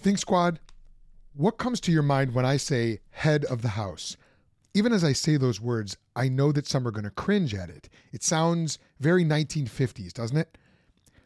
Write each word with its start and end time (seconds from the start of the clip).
Think 0.00 0.16
Squad, 0.16 0.60
what 1.34 1.58
comes 1.58 1.78
to 1.80 1.92
your 1.92 2.02
mind 2.02 2.32
when 2.34 2.46
I 2.46 2.56
say 2.56 3.00
head 3.10 3.44
of 3.44 3.60
the 3.60 3.68
house? 3.68 4.16
Even 4.72 4.94
as 4.94 5.04
I 5.04 5.12
say 5.12 5.36
those 5.36 5.60
words, 5.60 5.98
I 6.16 6.26
know 6.26 6.52
that 6.52 6.66
some 6.66 6.88
are 6.88 6.90
going 6.90 7.04
to 7.04 7.10
cringe 7.10 7.54
at 7.54 7.68
it. 7.68 7.90
It 8.10 8.22
sounds 8.22 8.78
very 8.98 9.26
1950s, 9.26 10.14
doesn't 10.14 10.38
it? 10.38 10.56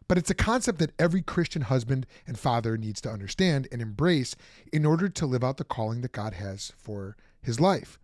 But 0.08 0.18
it's 0.18 0.30
a 0.30 0.34
concept 0.34 0.80
that 0.80 0.90
every 0.98 1.22
Christian 1.22 1.62
husband 1.62 2.04
and 2.26 2.36
father 2.36 2.76
needs 2.76 3.00
to 3.02 3.10
understand 3.10 3.68
and 3.70 3.80
embrace 3.80 4.34
in 4.72 4.84
order 4.84 5.08
to 5.08 5.24
live 5.26 5.44
out 5.44 5.58
the 5.58 5.64
calling 5.64 6.00
that 6.00 6.10
God 6.10 6.34
has 6.34 6.72
for 6.76 7.16
his 7.40 7.60
life. 7.60 8.00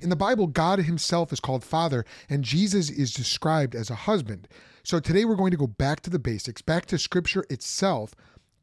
In 0.00 0.08
the 0.08 0.16
Bible, 0.16 0.46
God 0.46 0.78
himself 0.78 1.30
is 1.30 1.40
called 1.40 1.62
Father, 1.62 2.06
and 2.30 2.42
Jesus 2.42 2.88
is 2.88 3.12
described 3.12 3.74
as 3.74 3.90
a 3.90 3.94
husband. 3.94 4.48
So 4.82 4.98
today 4.98 5.26
we're 5.26 5.36
going 5.36 5.50
to 5.50 5.58
go 5.58 5.66
back 5.66 6.00
to 6.00 6.10
the 6.10 6.18
basics, 6.18 6.62
back 6.62 6.86
to 6.86 6.98
Scripture 6.98 7.44
itself, 7.50 8.14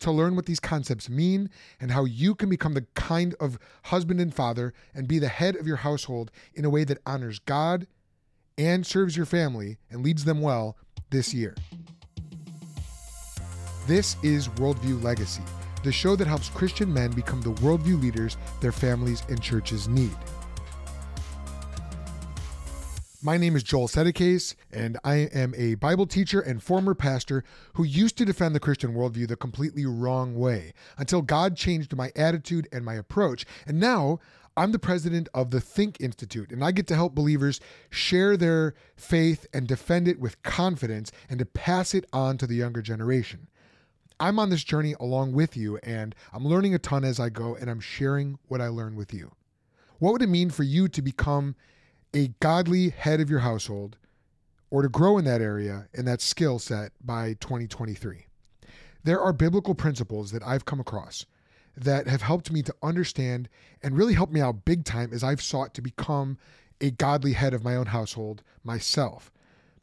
to 0.03 0.11
learn 0.11 0.35
what 0.35 0.45
these 0.45 0.59
concepts 0.59 1.09
mean 1.09 1.49
and 1.79 1.91
how 1.91 2.05
you 2.05 2.35
can 2.35 2.49
become 2.49 2.73
the 2.73 2.85
kind 2.93 3.35
of 3.39 3.57
husband 3.85 4.19
and 4.19 4.33
father 4.33 4.73
and 4.93 5.07
be 5.07 5.19
the 5.19 5.27
head 5.27 5.55
of 5.55 5.65
your 5.65 5.77
household 5.77 6.31
in 6.53 6.65
a 6.65 6.69
way 6.69 6.83
that 6.83 6.99
honors 7.05 7.39
God 7.39 7.87
and 8.57 8.85
serves 8.85 9.17
your 9.17 9.25
family 9.25 9.77
and 9.89 10.03
leads 10.03 10.25
them 10.25 10.41
well 10.41 10.77
this 11.09 11.33
year. 11.33 11.55
This 13.87 14.15
is 14.23 14.47
Worldview 14.49 15.01
Legacy, 15.03 15.43
the 15.83 15.91
show 15.91 16.15
that 16.15 16.27
helps 16.27 16.49
Christian 16.49 16.93
men 16.93 17.11
become 17.11 17.41
the 17.41 17.53
worldview 17.55 18.01
leaders 18.01 18.37
their 18.61 18.71
families 18.71 19.23
and 19.29 19.41
churches 19.41 19.87
need. 19.87 20.15
My 23.25 23.37
name 23.37 23.55
is 23.55 23.63
Joel 23.63 23.87
Settecase, 23.87 24.53
and 24.69 24.99
I 25.05 25.29
am 25.33 25.53
a 25.55 25.75
Bible 25.75 26.05
teacher 26.05 26.41
and 26.41 26.61
former 26.61 26.93
pastor 26.93 27.45
who 27.75 27.85
used 27.85 28.17
to 28.17 28.25
defend 28.25 28.53
the 28.53 28.59
Christian 28.59 28.93
worldview 28.93 29.29
the 29.29 29.37
completely 29.37 29.85
wrong 29.85 30.35
way 30.35 30.73
until 30.97 31.21
God 31.21 31.55
changed 31.55 31.95
my 31.95 32.11
attitude 32.17 32.67
and 32.73 32.83
my 32.83 32.95
approach. 32.95 33.45
And 33.65 33.79
now 33.79 34.19
I'm 34.57 34.73
the 34.73 34.77
president 34.77 35.29
of 35.33 35.51
the 35.51 35.61
Think 35.61 36.01
Institute, 36.01 36.51
and 36.51 36.65
I 36.65 36.71
get 36.71 36.85
to 36.87 36.95
help 36.95 37.15
believers 37.15 37.61
share 37.89 38.35
their 38.35 38.75
faith 38.97 39.47
and 39.53 39.69
defend 39.69 40.09
it 40.09 40.19
with 40.19 40.43
confidence 40.43 41.09
and 41.29 41.39
to 41.39 41.45
pass 41.45 41.93
it 41.93 42.05
on 42.11 42.37
to 42.39 42.45
the 42.45 42.55
younger 42.55 42.81
generation. 42.81 43.47
I'm 44.19 44.37
on 44.37 44.49
this 44.49 44.65
journey 44.65 44.95
along 44.99 45.31
with 45.31 45.55
you, 45.55 45.77
and 45.77 46.13
I'm 46.33 46.45
learning 46.45 46.75
a 46.75 46.79
ton 46.79 47.05
as 47.05 47.21
I 47.21 47.29
go, 47.29 47.55
and 47.55 47.69
I'm 47.69 47.79
sharing 47.79 48.37
what 48.49 48.59
I 48.59 48.67
learn 48.67 48.97
with 48.97 49.13
you. 49.13 49.31
What 49.99 50.11
would 50.11 50.21
it 50.21 50.27
mean 50.27 50.49
for 50.49 50.63
you 50.63 50.89
to 50.89 51.01
become 51.01 51.55
a 52.13 52.29
godly 52.39 52.89
head 52.89 53.19
of 53.19 53.29
your 53.29 53.39
household 53.39 53.97
or 54.69 54.81
to 54.81 54.89
grow 54.89 55.17
in 55.17 55.25
that 55.25 55.41
area 55.41 55.87
and 55.93 56.07
that 56.07 56.21
skill 56.21 56.59
set 56.59 56.91
by 57.03 57.33
2023. 57.39 58.25
There 59.03 59.19
are 59.19 59.33
biblical 59.33 59.75
principles 59.75 60.31
that 60.31 60.45
I've 60.45 60.65
come 60.65 60.79
across 60.79 61.25
that 61.75 62.07
have 62.07 62.21
helped 62.21 62.51
me 62.51 62.61
to 62.63 62.75
understand 62.83 63.49
and 63.81 63.97
really 63.97 64.13
helped 64.13 64.33
me 64.33 64.41
out 64.41 64.65
big 64.65 64.85
time 64.85 65.11
as 65.11 65.23
I've 65.23 65.41
sought 65.41 65.73
to 65.73 65.81
become 65.81 66.37
a 66.79 66.91
godly 66.91 67.33
head 67.33 67.53
of 67.53 67.63
my 67.63 67.75
own 67.75 67.87
household 67.87 68.43
myself. 68.63 69.31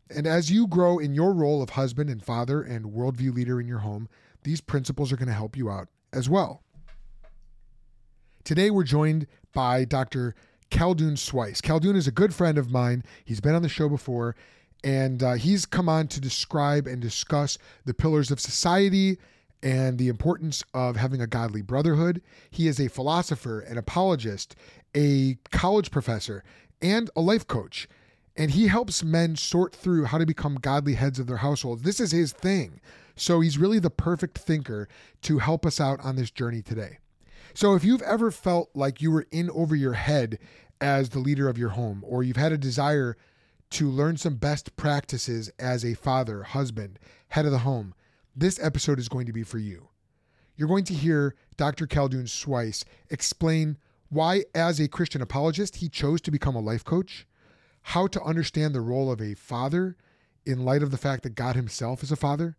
And 0.08 0.26
as 0.26 0.50
you 0.50 0.66
grow 0.66 0.98
in 0.98 1.14
your 1.14 1.32
role 1.32 1.62
of 1.62 1.70
husband 1.70 2.10
and 2.10 2.22
father 2.22 2.62
and 2.62 2.86
worldview 2.86 3.34
leader 3.34 3.60
in 3.60 3.68
your 3.68 3.78
home, 3.78 4.08
these 4.42 4.60
principles 4.60 5.12
are 5.12 5.16
going 5.16 5.28
to 5.28 5.34
help 5.34 5.56
you 5.56 5.70
out 5.70 5.88
as 6.12 6.28
well. 6.28 6.62
Today, 8.42 8.70
we're 8.70 8.84
joined 8.84 9.26
by 9.52 9.84
Dr. 9.84 10.34
Khaldoun 10.70 11.16
Sweis. 11.16 11.60
Khaldoun 11.60 11.96
is 11.96 12.06
a 12.06 12.12
good 12.12 12.34
friend 12.34 12.56
of 12.58 12.70
mine. 12.70 13.02
He's 13.24 13.40
been 13.40 13.54
on 13.54 13.62
the 13.62 13.68
show 13.68 13.88
before, 13.88 14.36
and 14.82 15.22
uh, 15.22 15.32
he's 15.34 15.66
come 15.66 15.88
on 15.88 16.08
to 16.08 16.20
describe 16.20 16.86
and 16.86 17.00
discuss 17.02 17.58
the 17.84 17.94
pillars 17.94 18.30
of 18.30 18.40
society 18.40 19.18
and 19.62 19.98
the 19.98 20.08
importance 20.08 20.64
of 20.72 20.96
having 20.96 21.20
a 21.20 21.26
godly 21.26 21.62
brotherhood. 21.62 22.22
He 22.50 22.66
is 22.66 22.80
a 22.80 22.88
philosopher, 22.88 23.60
an 23.60 23.76
apologist, 23.76 24.56
a 24.96 25.36
college 25.50 25.90
professor, 25.90 26.42
and 26.80 27.10
a 27.14 27.20
life 27.20 27.46
coach. 27.46 27.88
And 28.36 28.52
he 28.52 28.68
helps 28.68 29.04
men 29.04 29.36
sort 29.36 29.74
through 29.74 30.06
how 30.06 30.18
to 30.18 30.24
become 30.24 30.54
godly 30.54 30.94
heads 30.94 31.18
of 31.18 31.26
their 31.26 31.38
households. 31.38 31.82
This 31.82 32.00
is 32.00 32.12
his 32.12 32.32
thing. 32.32 32.80
So 33.16 33.40
he's 33.40 33.58
really 33.58 33.80
the 33.80 33.90
perfect 33.90 34.38
thinker 34.38 34.88
to 35.22 35.38
help 35.38 35.66
us 35.66 35.78
out 35.78 36.00
on 36.00 36.16
this 36.16 36.30
journey 36.30 36.62
today. 36.62 36.98
So 37.54 37.74
if 37.74 37.84
you've 37.84 38.02
ever 38.02 38.30
felt 38.30 38.70
like 38.74 39.02
you 39.02 39.10
were 39.10 39.26
in 39.30 39.50
over 39.50 39.74
your 39.74 39.94
head 39.94 40.38
as 40.80 41.10
the 41.10 41.18
leader 41.18 41.48
of 41.48 41.58
your 41.58 41.70
home, 41.70 42.04
or 42.06 42.22
you've 42.22 42.36
had 42.36 42.52
a 42.52 42.58
desire 42.58 43.16
to 43.70 43.88
learn 43.88 44.16
some 44.16 44.36
best 44.36 44.76
practices 44.76 45.50
as 45.58 45.84
a 45.84 45.94
father, 45.94 46.42
husband, 46.42 46.98
head 47.28 47.46
of 47.46 47.52
the 47.52 47.58
home, 47.58 47.94
this 48.34 48.58
episode 48.62 48.98
is 48.98 49.08
going 49.08 49.26
to 49.26 49.32
be 49.32 49.42
for 49.42 49.58
you. 49.58 49.88
You're 50.56 50.68
going 50.68 50.84
to 50.84 50.94
hear 50.94 51.34
Dr. 51.56 51.86
Khaldoun 51.86 52.24
Sweis 52.24 52.84
explain 53.08 53.78
why, 54.08 54.44
as 54.54 54.80
a 54.80 54.88
Christian 54.88 55.22
apologist, 55.22 55.76
he 55.76 55.88
chose 55.88 56.20
to 56.22 56.30
become 56.30 56.56
a 56.56 56.60
life 56.60 56.84
coach, 56.84 57.26
how 57.82 58.06
to 58.08 58.22
understand 58.22 58.74
the 58.74 58.80
role 58.80 59.10
of 59.10 59.20
a 59.20 59.34
father 59.34 59.96
in 60.44 60.64
light 60.64 60.82
of 60.82 60.90
the 60.90 60.98
fact 60.98 61.22
that 61.22 61.34
God 61.34 61.54
himself 61.54 62.02
is 62.02 62.10
a 62.10 62.16
father, 62.16 62.56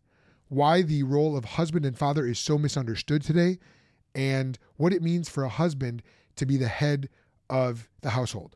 why 0.47 0.81
the 0.81 1.03
role 1.03 1.35
of 1.35 1.45
husband 1.45 1.85
and 1.85 1.97
father 1.97 2.25
is 2.25 2.39
so 2.39 2.57
misunderstood 2.57 3.21
today, 3.21 3.59
and 4.15 4.57
what 4.77 4.93
it 4.93 5.01
means 5.01 5.29
for 5.29 5.43
a 5.43 5.49
husband 5.49 6.03
to 6.35 6.45
be 6.45 6.57
the 6.57 6.67
head 6.67 7.09
of 7.49 7.89
the 8.01 8.11
household. 8.11 8.55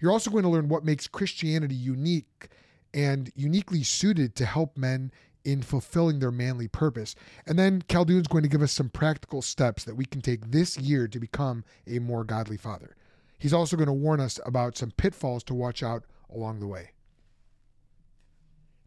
You're 0.00 0.12
also 0.12 0.30
going 0.30 0.44
to 0.44 0.48
learn 0.48 0.68
what 0.68 0.84
makes 0.84 1.06
Christianity 1.06 1.74
unique 1.74 2.48
and 2.94 3.30
uniquely 3.34 3.82
suited 3.82 4.34
to 4.36 4.46
help 4.46 4.76
men 4.76 5.12
in 5.44 5.62
fulfilling 5.62 6.18
their 6.18 6.30
manly 6.30 6.68
purpose. 6.68 7.14
And 7.46 7.58
then 7.58 7.82
Khaldoun's 7.82 8.28
going 8.28 8.42
to 8.42 8.48
give 8.48 8.62
us 8.62 8.72
some 8.72 8.88
practical 8.88 9.42
steps 9.42 9.84
that 9.84 9.96
we 9.96 10.04
can 10.04 10.20
take 10.20 10.50
this 10.50 10.78
year 10.78 11.08
to 11.08 11.18
become 11.18 11.64
a 11.86 11.98
more 11.98 12.24
godly 12.24 12.56
father. 12.56 12.96
He's 13.38 13.54
also 13.54 13.76
going 13.76 13.86
to 13.86 13.92
warn 13.92 14.20
us 14.20 14.38
about 14.44 14.76
some 14.76 14.90
pitfalls 14.90 15.42
to 15.44 15.54
watch 15.54 15.82
out 15.82 16.04
along 16.32 16.60
the 16.60 16.66
way. 16.66 16.90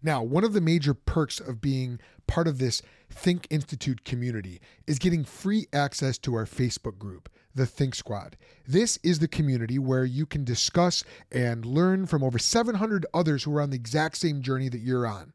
Now, 0.03 0.21
one 0.21 0.43
of 0.43 0.53
the 0.53 0.61
major 0.61 0.93
perks 0.93 1.39
of 1.39 1.61
being 1.61 1.99
part 2.27 2.47
of 2.47 2.59
this 2.59 2.81
Think 3.13 3.47
Institute 3.49 4.03
community 4.03 4.59
is 4.87 4.99
getting 4.99 5.23
free 5.23 5.67
access 5.71 6.17
to 6.19 6.35
our 6.35 6.45
Facebook 6.45 6.97
group, 6.97 7.29
the 7.55 7.65
Think 7.65 7.95
Squad. 7.95 8.37
This 8.67 8.97
is 9.03 9.19
the 9.19 9.27
community 9.27 9.79
where 9.79 10.05
you 10.05 10.25
can 10.25 10.43
discuss 10.43 11.03
and 11.31 11.65
learn 11.65 12.05
from 12.05 12.23
over 12.23 12.37
700 12.37 13.05
others 13.13 13.43
who 13.43 13.55
are 13.55 13.61
on 13.61 13.69
the 13.69 13.75
exact 13.75 14.17
same 14.17 14.41
journey 14.41 14.69
that 14.69 14.81
you're 14.81 15.07
on. 15.07 15.33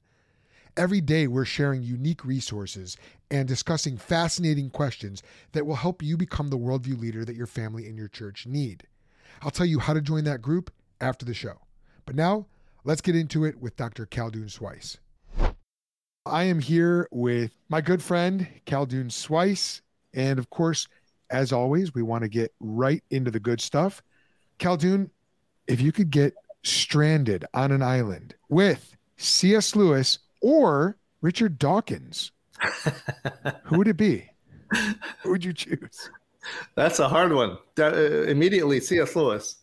Every 0.77 1.01
day, 1.01 1.27
we're 1.27 1.45
sharing 1.45 1.83
unique 1.83 2.25
resources 2.25 2.97
and 3.31 3.49
discussing 3.49 3.97
fascinating 3.97 4.71
questions 4.71 5.23
that 5.53 5.67
will 5.67 5.77
help 5.77 6.03
you 6.03 6.17
become 6.17 6.49
the 6.49 6.59
worldview 6.59 7.01
leader 7.01 7.25
that 7.25 7.37
your 7.37 7.47
family 7.47 7.87
and 7.87 7.97
your 7.97 8.09
church 8.09 8.47
need. 8.47 8.85
I'll 9.43 9.51
tell 9.51 9.67
you 9.67 9.79
how 9.79 9.95
to 9.95 10.01
join 10.01 10.25
that 10.25 10.43
group 10.43 10.71
after 11.01 11.25
the 11.25 11.35
show. 11.35 11.61
But 12.05 12.15
now, 12.15 12.47
Let's 12.89 13.03
get 13.03 13.17
into 13.17 13.45
it 13.45 13.61
with 13.61 13.77
Dr. 13.77 14.07
Khaldoun 14.07 14.47
Sweis. 14.47 14.97
I 16.29 16.45
am 16.45 16.61
here 16.61 17.09
with 17.11 17.53
my 17.69 17.81
good 17.81 18.03
friend, 18.03 18.47
Khaldoun 18.67 19.11
Sweis. 19.11 19.81
And 20.15 20.39
of 20.39 20.51
course, 20.51 20.87
as 21.31 21.53
always, 21.53 21.95
we 21.95 22.03
want 22.03 22.23
to 22.23 22.29
get 22.29 22.53
right 22.61 23.03
into 23.11 23.31
the 23.31 23.41
good 23.41 23.61
stuff. 23.61 24.03
Khaldoun, 24.59 25.11
if 25.67 25.81
you 25.81 25.93
could 25.93 26.11
get 26.11 26.35
stranded 26.63 27.45
on 27.55 27.73
an 27.73 27.83
island 27.83 28.35
with 28.49 28.97
C.S. 29.17 29.75
Lewis 29.75 30.19
or 30.41 30.97
Richard 31.21 31.59
Dawkins, 31.59 32.33
who 33.65 33.79
would 33.79 33.89
it 33.89 33.97
be? 33.97 34.29
Who 35.23 35.31
would 35.31 35.45
you 35.45 35.53
choose? 35.53 36.11
That's 36.75 36.99
a 36.99 37.09
hard 37.09 37.33
one. 37.33 37.59
Uh, 37.79 38.23
immediately, 38.23 38.81
C.S. 38.81 39.15
Lewis, 39.17 39.57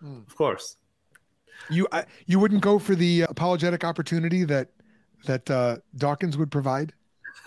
hmm. 0.00 0.18
of 0.26 0.36
course. 0.36 0.76
You 1.68 1.86
I, 1.92 2.04
you 2.26 2.38
wouldn't 2.38 2.62
go 2.62 2.78
for 2.78 2.94
the 2.94 3.22
apologetic 3.22 3.84
opportunity 3.84 4.44
that 4.44 4.70
that 5.26 5.50
uh, 5.50 5.78
Dawkins 5.96 6.36
would 6.36 6.50
provide. 6.50 6.92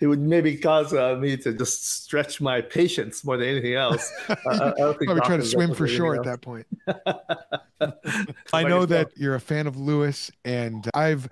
it 0.00 0.06
would 0.06 0.20
maybe 0.20 0.56
cause 0.56 0.92
uh, 0.92 1.16
me 1.16 1.36
to 1.38 1.54
just 1.54 2.02
stretch 2.04 2.40
my 2.40 2.60
patience 2.60 3.24
more 3.24 3.36
than 3.36 3.48
anything 3.48 3.74
else. 3.74 4.12
Uh, 4.28 4.34
I 4.46 4.72
Probably 4.76 5.06
try 5.22 5.36
to 5.36 5.44
swim 5.44 5.74
for 5.74 5.88
shore 5.88 6.14
at 6.14 6.24
that 6.24 6.42
point. 6.42 6.66
I 8.52 8.64
know 8.64 8.84
that 8.86 9.08
you're 9.16 9.34
a 9.34 9.40
fan 9.40 9.66
of 9.66 9.78
Lewis, 9.78 10.30
and 10.44 10.88
I've 10.94 11.28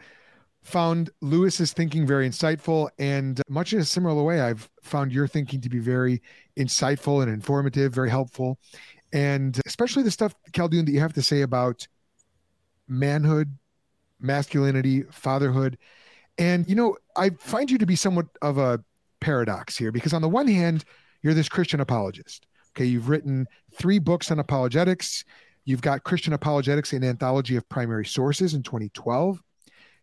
found 0.62 1.10
Lewis's 1.20 1.74
thinking 1.74 2.06
very 2.06 2.26
insightful. 2.26 2.88
And 2.98 3.42
much 3.50 3.74
in 3.74 3.80
a 3.80 3.84
similar 3.84 4.22
way, 4.22 4.40
I've 4.40 4.70
found 4.82 5.12
your 5.12 5.26
thinking 5.26 5.60
to 5.60 5.68
be 5.68 5.78
very 5.78 6.22
insightful 6.56 7.22
and 7.22 7.30
informative, 7.30 7.92
very 7.92 8.08
helpful 8.08 8.58
and 9.14 9.60
especially 9.64 10.02
the 10.02 10.10
stuff, 10.10 10.34
Khaldoun, 10.52 10.86
that 10.86 10.92
you 10.92 10.98
have 10.98 11.12
to 11.12 11.22
say 11.22 11.42
about 11.42 11.86
manhood, 12.88 13.56
masculinity, 14.24 15.02
fatherhood. 15.10 15.78
And, 16.38 16.68
you 16.68 16.74
know, 16.74 16.96
I 17.16 17.30
find 17.30 17.70
you 17.70 17.78
to 17.78 17.86
be 17.86 17.96
somewhat 17.96 18.26
of 18.42 18.58
a 18.58 18.82
paradox 19.20 19.76
here 19.76 19.92
because, 19.92 20.12
on 20.12 20.22
the 20.22 20.28
one 20.28 20.48
hand, 20.48 20.84
you're 21.22 21.34
this 21.34 21.48
Christian 21.48 21.80
apologist. 21.80 22.46
Okay, 22.76 22.86
you've 22.86 23.08
written 23.08 23.46
three 23.72 24.00
books 24.00 24.30
on 24.30 24.40
apologetics. 24.40 25.24
You've 25.64 25.80
got 25.80 26.04
Christian 26.04 26.34
Apologetics, 26.34 26.92
an 26.92 27.04
anthology 27.04 27.56
of 27.56 27.68
primary 27.68 28.04
sources 28.04 28.52
in 28.52 28.62
2012, 28.62 29.40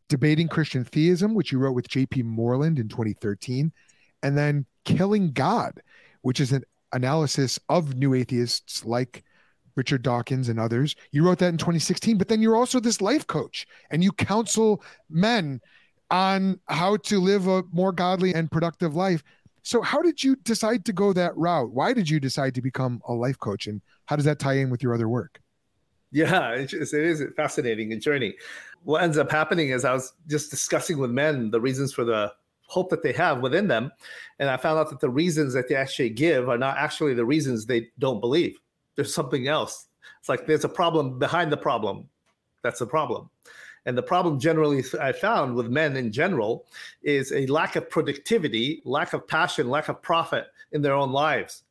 Debating 0.09 0.47
Christian 0.47 0.83
Theism, 0.83 1.35
which 1.35 1.51
you 1.51 1.59
wrote 1.59 1.73
with 1.73 1.87
J.P. 1.87 2.23
Moreland 2.23 2.79
in 2.79 2.87
2013, 2.87 3.71
and 4.23 4.37
then 4.37 4.65
Killing 4.85 5.31
God, 5.31 5.81
which 6.21 6.39
is 6.39 6.51
an 6.51 6.63
analysis 6.93 7.59
of 7.69 7.95
new 7.95 8.15
atheists 8.15 8.83
like 8.83 9.23
Richard 9.75 10.01
Dawkins 10.01 10.49
and 10.49 10.59
others. 10.59 10.95
You 11.11 11.25
wrote 11.25 11.39
that 11.39 11.49
in 11.49 11.57
2016, 11.57 12.17
but 12.17 12.27
then 12.27 12.41
you're 12.41 12.55
also 12.55 12.79
this 12.79 13.01
life 13.01 13.27
coach 13.27 13.67
and 13.89 14.03
you 14.03 14.11
counsel 14.11 14.83
men 15.09 15.61
on 16.09 16.59
how 16.67 16.97
to 16.97 17.19
live 17.19 17.47
a 17.47 17.63
more 17.71 17.91
godly 17.91 18.33
and 18.33 18.51
productive 18.51 18.95
life. 18.95 19.23
So, 19.63 19.81
how 19.81 20.01
did 20.01 20.23
you 20.23 20.35
decide 20.37 20.85
to 20.85 20.93
go 20.93 21.13
that 21.13 21.35
route? 21.37 21.71
Why 21.71 21.93
did 21.93 22.09
you 22.09 22.19
decide 22.19 22.55
to 22.55 22.61
become 22.61 23.01
a 23.07 23.13
life 23.13 23.39
coach? 23.39 23.67
And 23.67 23.81
how 24.05 24.15
does 24.15 24.25
that 24.25 24.39
tie 24.39 24.57
in 24.57 24.69
with 24.69 24.81
your 24.81 24.93
other 24.93 25.07
work? 25.07 25.39
Yeah, 26.11 26.51
it 26.51 26.73
is 26.73 27.21
a 27.21 27.31
fascinating 27.31 27.97
journey. 28.01 28.35
What 28.83 29.03
ends 29.03 29.17
up 29.17 29.31
happening 29.31 29.69
is 29.69 29.85
I 29.85 29.93
was 29.93 30.13
just 30.27 30.49
discussing 30.49 30.97
with 30.97 31.11
men 31.11 31.51
the 31.51 31.61
reasons 31.61 31.93
for 31.93 32.03
the 32.03 32.33
hope 32.71 32.89
that 32.89 33.03
they 33.03 33.13
have 33.13 33.41
within 33.41 33.67
them. 33.67 33.91
And 34.39 34.49
I 34.49 34.57
found 34.57 34.79
out 34.79 34.89
that 34.89 34.99
the 34.99 35.09
reasons 35.09 35.53
that 35.53 35.67
they 35.67 35.75
actually 35.75 36.09
give 36.09 36.49
are 36.49 36.57
not 36.57 36.77
actually 36.77 37.13
the 37.13 37.25
reasons 37.25 37.65
they 37.65 37.89
don't 37.99 38.19
believe. 38.19 38.57
There's 38.95 39.13
something 39.13 39.47
else. 39.47 39.87
It's 40.19 40.29
like 40.29 40.45
there's 40.45 40.65
a 40.65 40.69
problem 40.69 41.19
behind 41.19 41.51
the 41.51 41.57
problem. 41.57 42.09
That's 42.63 42.79
the 42.79 42.87
problem. 42.87 43.29
And 43.85 43.97
the 43.97 44.03
problem 44.03 44.39
generally 44.39 44.83
I 44.99 45.11
found 45.11 45.55
with 45.55 45.67
men 45.67 45.97
in 45.97 46.11
general 46.11 46.65
is 47.01 47.31
a 47.31 47.47
lack 47.47 47.75
of 47.75 47.89
productivity, 47.89 48.81
lack 48.85 49.13
of 49.13 49.27
passion, 49.27 49.69
lack 49.69 49.89
of 49.89 50.01
profit 50.01 50.47
in 50.71 50.81
their 50.81 50.93
own 50.93 51.11
lives. 51.11 51.63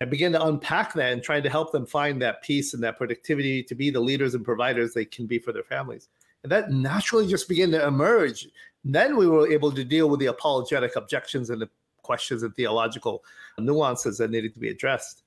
I 0.00 0.04
began 0.04 0.32
to 0.32 0.44
unpack 0.44 0.94
that 0.94 1.12
and 1.12 1.22
trying 1.22 1.44
to 1.44 1.50
help 1.50 1.70
them 1.70 1.86
find 1.86 2.20
that 2.20 2.42
peace 2.42 2.74
and 2.74 2.82
that 2.82 2.98
productivity 2.98 3.62
to 3.62 3.74
be 3.76 3.90
the 3.90 4.00
leaders 4.00 4.34
and 4.34 4.44
providers 4.44 4.92
they 4.92 5.04
can 5.04 5.26
be 5.26 5.38
for 5.38 5.52
their 5.52 5.62
families. 5.62 6.08
And 6.42 6.50
that 6.50 6.72
naturally 6.72 7.28
just 7.28 7.48
began 7.48 7.70
to 7.70 7.86
emerge. 7.86 8.48
then 8.84 9.16
we 9.16 9.28
were 9.28 9.48
able 9.48 9.70
to 9.70 9.84
deal 9.84 10.08
with 10.08 10.18
the 10.18 10.26
apologetic 10.26 10.96
objections 10.96 11.50
and 11.50 11.62
the 11.62 11.70
questions 12.02 12.42
and 12.42 12.52
theological 12.56 13.22
nuances 13.58 14.18
that 14.18 14.32
needed 14.32 14.52
to 14.54 14.58
be 14.58 14.70
addressed. 14.70 15.22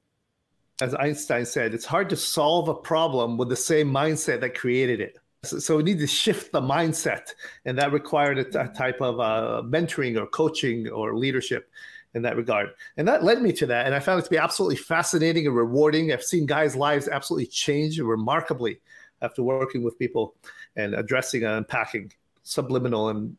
As 0.82 0.94
Einstein 0.96 1.46
said, 1.46 1.74
it's 1.74 1.86
hard 1.86 2.10
to 2.10 2.18
solve 2.18 2.68
a 2.68 2.74
problem 2.74 3.38
with 3.38 3.50
the 3.50 3.56
same 3.56 3.90
mindset 3.92 4.42
that 4.42 4.56
created 4.56 5.00
it. 5.00 5.18
So, 5.44 5.60
so 5.60 5.78
we 5.78 5.84
need 5.84 6.00
to 6.00 6.08
shift 6.08 6.52
the 6.52 6.62
mindset, 6.62 7.30
and 7.66 7.78
that 7.78 7.94
required 7.94 8.40
a, 8.40 8.44
t- 8.44 8.58
a 8.58 8.68
type 8.68 9.00
of 9.00 9.20
uh, 9.20 9.62
mentoring 9.66 10.18
or 10.18 10.26
coaching 10.26 10.90
or 10.90 11.16
leadership 11.16 11.70
in 12.14 12.22
that 12.24 12.36
regard. 12.36 12.70
And 12.98 13.08
that 13.08 13.24
led 13.24 13.42
me 13.42 13.52
to 13.54 13.66
that. 13.68 13.86
And 13.86 13.94
I 13.94 14.00
found 14.00 14.20
it 14.20 14.24
to 14.24 14.30
be 14.30 14.38
absolutely 14.38 14.78
fascinating 14.78 15.48
and 15.48 15.56
rewarding. 15.56 16.12
I've 16.12 16.24
seen 16.24 16.46
guys' 16.46 16.76
lives 16.76 17.08
absolutely 17.08 17.48
change 17.48 18.00
remarkably 18.00 18.80
after 19.22 19.44
working 19.44 19.84
with 19.84 20.00
people 20.00 20.36
and 20.76 20.94
addressing 20.94 21.44
and 21.44 21.54
unpacking 21.54 22.12
subliminal 22.44 23.10
and 23.10 23.38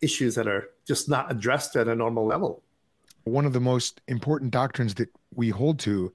issues 0.00 0.34
that 0.34 0.46
are 0.46 0.70
just 0.86 1.08
not 1.08 1.30
addressed 1.30 1.76
at 1.76 1.88
a 1.88 1.94
normal 1.94 2.26
level. 2.26 2.62
One 3.24 3.44
of 3.44 3.52
the 3.52 3.60
most 3.60 4.00
important 4.08 4.50
doctrines 4.50 4.94
that 4.94 5.08
we 5.34 5.50
hold 5.50 5.78
to 5.80 6.12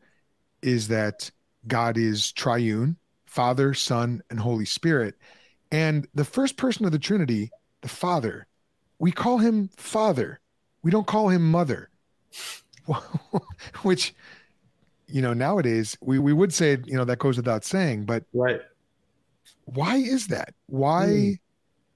is 0.62 0.88
that 0.90 1.30
God 1.68 1.98
is 1.98 2.32
triune, 2.32 2.98
Father, 3.26 3.74
Son, 3.74 4.22
and 4.30 4.40
Holy 4.40 4.66
Spirit. 4.66 5.16
And 5.72 6.08
the 6.16 6.26
first 6.26 6.58
person 6.58 6.86
of 6.86 6.92
the 6.92 7.00
Trinity, 7.00 7.52
the 7.82 7.90
Father, 7.90 8.48
we 9.00 9.12
call 9.12 9.38
him 9.38 9.70
Father. 9.78 10.40
We 10.84 10.92
don't 10.92 11.08
call 11.08 11.30
him 11.30 11.52
Mother. 11.52 11.90
which 13.82 14.14
you 15.08 15.22
know 15.22 15.34
nowadays 15.34 15.98
we, 16.02 16.20
we 16.20 16.34
would 16.34 16.54
say 16.54 16.78
you 16.86 16.96
know 16.96 17.06
that 17.06 17.20
goes 17.20 17.38
without 17.38 17.64
saying 17.64 18.06
but 18.06 18.24
right 18.34 18.62
why 19.66 19.96
is 19.98 20.28
that 20.28 20.54
why 20.68 21.06
mm. 21.08 21.40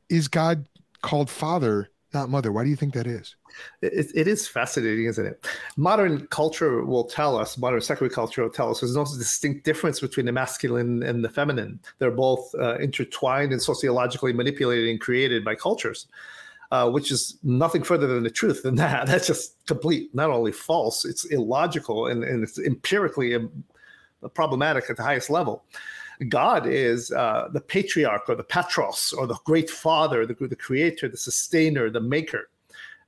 is 0.10 0.28
god 0.28 0.66
called 1.02 1.30
father 1.30 1.90
not 2.13 2.30
mother 2.30 2.52
why 2.52 2.63
do 2.63 2.69
you 2.69 2.75
think 2.75 2.94
that 2.94 3.08
is 3.08 3.36
it, 3.81 4.08
it 4.13 4.28
is 4.28 4.48
fascinating 4.48 5.06
isn't 5.06 5.25
it 5.25 5.46
modern 5.78 6.28
culture 6.28 6.84
will 6.84 7.04
tell 7.04 7.38
us 7.38 7.58
modern 7.58 7.81
secular 7.81 8.10
culture 8.10 8.44
will 8.44 8.50
tell 8.50 8.72
us 8.72 8.81
there's 8.81 8.96
no 8.96 9.04
distinct 9.04 9.63
difference 9.63 10.00
between 10.00 10.25
the 10.25 10.31
masculine 10.31 11.04
and 11.04 11.24
the 11.24 11.30
feminine 11.30 11.80
they're 12.00 12.12
both 12.12 12.54
uh, 12.56 12.75
intertwined 12.78 13.52
and 13.52 13.62
sociologically 13.62 14.34
manipulated 14.34 14.90
and 14.90 15.00
created 15.00 15.44
by 15.44 15.56
cultures 15.56 16.08
uh, 16.72 16.90
which 16.90 17.12
is 17.12 17.38
nothing 17.44 17.84
further 17.84 18.08
than 18.08 18.24
the 18.24 18.30
truth 18.30 18.63
than 18.63 18.75
that. 18.75 19.06
That's 19.08 19.28
just 19.28 19.66
complete, 19.68 20.13
not 20.16 20.30
only 20.30 20.54
false, 20.54 21.04
it's 21.04 21.25
illogical 21.25 22.08
and, 22.08 22.24
and 22.24 22.44
it's 22.44 22.58
empirically 22.60 23.36
um, 23.36 23.63
problematic 24.34 24.90
at 24.90 24.98
the 24.98 25.04
highest 25.04 25.30
level. 25.30 25.63
God 26.30 26.68
is 26.68 27.12
uh, 27.12 27.50
the 27.52 27.62
patriarch 27.62 28.30
or 28.30 28.36
the 28.36 28.44
patros 28.44 29.16
or 29.18 29.28
the 29.28 29.38
great 29.46 29.70
father, 29.70 30.26
the, 30.26 30.34
the 30.34 30.56
creator, 30.56 31.08
the 31.08 31.18
sustainer, 31.18 31.90
the 31.90 32.02
maker. 32.02 32.50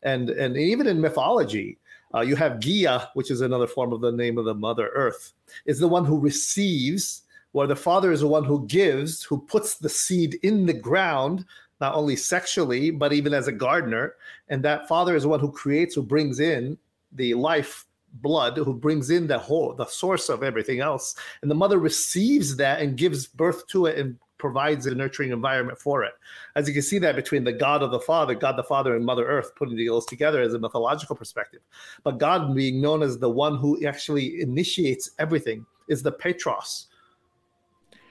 And, 0.01 0.29
and 0.29 0.57
even 0.57 0.87
in 0.87 0.99
mythology, 0.99 1.77
uh, 2.13 2.21
you 2.21 2.35
have 2.35 2.59
Gaia, 2.63 3.07
which 3.13 3.31
is 3.31 3.41
another 3.41 3.67
form 3.67 3.93
of 3.93 4.01
the 4.01 4.11
name 4.11 4.37
of 4.37 4.45
the 4.45 4.53
Mother 4.53 4.89
Earth, 4.93 5.33
is 5.65 5.79
the 5.79 5.87
one 5.87 6.05
who 6.05 6.19
receives, 6.19 7.23
where 7.51 7.67
the 7.67 7.75
father 7.75 8.11
is 8.11 8.21
the 8.21 8.27
one 8.27 8.43
who 8.43 8.65
gives, 8.67 9.23
who 9.23 9.39
puts 9.41 9.75
the 9.75 9.89
seed 9.89 10.39
in 10.43 10.65
the 10.65 10.73
ground 10.73 11.45
not 11.81 11.95
only 11.95 12.15
sexually, 12.15 12.91
but 12.91 13.11
even 13.13 13.33
as 13.33 13.47
a 13.47 13.51
gardener. 13.51 14.15
And 14.47 14.63
that 14.63 14.87
father 14.87 15.15
is 15.15 15.23
the 15.23 15.29
one 15.29 15.39
who 15.39 15.51
creates, 15.51 15.95
who 15.95 16.03
brings 16.03 16.39
in 16.39 16.77
the 17.11 17.33
life 17.33 17.85
blood, 18.13 18.57
who 18.57 18.73
brings 18.73 19.09
in 19.09 19.27
the 19.27 19.37
whole, 19.37 19.73
the 19.73 19.85
source 19.85 20.29
of 20.29 20.43
everything 20.43 20.79
else. 20.79 21.15
And 21.41 21.49
the 21.49 21.55
mother 21.55 21.79
receives 21.79 22.55
that 22.57 22.81
and 22.81 22.97
gives 22.97 23.27
birth 23.27 23.67
to 23.67 23.87
it 23.87 23.97
and 23.97 24.17
provides 24.37 24.85
a 24.85 24.93
nurturing 24.93 25.31
environment 25.31 25.79
for 25.79 26.03
it. 26.03 26.11
As 26.55 26.67
you 26.67 26.73
can 26.73 26.83
see 26.83 26.99
that 26.99 27.15
between 27.15 27.45
the 27.45 27.53
God 27.53 27.81
of 27.81 27.91
the 27.91 27.99
Father, 27.99 28.35
God 28.35 28.57
the 28.57 28.63
Father, 28.63 28.95
and 28.95 29.05
Mother 29.05 29.25
Earth, 29.25 29.55
putting 29.55 29.75
the 29.75 29.83
deals 29.83 30.05
together 30.05 30.41
as 30.41 30.53
a 30.53 30.59
mythological 30.59 31.15
perspective. 31.15 31.61
But 32.03 32.17
God 32.17 32.53
being 32.53 32.81
known 32.81 33.01
as 33.01 33.17
the 33.17 33.29
one 33.29 33.55
who 33.55 33.85
actually 33.87 34.41
initiates 34.41 35.11
everything 35.17 35.65
is 35.87 36.03
the 36.03 36.11
Petros, 36.11 36.87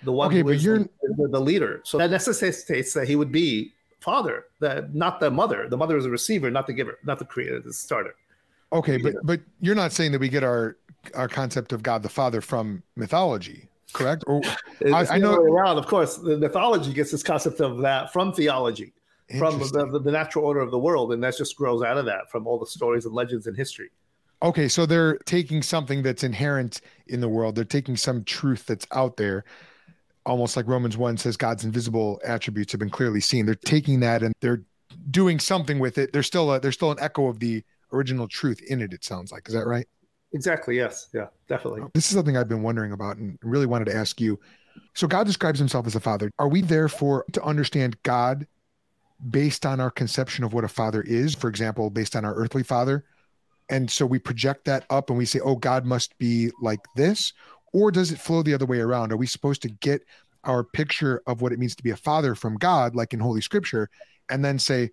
the 0.05 0.13
one 0.13 0.29
okay, 0.29 0.41
who 0.41 0.49
is 0.49 0.65
the, 0.65 0.89
the, 1.31 1.41
leader. 1.41 1.83
So 1.85 1.99
that 1.99 2.11
necessitates 2.11 2.95
that 2.95 3.07
he 3.07 3.15
would 3.15 3.31
be 3.31 3.75
father, 4.01 4.47
that 4.61 4.95
not 4.95 5.21
the 5.21 5.31
mother. 5.31 5.69
The 5.69 5.77
mother 5.77 5.99
is 5.99 6.07
a 6.07 6.11
receiver, 6.11 6.51
not 6.51 6.67
the 6.67 6.73
giver, 6.73 6.99
not 7.05 7.19
the 7.19 7.25
creator, 7.25 7.61
the 7.61 7.73
starter. 7.73 8.15
Okay, 8.73 8.97
but 8.97 9.15
but 9.23 9.41
you're 9.61 9.75
not 9.75 9.93
saying 9.93 10.13
that 10.13 10.21
we 10.21 10.29
get 10.29 10.43
our 10.43 10.77
our 11.15 11.29
concept 11.29 11.73
of 11.73 11.83
God 11.83 12.03
the 12.03 12.09
Father 12.09 12.41
from 12.41 12.83
mythology, 12.97 13.69
correct? 13.93 14.25
Or 14.27 14.41
I, 14.87 15.07
I, 15.11 15.19
know 15.19 15.35
around. 15.35 15.79
Of 15.79 15.87
course, 15.87 16.17
the 16.17 16.39
mythology 16.39 16.93
gets 16.93 17.11
this 17.11 17.23
concept 17.23 17.61
of 17.61 17.79
that 17.79 18.13
from 18.13 18.33
theology, 18.33 18.95
from 19.39 19.59
the, 19.59 20.01
the 20.03 20.11
natural 20.11 20.45
order 20.45 20.61
of 20.61 20.71
the 20.71 20.79
world, 20.79 21.13
and 21.13 21.23
that 21.23 21.37
just 21.37 21.57
grows 21.57 21.83
out 21.83 21.99
of 21.99 22.07
that 22.07 22.31
from 22.31 22.47
all 22.47 22.59
the 22.59 22.67
stories 22.67 23.05
and 23.05 23.15
legends 23.15 23.47
and 23.47 23.57
history. 23.57 23.91
Okay, 24.43 24.69
so 24.69 24.87
they're 24.87 25.19
taking 25.19 25.63
something 25.63 26.03
that's 26.03 26.25
inherent 26.25 26.81
in 27.07 27.21
the 27.21 27.29
world. 27.29 27.55
They're 27.55 27.65
taking 27.65 27.97
some 27.97 28.25
truth 28.25 28.67
that's 28.67 28.87
out 28.93 29.17
there 29.17 29.45
almost 30.27 30.57
like 30.57 30.67
Romans 30.67 30.97
1 30.97 31.17
says 31.17 31.37
God's 31.37 31.65
invisible 31.65 32.21
attributes 32.25 32.73
have 32.73 32.79
been 32.79 32.91
clearly 32.91 33.21
seen. 33.21 33.47
They're 33.47 33.55
taking 33.55 34.01
that 34.01 34.23
and 34.23 34.35
they're 34.41 34.63
doing 35.11 35.39
something 35.39 35.79
with 35.79 35.99
it. 35.99 36.13
There's 36.13 36.27
still 36.27 36.53
a, 36.53 36.61
there's 36.61 36.75
still 36.75 36.93
an 36.93 36.99
echo 37.01 37.27
of 37.29 37.39
the 37.41 37.63
original 37.93 38.29
truth 38.29 38.61
in 38.63 38.81
it, 38.81 38.93
it 38.93 39.05
sounds 39.05 39.33
like. 39.33 39.49
Is 39.49 39.55
that 39.55 39.67
right? 39.67 39.87
Exactly. 40.33 40.77
Yes. 40.77 41.09
Yeah, 41.13 41.27
definitely. 41.49 41.83
This 41.95 42.09
is 42.09 42.17
something 42.17 42.37
I've 42.37 42.49
been 42.49 42.63
wondering 42.63 42.93
about 42.93 43.17
and 43.19 43.39
really 43.43 43.67
wanted 43.67 43.87
to 43.87 43.95
ask 43.95 44.21
you. 44.21 44.39
So 44.95 45.07
God 45.07 45.27
describes 45.27 45.59
himself 45.59 45.87
as 45.87 45.95
a 45.95 46.01
father. 46.01 46.31
Are 46.39 46.49
we 46.49 46.63
therefore 46.63 47.27
to 47.33 47.43
understand 47.43 48.03
God 48.03 48.47
based 49.31 49.67
on 49.67 49.81
our 49.81 49.91
conception 49.91 50.45
of 50.45 50.55
what 50.55 50.65
a 50.65 50.69
father 50.69 51.03
is? 51.03 51.35
For 51.35 51.49
example, 51.49 51.91
based 51.91 52.17
on 52.17 52.25
our 52.25 52.35
earthly 52.35 52.63
father? 52.63 53.05
And 53.69 53.91
so 53.91 54.07
we 54.07 54.19
project 54.19 54.65
that 54.65 54.85
up 54.91 55.11
and 55.11 55.19
we 55.19 55.27
say, 55.27 55.41
oh, 55.41 55.57
God 55.57 55.85
must 55.85 56.17
be 56.19 56.51
like 56.61 56.81
this 56.97 57.33
or 57.73 57.91
does 57.91 58.13
it 58.13 58.19
flow 58.19 58.43
the 58.43 58.55
other 58.55 58.67
way 58.67 58.81
around? 58.81 59.13
Are 59.13 59.17
we 59.17 59.27
supposed 59.27 59.63
to 59.63 59.69
get 59.69 60.03
our 60.45 60.65
picture 60.65 61.23
of 61.27 61.41
what 61.41 61.53
it 61.53 61.59
means 61.59 61.75
to 61.77 61.83
be 61.83 61.91
a 61.91 61.97
father 61.97 62.35
from 62.35 62.57
God, 62.57 62.95
like 62.95 63.15
in 63.15 63.21
Holy 63.21 63.41
Scripture, 63.41 63.89
and 64.29 64.45
then 64.45 64.59
say, 64.59 64.91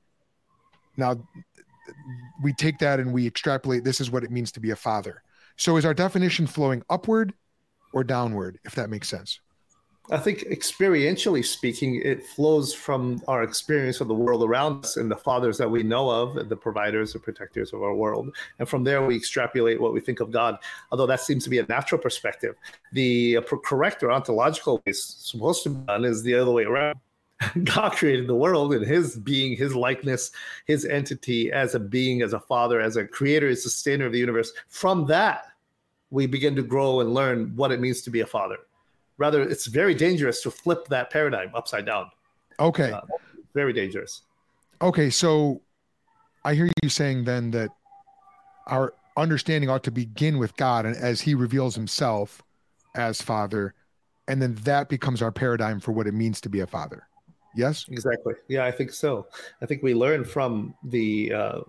now 0.95 1.21
we 2.41 2.53
take 2.53 2.79
that 2.79 2.99
and 2.99 3.13
we 3.13 3.27
extrapolate 3.27 3.83
this 3.83 4.01
is 4.01 4.11
what 4.11 4.23
it 4.23 4.31
means 4.31 4.51
to 4.53 4.59
be 4.59 4.71
a 4.71 4.75
father. 4.75 5.23
So 5.57 5.77
is 5.77 5.85
our 5.85 5.93
definition 5.93 6.47
flowing 6.47 6.83
upward 6.89 7.33
or 7.93 8.03
downward, 8.03 8.59
if 8.63 8.75
that 8.75 8.89
makes 8.89 9.09
sense? 9.09 9.39
I 10.11 10.17
think 10.17 10.39
experientially 10.45 11.45
speaking, 11.45 12.01
it 12.03 12.25
flows 12.25 12.73
from 12.73 13.21
our 13.27 13.43
experience 13.43 14.01
of 14.01 14.07
the 14.07 14.13
world 14.13 14.43
around 14.43 14.83
us 14.83 14.97
and 14.97 15.11
the 15.11 15.15
fathers 15.15 15.57
that 15.59 15.69
we 15.69 15.83
know 15.83 16.09
of, 16.09 16.49
the 16.49 16.55
providers, 16.55 17.13
the 17.13 17.19
protectors 17.19 17.73
of 17.73 17.83
our 17.83 17.93
world. 17.93 18.35
And 18.57 18.67
from 18.67 18.83
there, 18.83 19.05
we 19.05 19.15
extrapolate 19.15 19.79
what 19.79 19.93
we 19.93 19.99
think 19.99 20.19
of 20.19 20.31
God, 20.31 20.57
although 20.91 21.05
that 21.05 21.21
seems 21.21 21.43
to 21.43 21.49
be 21.51 21.59
a 21.59 21.65
natural 21.67 22.01
perspective. 22.01 22.55
The 22.93 23.37
uh, 23.37 23.41
correct 23.63 24.01
or 24.01 24.11
ontological 24.11 24.77
way 24.77 24.83
is 24.87 25.03
supposed 25.03 25.61
to 25.63 25.69
be 25.69 25.85
done 25.85 26.05
is 26.05 26.23
the 26.23 26.33
other 26.33 26.51
way 26.51 26.63
around. 26.63 26.99
God 27.63 27.93
created 27.93 28.27
the 28.27 28.35
world 28.35 28.73
and 28.73 28.85
his 28.85 29.15
being, 29.15 29.55
his 29.55 29.75
likeness, 29.75 30.31
his 30.65 30.85
entity 30.85 31.51
as 31.51 31.75
a 31.75 31.79
being, 31.79 32.21
as 32.21 32.33
a 32.33 32.39
father, 32.39 32.81
as 32.81 32.97
a 32.97 33.05
creator, 33.05 33.49
as 33.49 33.63
sustainer 33.63 34.05
of 34.05 34.11
the 34.11 34.19
universe. 34.19 34.51
From 34.67 35.05
that, 35.07 35.45
we 36.11 36.27
begin 36.27 36.55
to 36.55 36.63
grow 36.63 36.99
and 36.99 37.13
learn 37.13 37.55
what 37.55 37.71
it 37.71 37.79
means 37.79 38.01
to 38.01 38.09
be 38.09 38.21
a 38.21 38.25
father 38.25 38.57
rather 39.17 39.43
it's 39.43 39.67
very 39.67 39.93
dangerous 39.93 40.41
to 40.41 40.49
flip 40.49 40.87
that 40.87 41.11
paradigm 41.11 41.51
upside 41.53 41.85
down 41.85 42.09
okay 42.59 42.91
uh, 42.91 43.01
very 43.53 43.73
dangerous 43.73 44.21
okay 44.81 45.09
so 45.09 45.61
i 46.45 46.55
hear 46.55 46.69
you 46.81 46.89
saying 46.89 47.25
then 47.25 47.51
that 47.51 47.69
our 48.69 48.93
understanding 49.17 49.69
ought 49.69 49.83
to 49.83 49.91
begin 49.91 50.37
with 50.37 50.55
God 50.55 50.85
and 50.85 50.95
as 50.95 51.21
he 51.21 51.35
reveals 51.35 51.75
himself 51.75 52.41
as 52.95 53.21
father 53.21 53.73
and 54.27 54.41
then 54.41 54.55
that 54.63 54.89
becomes 54.89 55.21
our 55.21 55.31
paradigm 55.31 55.79
for 55.79 55.91
what 55.91 56.07
it 56.07 56.13
means 56.13 56.39
to 56.41 56.49
be 56.49 56.59
a 56.59 56.67
father. 56.67 57.07
Yes? 57.55 57.85
Exactly. 57.89 58.35
Yeah, 58.47 58.65
I 58.65 58.71
think 58.71 58.91
so. 58.91 59.27
I 59.61 59.65
think 59.65 59.83
we 59.83 59.93
learn 59.93 60.23
from 60.23 60.73
the 60.83 61.33
uh, 61.33 61.59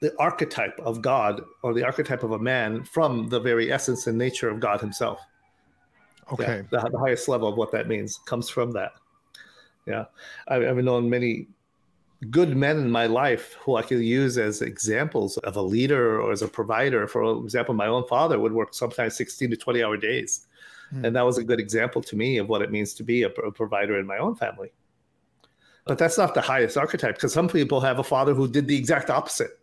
the 0.00 0.14
archetype 0.18 0.78
of 0.80 1.00
God 1.00 1.42
or 1.62 1.72
the 1.72 1.84
archetype 1.84 2.22
of 2.22 2.32
a 2.32 2.38
man 2.38 2.84
from 2.84 3.28
the 3.28 3.40
very 3.40 3.72
essence 3.72 4.06
and 4.06 4.18
nature 4.18 4.48
of 4.48 4.60
God 4.60 4.80
himself. 4.80 5.20
Okay. 6.32 6.64
Yeah, 6.70 6.82
the, 6.82 6.90
the, 6.90 6.98
highest 6.98 7.28
level 7.28 7.48
of 7.48 7.56
what 7.56 7.72
that 7.72 7.88
means 7.88 8.18
comes 8.26 8.48
from 8.48 8.72
that. 8.72 8.92
Yeah. 9.86 10.04
I've, 10.48 10.62
I've 10.62 10.76
known 10.76 11.08
many 11.08 11.48
good 12.30 12.56
men 12.56 12.78
in 12.78 12.90
my 12.90 13.06
life 13.06 13.54
who 13.60 13.76
I 13.76 13.82
could 13.82 14.00
use 14.00 14.38
as 14.38 14.62
examples 14.62 15.36
of 15.38 15.56
a 15.56 15.62
leader 15.62 16.20
or 16.20 16.32
as 16.32 16.42
a 16.42 16.48
provider. 16.48 17.06
For 17.06 17.42
example, 17.44 17.74
my 17.74 17.86
own 17.86 18.06
father 18.06 18.38
would 18.38 18.52
work 18.52 18.74
sometimes 18.74 19.16
16 19.16 19.50
to 19.50 19.56
20 19.56 19.82
hour 19.82 19.96
days. 19.96 20.46
Mm. 20.94 21.04
And 21.04 21.16
that 21.16 21.22
was 21.22 21.38
a 21.38 21.44
good 21.44 21.60
example 21.60 22.02
to 22.02 22.16
me 22.16 22.38
of 22.38 22.48
what 22.48 22.62
it 22.62 22.70
means 22.70 22.94
to 22.94 23.02
be 23.02 23.22
a, 23.22 23.28
a 23.28 23.50
provider 23.50 23.98
in 23.98 24.06
my 24.06 24.18
own 24.18 24.36
family. 24.36 24.72
But 25.86 25.98
that's 25.98 26.16
not 26.16 26.34
the 26.34 26.40
highest 26.40 26.76
archetype 26.76 27.16
because 27.16 27.32
some 27.32 27.48
people 27.48 27.80
have 27.80 27.98
a 27.98 28.04
father 28.04 28.32
who 28.34 28.48
did 28.48 28.66
the 28.66 28.76
exact 28.76 29.10
opposite, 29.10 29.58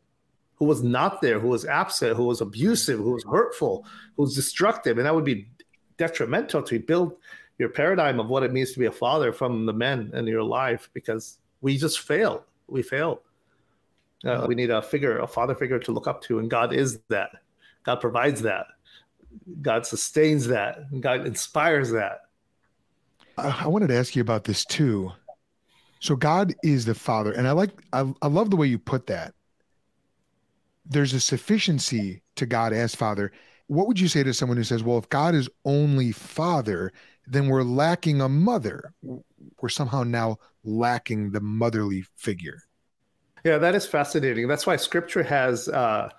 who 0.56 0.66
was 0.66 0.84
not 0.84 1.22
there, 1.22 1.40
who 1.40 1.48
was 1.48 1.66
absent, 1.66 2.16
who 2.16 2.26
was 2.26 2.42
abusive, 2.42 3.00
who 3.00 3.14
was 3.14 3.24
hurtful, 3.24 3.86
who 4.16 4.24
was 4.24 4.36
destructive. 4.36 4.98
And 4.98 5.08
that 5.08 5.16
would 5.16 5.26
be 5.26 5.48
detrimental 5.98 6.62
to 6.64 6.80
build 6.80 7.18
your 7.58 7.70
paradigm 7.70 8.20
of 8.20 8.28
what 8.28 8.44
it 8.44 8.54
means 8.54 8.72
to 8.74 8.80
be 8.80 8.86
a 8.86 8.92
father 8.92 9.32
from 9.32 9.66
the 9.66 9.74
men 9.74 10.12
in 10.14 10.28
your 10.28 10.44
life 10.44 10.90
because 10.94 11.40
we 11.62 11.78
just 11.78 12.00
fail. 12.02 12.46
we 12.68 12.82
fail. 12.84 13.22
Uh, 14.24 14.46
we 14.48 14.54
need 14.54 14.70
a 14.70 14.82
figure, 14.82 15.18
a 15.20 15.28
father 15.28 15.56
figure 15.56 15.80
to 15.80 15.92
look 15.92 16.08
up 16.08 16.22
to, 16.22 16.38
and 16.38 16.50
God 16.50 16.74
is 16.74 17.00
that. 17.10 17.32
God 17.84 17.96
provides 17.96 18.42
that. 18.44 18.68
God 19.62 19.86
sustains 19.86 20.48
that. 20.48 20.80
God 21.00 21.26
inspires 21.26 21.92
that. 21.92 22.22
I 23.38 23.68
wanted 23.68 23.88
to 23.88 23.98
ask 23.98 24.16
you 24.16 24.22
about 24.22 24.44
this 24.44 24.66
too. 24.66 25.12
So 26.00 26.16
God 26.16 26.54
is 26.64 26.86
the 26.86 26.96
Father, 26.96 27.32
and 27.32 27.48
I 27.48 27.52
like, 27.52 27.72
I, 27.94 28.12
I 28.22 28.28
love 28.28 28.50
the 28.50 28.56
way 28.56 28.68
you 28.68 28.80
put 28.80 29.08
that. 29.08 29.34
There's 30.86 31.14
a 31.14 31.20
sufficiency 31.20 32.24
to 32.36 32.46
God 32.46 32.74
as 32.74 32.96
Father. 32.96 33.32
What 33.68 33.88
would 33.88 34.00
you 34.00 34.08
say 34.08 34.24
to 34.24 34.34
someone 34.34 34.58
who 34.58 34.64
says, 34.64 34.84
"Well, 34.84 34.98
if 34.98 35.08
God 35.10 35.36
is 35.36 35.48
only 35.64 36.12
Father, 36.12 36.92
then 37.28 37.48
we're 37.48 37.64
lacking 37.64 38.20
a 38.20 38.28
mother. 38.28 38.94
We're 39.62 39.70
somehow 39.70 40.04
now 40.04 40.38
lacking 40.64 41.32
the 41.32 41.42
motherly 41.42 42.04
figure. 42.16 42.64
Yeah, 43.44 43.58
that 43.58 43.74
is 43.74 43.88
fascinating. 43.88 44.48
That's 44.48 44.68
why 44.68 44.76
Scripture 44.76 45.24
has 45.24 45.68
uh, 45.70 46.10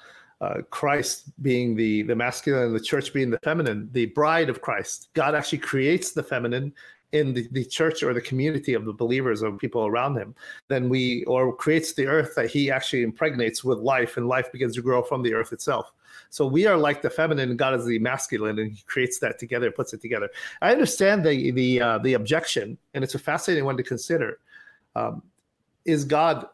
uh, 0.43 0.63
Christ 0.71 1.33
being 1.41 1.75
the 1.75 2.03
the 2.03 2.15
masculine, 2.15 2.67
and 2.67 2.75
the 2.75 2.81
church 2.81 3.13
being 3.15 3.31
the 3.31 3.39
feminine, 3.39 3.89
the 3.93 4.07
bride 4.07 4.51
of 4.51 4.61
Christ. 4.61 5.09
God 5.15 5.35
actually 5.35 5.59
creates 5.59 6.13
the 6.13 6.23
feminine 6.23 6.75
in 7.13 7.33
the, 7.35 7.47
the 7.53 7.65
church 7.65 8.03
or 8.03 8.13
the 8.13 8.21
community 8.21 8.75
of 8.75 8.85
the 8.85 8.93
believers 8.93 9.43
or 9.43 9.53
people 9.53 9.87
around 9.87 10.17
him 10.17 10.35
then 10.69 10.89
we 10.89 11.25
or 11.25 11.55
creates 11.55 11.93
the 11.93 12.07
earth 12.07 12.33
that 12.35 12.49
he 12.49 12.71
actually 12.71 13.03
impregnates 13.03 13.63
with 13.63 13.79
life 13.81 14.17
and 14.17 14.29
life 14.29 14.51
begins 14.51 14.75
to 14.75 14.81
grow 14.81 15.03
from 15.03 15.23
the 15.23 15.35
earth 15.35 15.53
itself 15.53 15.93
so 16.33 16.47
we 16.47 16.67
are 16.67 16.79
like 16.79 17.03
the 17.03 17.11
feminine, 17.11 17.57
God 17.57 17.75
is 17.75 17.85
the 17.85 17.99
masculine, 17.99 18.59
and 18.59 18.73
He 18.73 18.83
creates 18.85 19.19
that 19.19 19.39
together, 19.39 19.71
puts 19.71 19.93
it 19.93 20.01
together. 20.01 20.31
I 20.63 20.73
understand 20.73 21.25
the 21.25 21.51
the 21.51 21.81
uh, 21.81 21.99
the 21.99 22.15
objection, 22.15 22.79
and 22.95 23.05
it's 23.05 23.15
a 23.15 23.19
fascinating 23.19 23.67
one 23.67 23.77
to 23.77 23.83
consider. 23.83 24.41
Um, 24.97 25.23
is 25.85 26.05
God 26.05 26.47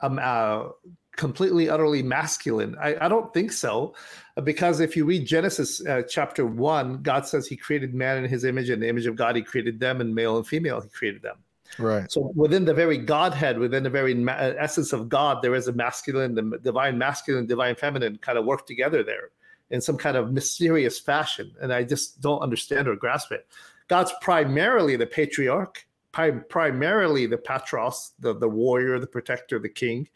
um, 0.00 0.18
uh, 0.22 0.68
completely, 1.16 1.68
utterly 1.68 2.02
masculine? 2.02 2.76
I, 2.80 2.96
I, 3.00 3.08
don't 3.08 3.32
think 3.32 3.52
so, 3.52 3.94
because 4.42 4.80
if 4.80 4.96
you 4.96 5.04
read 5.04 5.26
Genesis 5.26 5.84
uh, 5.86 6.02
chapter 6.08 6.46
one, 6.46 7.02
God 7.02 7.26
says 7.26 7.46
He 7.46 7.56
created 7.56 7.94
man 7.94 8.22
in 8.22 8.28
His 8.28 8.44
image, 8.44 8.70
and 8.70 8.82
the 8.82 8.88
image 8.88 9.06
of 9.06 9.16
God 9.16 9.36
He 9.36 9.42
created 9.42 9.80
them, 9.80 10.00
and 10.00 10.14
male 10.14 10.36
and 10.36 10.46
female 10.46 10.80
He 10.80 10.88
created 10.88 11.22
them. 11.22 11.36
Right. 11.78 12.10
So 12.10 12.32
within 12.34 12.64
the 12.64 12.74
very 12.74 12.98
Godhead, 12.98 13.58
within 13.58 13.82
the 13.82 13.90
very 13.90 14.14
ma- 14.14 14.32
essence 14.32 14.92
of 14.92 15.08
God, 15.08 15.42
there 15.42 15.54
is 15.54 15.68
a 15.68 15.72
masculine, 15.72 16.34
the 16.34 16.58
divine 16.62 16.98
masculine, 16.98 17.46
divine 17.46 17.74
feminine 17.74 18.18
kind 18.18 18.38
of 18.38 18.44
work 18.44 18.66
together 18.66 19.02
there 19.02 19.30
in 19.70 19.80
some 19.80 19.96
kind 19.96 20.16
of 20.16 20.32
mysterious 20.32 21.00
fashion. 21.00 21.52
And 21.60 21.72
I 21.72 21.84
just 21.84 22.20
don't 22.20 22.40
understand 22.40 22.86
or 22.86 22.96
grasp 22.96 23.32
it. 23.32 23.46
God's 23.88 24.12
primarily 24.20 24.96
the 24.96 25.06
patriarch, 25.06 25.86
primarily 26.12 27.26
the 27.26 27.36
patros, 27.36 28.12
the, 28.18 28.34
the 28.34 28.48
warrior, 28.48 28.98
the 28.98 29.06
protector, 29.06 29.58
the 29.58 29.68
king. 29.68 30.08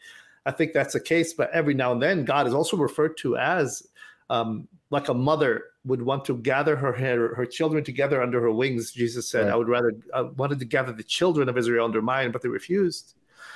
I 0.49 0.51
think 0.51 0.73
that's 0.73 0.93
the 0.93 0.99
case. 0.99 1.33
But 1.33 1.51
every 1.51 1.75
now 1.75 1.91
and 1.91 2.01
then, 2.01 2.25
God 2.25 2.47
is 2.47 2.55
also 2.55 2.75
referred 2.75 3.17
to 3.17 3.37
as 3.37 3.83
um, 4.31 4.67
like 4.89 5.07
a 5.07 5.13
mother 5.13 5.65
would 5.85 6.01
want 6.01 6.25
to 6.25 6.37
gather 6.37 6.75
her, 6.75 6.91
her, 6.91 7.35
her 7.35 7.45
children 7.45 7.83
together 7.83 8.19
under 8.21 8.41
her 8.41 8.51
wings. 8.51 8.91
Jesus 8.91 9.29
said, 9.29 9.45
right. 9.45 9.53
"I 9.53 9.55
would 9.55 9.69
rather 9.69 9.93
I 10.11 10.21
wanted 10.21 10.57
to 10.59 10.65
gather 10.65 10.91
the 10.91 11.03
children 11.03 11.49
of 11.49 11.57
Israel 11.57 11.85
under 11.85 12.01
mine, 12.01 12.31
but 12.31 12.41
they 12.41 12.49
refused." 12.49 13.13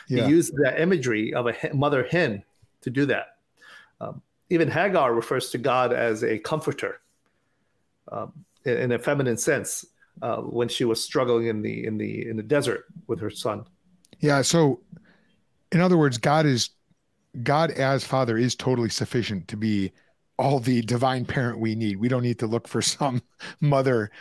Yeah. 0.08 0.26
He 0.26 0.30
used 0.30 0.54
that 0.64 0.80
imagery 0.80 1.34
of 1.34 1.48
a 1.48 1.56
mother 1.74 2.04
hen 2.04 2.44
to 2.82 2.90
do 2.92 3.08
that. 3.08 3.38
Um, 4.00 4.22
even 4.52 4.70
Hagar 4.70 5.16
refers 5.16 5.50
to 5.52 5.58
God 5.58 5.94
as 5.94 6.24
a 6.24 6.38
comforter 6.38 7.02
um, 8.12 8.34
in, 8.66 8.78
in, 8.78 8.92
a 8.92 9.00
feminine 9.00 9.38
sense 9.38 9.86
uh, 10.22 10.38
when 10.38 10.68
she 10.68 10.86
was 10.86 11.04
struggling 11.04 11.48
in 11.48 11.64
the 11.64 11.88
in 11.88 11.98
the 11.98 12.28
in 12.30 12.38
the 12.38 12.44
desert 12.44 12.86
with 13.08 13.20
her 13.20 13.32
son. 13.32 13.66
Yeah. 14.20 14.44
So, 14.44 14.82
in 15.72 15.80
other 15.80 15.98
words, 15.98 16.18
God 16.18 16.46
is 16.46 16.70
God 17.42 17.72
as 17.72 18.04
Father 18.04 18.38
is 18.38 18.56
totally 18.56 18.90
sufficient 18.90 19.48
to 19.48 19.58
be 19.58 19.92
all 20.38 20.60
the 20.60 20.82
divine 20.82 21.25
parent 21.25 21.60
we 21.60 21.75
need. 21.75 21.98
We 21.98 22.08
don't 22.08 22.24
need 22.24 22.40
to 22.40 22.48
look 22.48 22.68
for 22.68 22.82
some 22.82 23.22
mother. 23.60 24.12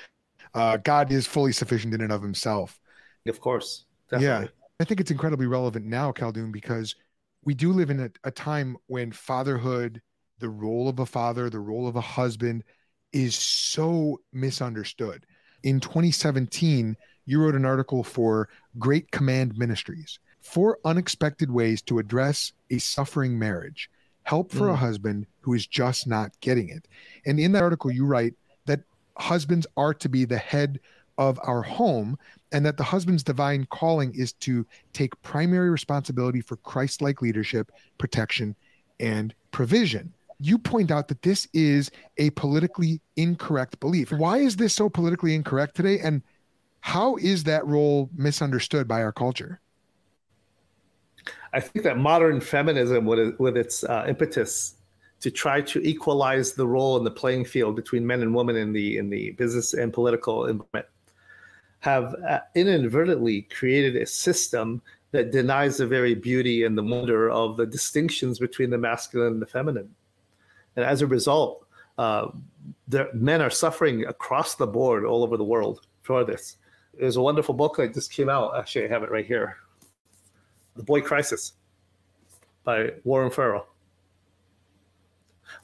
Uh, 0.55 0.77
God 0.79 1.11
is 1.13 1.27
fully 1.27 1.53
sufficient 1.53 1.95
in 1.95 2.01
and 2.01 2.13
of 2.13 2.23
himself. 2.23 2.79
Of 3.27 3.41
course. 3.41 3.87
Definitely. 4.11 4.47
Yeah. 4.47 4.51
I 4.81 4.85
think 4.85 5.01
it's 5.01 5.11
incredibly 5.11 5.47
relevant 5.47 5.87
now, 5.87 6.13
Khaldoun, 6.13 6.53
because 6.53 6.95
we 7.45 7.55
do 7.55 7.73
live 7.73 7.91
in 7.91 8.01
a, 8.01 8.11
a 8.25 8.31
time 8.31 8.77
when 8.87 9.13
fatherhood, 9.13 10.01
the 10.39 10.49
role 10.49 10.89
of 10.89 10.99
a 10.99 11.07
father, 11.07 11.49
the 11.49 11.61
role 11.61 11.87
of 11.87 11.97
a 11.97 12.01
husband 12.01 12.65
is 13.13 13.37
so 13.37 14.21
misunderstood. 14.33 15.25
In 15.63 15.79
2017, 15.79 16.97
you 17.27 17.41
wrote 17.41 17.55
an 17.55 17.65
article 17.65 18.03
for 18.03 18.49
Great 18.79 19.11
Command 19.13 19.57
Ministries 19.57 20.19
Four 20.43 20.79
Unexpected 20.85 21.51
Ways 21.51 21.81
to 21.83 21.99
Address 21.99 22.53
a 22.71 22.79
Suffering 22.79 23.39
Marriage 23.39 23.89
help 24.25 24.53
for 24.53 24.69
mm. 24.69 24.73
a 24.73 24.77
husband 24.77 25.27
who 25.41 25.55
is 25.55 25.67
just 25.67 26.07
not 26.07 26.33
getting 26.41 26.69
it. 26.69 26.87
And 27.27 27.41
in 27.41 27.53
that 27.53 27.63
article, 27.63 27.91
you 27.91 28.07
write 28.07 28.35
that 28.67 28.81
husbands 29.17 29.67
are 29.77 29.95
to 29.95 30.09
be 30.09 30.25
the 30.25 30.39
head 30.39 30.81
of 31.19 31.39
our 31.43 31.63
home 31.63 32.17
and 32.53 32.65
that 32.67 32.77
the 32.77 32.85
husband's 32.85 33.23
divine 33.23 33.67
calling 33.71 34.13
is 34.15 34.33
to 34.33 34.67
take 34.93 35.21
primary 35.23 35.71
responsibility 35.71 36.41
for 36.41 36.57
Christ 36.57 37.03
like 37.03 37.23
leadership, 37.23 37.71
protection, 37.99 38.55
and 39.01 39.35
provision. 39.51 40.13
You 40.41 40.59
point 40.59 40.91
out 40.91 41.09
that 41.09 41.23
this 41.23 41.47
is 41.53 41.91
a 42.19 42.31
politically 42.31 43.01
incorrect 43.17 43.79
belief. 43.81 44.11
Why 44.11 44.39
is 44.39 44.57
this 44.57 44.75
so 44.75 44.89
politically 44.89 45.35
incorrect 45.35 45.77
today? 45.77 46.01
And 46.01 46.23
how 46.81 47.17
is 47.17 47.45
that 47.45 47.65
role 47.67 48.11
misunderstood 48.17 48.89
by 48.89 49.03
our 49.03 49.13
culture? 49.13 49.61
I 51.53 51.61
think 51.61 51.85
that 51.85 51.99
modern 51.99 52.41
feminism, 52.41 53.05
with, 53.05 53.39
with 53.39 53.57
its 53.57 53.85
uh, 53.85 54.05
impetus 54.09 54.75
to 55.21 55.31
try 55.31 55.61
to 55.61 55.87
equalize 55.87 56.53
the 56.53 56.67
role 56.67 56.97
in 56.97 57.05
the 57.05 57.11
playing 57.11 57.45
field 57.45 57.77
between 57.77 58.07
men 58.07 58.23
and 58.23 58.35
women 58.35 58.57
in 58.57 58.73
the 58.73 58.99
in 58.99 59.09
the 59.11 59.31
business 59.33 59.75
and 59.75 59.93
political 59.93 60.47
environment, 60.47 60.87
have 61.81 62.15
uh, 62.29 62.41
inadvertently 62.55 63.43
created 63.43 63.97
a 63.97 64.07
system 64.07 64.83
that 65.13 65.31
denies 65.31 65.77
the 65.77 65.87
very 65.87 66.15
beauty 66.15 66.65
and 66.65 66.77
the 66.77 66.83
wonder 66.83 67.31
of 67.31 67.57
the 67.57 67.67
distinctions 67.67 68.39
between 68.39 68.71
the 68.71 68.79
masculine 68.79 69.35
and 69.35 69.43
the 69.43 69.47
feminine. 69.47 69.95
And 70.75 70.85
as 70.85 71.03
a 71.03 71.07
result, 71.07 71.67
uh, 71.99 72.29
men 73.13 73.43
are 73.43 73.51
suffering 73.51 74.07
across 74.07 74.55
the 74.55 74.67
board 74.67 75.05
all 75.05 75.23
over 75.23 75.37
the 75.37 75.45
world 75.45 75.87
for 76.01 76.25
this. 76.25 76.57
There's 76.99 77.17
a 77.17 77.23
wonderful 77.23 77.55
book 77.55 77.77
that 77.77 77.95
just 77.95 78.11
came 78.11 78.29
out. 78.29 78.57
Actually, 78.59 78.87
I 78.87 78.89
have 78.89 79.03
it 79.03 79.11
right 79.11 79.27
here. 79.27 79.59
The 80.77 80.83
Boy 80.83 81.01
Crisis 81.01 81.53
by 82.65 82.93
Warren 83.05 83.31
Farrell, 83.31 83.67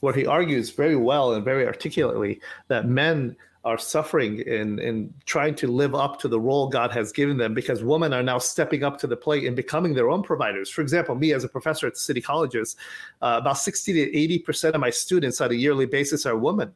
where 0.01 0.15
he 0.15 0.27
argues 0.27 0.71
very 0.71 0.97
well 0.97 1.35
and 1.35 1.45
very 1.45 1.67
articulately 1.67 2.41
that 2.69 2.87
men 2.87 3.37
are 3.65 3.79
suffering 3.79 4.39
in, 4.41 4.79
in 4.79 5.13
trying 5.27 5.55
to 5.55 5.67
live 5.67 5.95
up 5.95 6.19
to 6.21 6.29
the 6.29 6.39
role 6.41 6.69
God 6.69 6.91
has 6.93 7.13
given 7.13 7.37
them 7.37 7.55
because 7.55 7.83
women 7.83 8.13
are 8.13 8.23
now 8.23 8.39
stepping 8.39 8.85
up 8.85 8.99
to 8.99 9.07
the 9.07 9.17
plate 9.17 9.45
and 9.45 9.57
becoming 9.57 9.95
their 9.95 10.09
own 10.09 10.23
providers. 10.23 10.71
For 10.71 10.81
example, 10.81 11.15
me 11.15 11.33
as 11.33 11.45
a 11.45 11.49
professor 11.49 11.87
at 11.87 11.97
city 11.97 12.21
colleges, 12.21 12.77
uh, 13.21 13.39
about 13.41 13.59
60 13.59 13.93
to 13.93 14.43
80% 14.45 14.75
of 14.75 14.81
my 14.81 14.91
students 14.91 15.41
on 15.41 15.51
a 15.51 15.55
yearly 15.55 15.87
basis 15.87 16.25
are 16.25 16.37
women. 16.37 16.73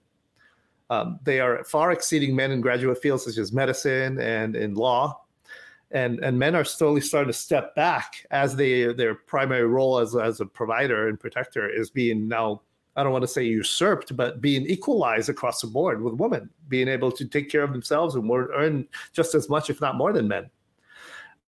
Um, 0.91 1.19
they 1.25 1.41
are 1.41 1.65
far 1.65 1.93
exceeding 1.93 2.37
men 2.37 2.51
in 2.51 2.61
graduate 2.61 3.01
fields 3.01 3.25
such 3.25 3.39
as 3.39 3.53
medicine 3.53 4.21
and 4.21 4.55
in 4.55 4.75
law 4.75 5.22
and 5.93 6.19
and 6.21 6.39
men 6.39 6.55
are 6.55 6.65
slowly 6.65 7.01
starting 7.01 7.33
to 7.33 7.39
step 7.39 7.75
back 7.75 8.27
as 8.31 8.57
they 8.57 8.93
their 8.93 9.15
primary 9.15 9.67
role 9.67 9.99
as 9.99 10.17
as 10.17 10.41
a 10.41 10.47
provider 10.47 11.09
and 11.09 11.21
protector 11.21 11.69
is 11.69 11.91
being 11.91 12.29
now 12.29 12.63
I 12.95 13.03
don't 13.03 13.13
want 13.13 13.23
to 13.23 13.29
say 13.29 13.45
usurped, 13.45 14.15
but 14.17 14.43
being 14.43 14.67
equalized 14.67 15.31
across 15.31 15.63
the 15.63 15.67
board 15.67 16.03
with 16.03 16.15
women, 16.15 16.51
being 16.69 16.89
able 16.89 17.11
to 17.13 17.25
take 17.27 17.51
care 17.51 17.63
of 17.63 17.73
themselves 17.73 18.15
and 18.15 18.31
earn 18.31 18.87
just 19.15 19.35
as 19.35 19.49
much, 19.49 19.71
if 19.71 19.81
not 19.81 19.97
more, 19.97 20.13
than 20.13 20.29
men. 20.29 20.51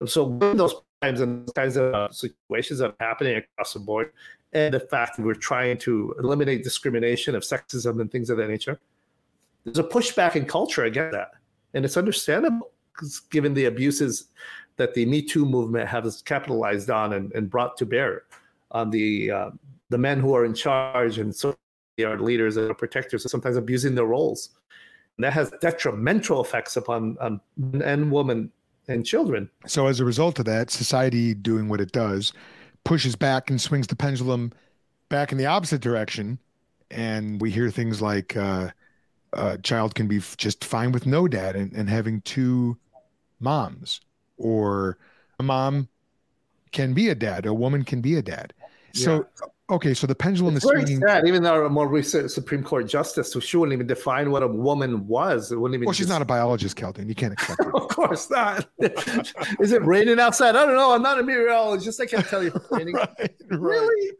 So 0.06 0.38
those 0.40 0.76
times 1.02 1.20
and 1.20 1.48
those 1.48 1.54
kinds 1.54 1.78
of 1.78 2.14
situations 2.14 2.80
that 2.80 2.92
are 2.92 3.08
happening 3.08 3.38
across 3.38 3.74
the 3.74 3.80
board, 3.80 4.14
and 4.54 4.74
the 4.74 4.80
fact 4.80 5.18
that 5.18 5.24
we're 5.24 5.34
trying 5.34 5.80
to 5.80 6.14
eliminate 6.20 6.64
discrimination 6.64 7.34
of 7.34 7.42
sexism 7.42 8.02
and 8.02 8.12
things 8.12 8.30
of 8.30 8.38
that 8.38 8.48
nature, 8.48 8.80
there's 9.64 9.80
a 9.80 9.84
pushback 9.84 10.36
in 10.36 10.46
culture 10.46 10.84
against 10.84 11.14
that, 11.14 11.32
and 11.74 11.86
it's 11.86 11.98
understandable 11.98 12.71
given 13.29 13.53
the 13.53 13.65
abuses 13.65 14.25
that 14.77 14.93
the 14.93 15.05
Me 15.05 15.22
Too 15.22 15.46
movement 15.46 15.88
has 15.88 16.22
capitalized 16.22 16.89
on 16.89 17.13
and, 17.13 17.31
and 17.34 17.50
brought 17.50 17.77
to 17.77 17.86
bear 17.86 18.24
on 18.72 18.89
the 18.89 19.31
uh, 19.31 19.50
the 19.89 19.98
men 19.98 20.20
who 20.20 20.34
are 20.34 20.46
in 20.46 20.53
charge 20.53 21.17
and 21.17 21.36
so 21.36 21.55
they 21.98 22.03
are 22.05 22.17
leaders 22.17 22.58
and 22.58 22.75
protectors 22.77 23.29
sometimes 23.29 23.58
abusing 23.58 23.96
their 23.96 24.05
roles. 24.05 24.50
And 25.17 25.25
that 25.25 25.34
has 25.34 25.51
detrimental 25.62 26.41
effects 26.41 26.77
upon 26.77 27.17
um, 27.20 27.41
men 27.58 27.81
and 27.81 28.12
women 28.12 28.51
and 28.88 29.05
children. 29.05 29.50
So 29.67 29.88
as 29.88 30.00
a 30.00 30.05
result 30.05 30.39
of 30.39 30.46
that, 30.46 30.72
society 30.72 31.34
doing 31.34 31.67
what 31.67 31.81
it 31.81 31.91
does 31.91 32.34
pushes 32.84 33.15
back 33.15 33.50
and 33.50 33.62
swings 33.62 33.88
the 33.88 33.96
pendulum 33.96 34.51
back 35.10 35.31
in 35.31 35.38
the 35.38 35.46
opposite 35.46 35.81
direction. 35.81 36.39
And 36.89 37.39
we 37.39 37.51
hear 37.51 37.70
things 37.70 38.01
like 38.01 38.36
uh, 38.36 38.70
a 39.34 39.58
child 39.60 39.96
can 39.96 40.08
be 40.08 40.22
just 40.38 40.65
fine 40.65 40.91
with 40.91 41.05
no 41.05 41.27
dad 41.27 41.55
and, 41.55 41.72
and 41.74 41.89
having 41.89 42.22
two 42.22 42.77
moms, 43.42 44.02
or 44.38 44.98
a 45.40 45.44
mom 45.44 45.88
can 46.72 46.94
be 46.94 47.10
a 47.10 47.16
dad, 47.16 47.46
a 47.46 47.54
woman 47.54 47.84
can 47.84 48.02
be 48.02 48.16
a 48.16 48.22
dad. 48.22 48.54
So, 48.94 49.26
okay, 49.70 49.94
so 49.94 50.06
the 50.06 50.16
pendulum 50.16 50.56
it's 50.56 50.66
is 50.66 50.72
very 50.72 50.84
swinging. 50.84 51.02
sad. 51.02 51.28
Even 51.28 51.44
though 51.44 51.66
a 51.66 51.70
more 51.70 51.88
recent 51.88 52.32
Supreme 52.32 52.64
Court 52.64 52.88
justice, 52.88 53.32
who 53.34 53.42
she 53.42 53.58
wouldn't 53.58 53.74
even 53.74 53.88
define 53.88 54.32
what 54.32 54.44
a 54.44 54.48
woman 54.48 55.08
was. 55.08 55.52
It 55.52 55.58
wouldn't 55.58 55.76
even. 55.76 55.86
Well, 55.86 55.94
she's 55.94 56.08
just... 56.08 56.10
not 56.10 56.22
a 56.22 56.26
biologist, 56.26 56.76
Kelton. 56.76 57.08
You 57.08 57.16
can't 57.16 57.34
accept 57.34 57.62
it. 57.62 57.68
of 57.74 57.88
course 57.88 58.30
not. 58.30 58.68
is 58.80 59.72
it 59.72 59.84
raining 59.86 60.20
outside? 60.20 60.56
I 60.56 60.66
don't 60.66 60.76
know. 60.76 60.94
I'm 60.94 61.02
not 61.02 61.20
a 61.20 61.24
meteorologist. 61.24 62.00
I 62.02 62.06
can't 62.06 62.26
tell 62.26 62.44
you. 62.44 62.52
right, 62.72 62.94
right. 62.94 63.36
Really? 63.50 64.12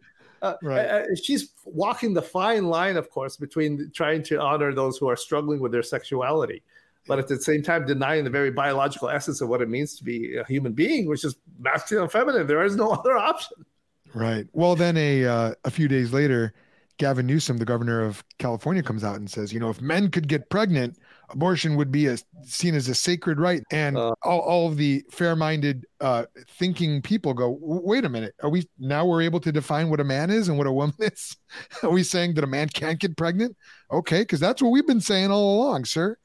Uh, 0.42 0.56
right. 0.63 0.86
Uh, 0.86 1.04
she's 1.22 1.54
walking 1.66 2.13
the 2.13 2.22
fine 2.22 2.66
line, 2.66 2.98
of 2.98 3.10
course, 3.10 3.38
between 3.38 3.92
trying 3.94 4.24
to 4.24 4.40
honor 4.40 4.74
those 4.74 4.98
who 4.98 5.08
are 5.08 5.16
struggling 5.16 5.60
with 5.60 5.72
their 5.72 5.84
sexuality, 5.84 6.63
but 7.08 7.20
at 7.20 7.27
the 7.27 7.39
same 7.39 7.63
time 7.63 7.86
denying 7.86 8.24
the 8.24 8.29
very 8.29 8.51
biological 8.51 9.10
essence 9.10 9.41
of 9.41 9.50
what 9.50 9.62
it 9.62 9.70
means 9.70 9.98
to 9.98 10.03
be 10.03 10.38
a 10.38 10.46
human 10.46 10.74
being, 10.74 11.08
which 11.08 11.24
is 11.24 11.36
masculine 11.60 12.03
and 12.03 12.12
feminine. 12.12 12.48
There 12.48 12.63
is 12.63 12.75
no 12.75 12.91
other 12.91 13.17
option. 13.17 13.65
Right. 14.13 14.48
Well, 14.53 14.75
then 14.75 14.98
a 14.98 15.25
uh, 15.25 15.53
a 15.63 15.72
few 15.72 15.88
days 15.88 16.12
later, 16.12 16.53
Gavin 16.98 17.25
Newsom, 17.25 17.58
the 17.58 17.65
governor 17.65 18.01
of 18.01 18.24
California, 18.38 18.84
comes 18.84 19.03
out 19.03 19.15
and 19.15 19.29
says, 19.29 19.51
you 19.51 19.60
know, 19.60 19.70
if 19.70 19.81
men 19.81 20.12
could 20.12 20.27
get 20.27 20.50
pregnant, 20.50 20.98
abortion 21.31 21.75
would 21.75 21.91
be 21.91 22.08
a, 22.08 22.17
seen 22.43 22.75
as 22.75 22.88
a 22.89 22.96
sacred 22.96 23.39
right. 23.39 23.63
And 23.72 23.98
uh, 23.98 24.13
all, 24.22 24.39
all 24.41 24.67
of 24.67 24.77
the 24.77 25.03
fair-minded 25.10 25.86
uh, 26.00 26.25
thinking 26.48 27.01
people 27.01 27.34
go, 27.34 27.58
wait 27.60 28.05
a 28.05 28.10
minute, 28.10 28.36
are 28.43 28.50
we 28.50 28.67
now 28.77 29.05
we're 29.05 29.24
able 29.24 29.39
to 29.39 29.51
define 29.51 29.89
what 29.89 30.00
a 30.00 30.03
man 30.03 30.29
is 30.29 30.48
and 30.48 30.58
what 30.60 30.67
a 30.67 30.72
woman 30.72 30.93
is? 31.00 31.36
are 31.81 31.89
we 31.89 32.03
saying 32.03 32.36
that 32.36 32.43
a 32.43 32.48
man 32.48 32.70
can't 32.70 33.00
get 33.00 33.17
pregnant? 33.17 33.58
Okay, 33.91 34.20
because 34.22 34.39
that's 34.39 34.62
what 34.62 34.70
we've 34.70 34.88
been 34.88 35.01
saying 35.01 35.31
all 35.31 35.55
along, 35.55 35.86
sir. 35.86 36.17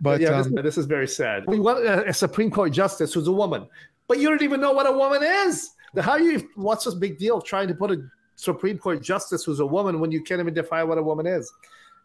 But 0.00 0.20
yeah, 0.20 0.30
um, 0.30 0.52
this, 0.54 0.62
this, 0.62 0.78
is 0.78 0.86
very 0.86 1.08
sad. 1.08 1.44
We 1.46 1.60
want 1.60 1.84
a 1.84 2.12
Supreme 2.12 2.50
Court 2.50 2.72
justice 2.72 3.14
who's 3.14 3.28
a 3.28 3.32
woman, 3.32 3.66
but 4.08 4.18
you 4.18 4.28
don't 4.28 4.42
even 4.42 4.60
know 4.60 4.72
what 4.72 4.88
a 4.88 4.92
woman 4.92 5.22
is. 5.22 5.70
How 6.00 6.16
you? 6.16 6.48
What's 6.54 6.84
this 6.84 6.94
big 6.94 7.18
deal 7.18 7.38
of 7.38 7.44
trying 7.44 7.68
to 7.68 7.74
put 7.74 7.90
a 7.90 8.02
Supreme 8.36 8.78
Court 8.78 9.02
justice 9.02 9.44
who's 9.44 9.60
a 9.60 9.66
woman 9.66 10.00
when 10.00 10.10
you 10.10 10.22
can't 10.22 10.40
even 10.40 10.54
define 10.54 10.88
what 10.88 10.98
a 10.98 11.02
woman 11.02 11.26
is? 11.26 11.50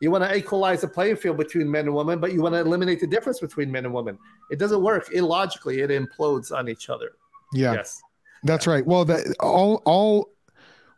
You 0.02 0.12
want 0.12 0.24
to 0.26 0.36
equalize 0.36 0.82
the 0.82 0.88
playing 0.88 1.16
field 1.16 1.38
between 1.38 1.72
men 1.72 1.86
and 1.86 1.96
women, 1.96 2.20
but 2.20 2.34
you 2.34 2.42
want 2.42 2.54
to 2.54 2.60
eliminate 2.60 3.00
the 3.00 3.08
difference 3.08 3.40
between 3.40 3.72
men 3.72 3.86
and 3.86 3.94
women. 3.94 4.18
It 4.52 4.60
doesn't 4.60 4.82
work. 4.82 5.10
Illogically, 5.14 5.80
it 5.80 5.90
implodes 5.90 6.52
on 6.52 6.68
each 6.68 6.90
other. 6.90 7.14
Yeah. 7.54 7.74
Yes. 7.74 8.02
That's 8.44 8.68
right. 8.68 8.86
Well, 8.86 9.06
that 9.06 9.36
all 9.40 9.82
all 9.86 10.30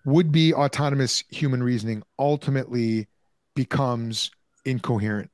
would 0.05 0.31
be 0.31 0.53
autonomous 0.53 1.23
human 1.29 1.61
reasoning 1.61 2.01
ultimately 2.17 3.07
becomes 3.55 4.31
incoherent 4.65 5.29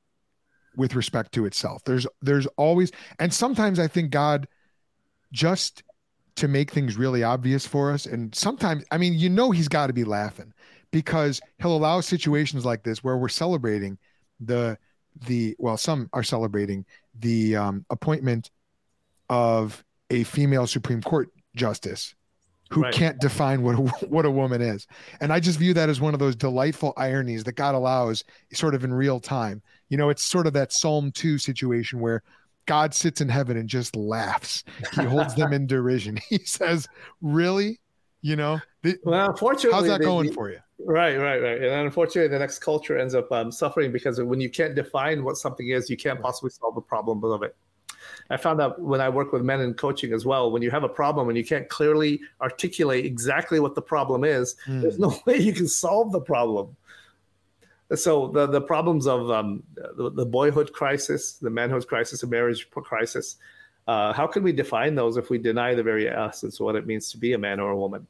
with 0.76 0.94
respect 0.94 1.32
to 1.32 1.46
itself. 1.46 1.82
There's 1.84 2.06
there's 2.22 2.46
always 2.56 2.90
and 3.18 3.32
sometimes 3.32 3.78
I 3.78 3.86
think 3.86 4.10
God 4.10 4.48
just 5.32 5.82
to 6.36 6.48
make 6.48 6.70
things 6.70 6.96
really 6.96 7.22
obvious 7.22 7.66
for 7.66 7.92
us 7.92 8.06
and 8.06 8.34
sometimes 8.34 8.84
I 8.90 8.98
mean 8.98 9.14
you 9.14 9.30
know 9.30 9.50
he's 9.50 9.68
got 9.68 9.88
to 9.88 9.92
be 9.92 10.04
laughing 10.04 10.52
because 10.90 11.40
he'll 11.60 11.76
allow 11.76 12.00
situations 12.00 12.64
like 12.64 12.82
this 12.82 13.02
where 13.02 13.16
we're 13.16 13.28
celebrating 13.28 13.98
the 14.40 14.78
the 15.26 15.54
well 15.58 15.76
some 15.76 16.08
are 16.12 16.22
celebrating 16.22 16.84
the 17.18 17.56
um, 17.56 17.86
appointment 17.90 18.50
of 19.28 19.84
a 20.10 20.24
female 20.24 20.66
supreme 20.66 21.02
court 21.02 21.30
justice 21.54 22.14
who 22.70 22.82
right. 22.82 22.94
can't 22.94 23.20
define 23.20 23.62
what 23.62 23.74
a, 23.74 23.82
what 24.06 24.24
a 24.24 24.30
woman 24.30 24.60
is 24.60 24.86
and 25.20 25.32
i 25.32 25.40
just 25.40 25.58
view 25.58 25.74
that 25.74 25.88
as 25.88 26.00
one 26.00 26.14
of 26.14 26.20
those 26.20 26.36
delightful 26.36 26.92
ironies 26.96 27.44
that 27.44 27.52
god 27.52 27.74
allows 27.74 28.24
sort 28.52 28.74
of 28.74 28.84
in 28.84 28.92
real 28.92 29.20
time 29.20 29.62
you 29.88 29.96
know 29.96 30.08
it's 30.08 30.22
sort 30.22 30.46
of 30.46 30.52
that 30.52 30.72
psalm 30.72 31.12
2 31.12 31.38
situation 31.38 32.00
where 32.00 32.22
God 32.66 32.94
sits 32.94 33.20
in 33.20 33.28
heaven 33.28 33.56
and 33.56 33.68
just 33.68 33.96
laughs. 33.96 34.64
He 34.94 35.02
holds 35.02 35.34
them 35.34 35.52
in 35.52 35.66
derision. 35.66 36.18
He 36.28 36.38
says, 36.38 36.88
"Really? 37.20 37.80
You 38.22 38.36
know? 38.36 38.60
The, 38.82 38.98
well, 39.04 39.30
unfortunately, 39.30 39.72
how's 39.72 39.88
that 39.88 40.00
going 40.00 40.32
for 40.32 40.50
you?" 40.50 40.58
Right, 40.78 41.16
right, 41.16 41.40
right. 41.40 41.62
And 41.62 41.86
unfortunately, 41.86 42.28
the 42.28 42.38
next 42.38 42.58
culture 42.58 42.98
ends 42.98 43.14
up 43.14 43.30
um, 43.30 43.52
suffering 43.52 43.92
because 43.92 44.20
when 44.20 44.40
you 44.40 44.50
can't 44.50 44.74
define 44.74 45.24
what 45.24 45.36
something 45.36 45.68
is, 45.68 45.88
you 45.88 45.96
can't 45.96 46.20
possibly 46.20 46.50
solve 46.50 46.74
the 46.74 46.80
problem 46.80 47.22
of 47.24 47.42
it. 47.42 47.56
I 48.30 48.36
found 48.36 48.60
out 48.60 48.80
when 48.80 49.00
I 49.00 49.08
work 49.08 49.32
with 49.32 49.42
men 49.42 49.60
in 49.60 49.74
coaching 49.74 50.12
as 50.12 50.24
well, 50.24 50.50
when 50.50 50.62
you 50.62 50.70
have 50.70 50.84
a 50.84 50.88
problem 50.88 51.28
and 51.28 51.36
you 51.36 51.44
can't 51.44 51.68
clearly 51.68 52.20
articulate 52.40 53.04
exactly 53.04 53.60
what 53.60 53.74
the 53.74 53.82
problem 53.82 54.24
is, 54.24 54.56
mm. 54.66 54.80
there's 54.80 54.98
no 54.98 55.14
way 55.26 55.38
you 55.38 55.52
can 55.52 55.68
solve 55.68 56.12
the 56.12 56.20
problem 56.20 56.76
so 57.94 58.28
the, 58.28 58.46
the 58.46 58.60
problems 58.60 59.06
of 59.06 59.30
um, 59.30 59.62
the, 59.74 60.10
the, 60.10 60.26
boyhood 60.26 60.72
crisis, 60.72 61.34
the 61.34 61.50
manhood 61.50 61.86
crisis, 61.86 62.22
the 62.22 62.26
marriage 62.26 62.70
crisis, 62.70 63.36
uh, 63.86 64.12
how 64.12 64.26
can 64.26 64.42
we 64.42 64.52
define 64.52 64.94
those 64.94 65.16
if 65.16 65.28
we 65.28 65.38
deny 65.38 65.74
the 65.74 65.82
very 65.82 66.08
essence 66.08 66.58
of 66.58 66.64
what 66.64 66.76
it 66.76 66.86
means 66.86 67.10
to 67.10 67.18
be 67.18 67.34
a 67.34 67.38
man 67.38 67.60
or 67.60 67.70
a 67.70 67.76
woman? 67.76 68.06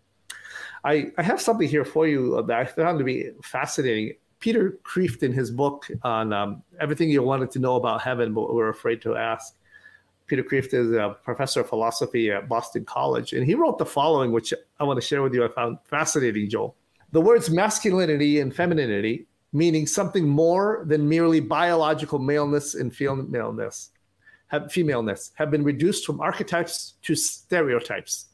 I, 0.84 1.10
I 1.18 1.22
have 1.22 1.40
something 1.40 1.68
here 1.68 1.84
for 1.84 2.06
you 2.06 2.42
that 2.46 2.56
I 2.56 2.64
found 2.64 2.98
to 2.98 3.04
be 3.04 3.30
fascinating. 3.42 4.14
Peter 4.38 4.78
Kreeft, 4.84 5.22
in 5.22 5.32
his 5.32 5.50
book 5.50 5.88
on 6.02 6.32
um, 6.32 6.62
everything 6.78 7.10
you 7.10 7.22
wanted 7.22 7.50
to 7.52 7.58
know 7.58 7.76
about 7.76 8.02
heaven 8.02 8.34
but 8.34 8.52
were 8.52 8.68
afraid 8.68 9.00
to 9.02 9.16
ask, 9.16 9.56
Peter 10.26 10.42
Kreeft 10.42 10.72
is 10.72 10.90
a 10.92 11.16
professor 11.22 11.60
of 11.60 11.68
philosophy 11.68 12.30
at 12.30 12.48
Boston 12.48 12.84
College, 12.84 13.32
and 13.32 13.44
he 13.44 13.54
wrote 13.54 13.78
the 13.78 13.86
following, 13.86 14.32
which 14.32 14.54
I 14.80 14.84
want 14.84 15.00
to 15.00 15.06
share 15.06 15.22
with 15.22 15.34
you. 15.34 15.44
I 15.44 15.48
found 15.48 15.78
fascinating, 15.84 16.48
Joel. 16.48 16.76
The 17.12 17.20
words 17.20 17.50
masculinity 17.50 18.40
and 18.40 18.54
femininity 18.54 19.26
meaning 19.54 19.86
something 19.86 20.28
more 20.28 20.84
than 20.86 21.08
merely 21.08 21.38
biological 21.38 22.18
maleness 22.18 22.74
and 22.74 22.94
femaleness, 22.94 23.90
have, 24.48 24.70
femaleness, 24.70 25.30
have 25.34 25.50
been 25.50 25.62
reduced 25.62 26.04
from 26.04 26.20
archetypes 26.20 26.94
to 27.02 27.14
stereotypes. 27.14 28.26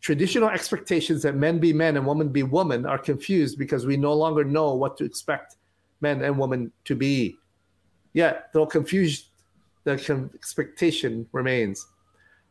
Traditional 0.00 0.48
expectations 0.48 1.22
that 1.22 1.34
men 1.34 1.58
be 1.58 1.72
men 1.72 1.96
and 1.96 2.06
women 2.06 2.28
be 2.28 2.44
women 2.44 2.86
are 2.86 2.98
confused 2.98 3.58
because 3.58 3.84
we 3.84 3.96
no 3.96 4.14
longer 4.14 4.44
know 4.44 4.74
what 4.74 4.96
to 4.98 5.04
expect 5.04 5.56
men 6.00 6.22
and 6.22 6.38
women 6.38 6.70
to 6.84 6.94
be. 6.94 7.36
Yet, 8.12 8.50
though 8.52 8.66
confused, 8.66 9.30
the 9.84 10.30
expectation 10.34 11.26
remains. 11.32 11.86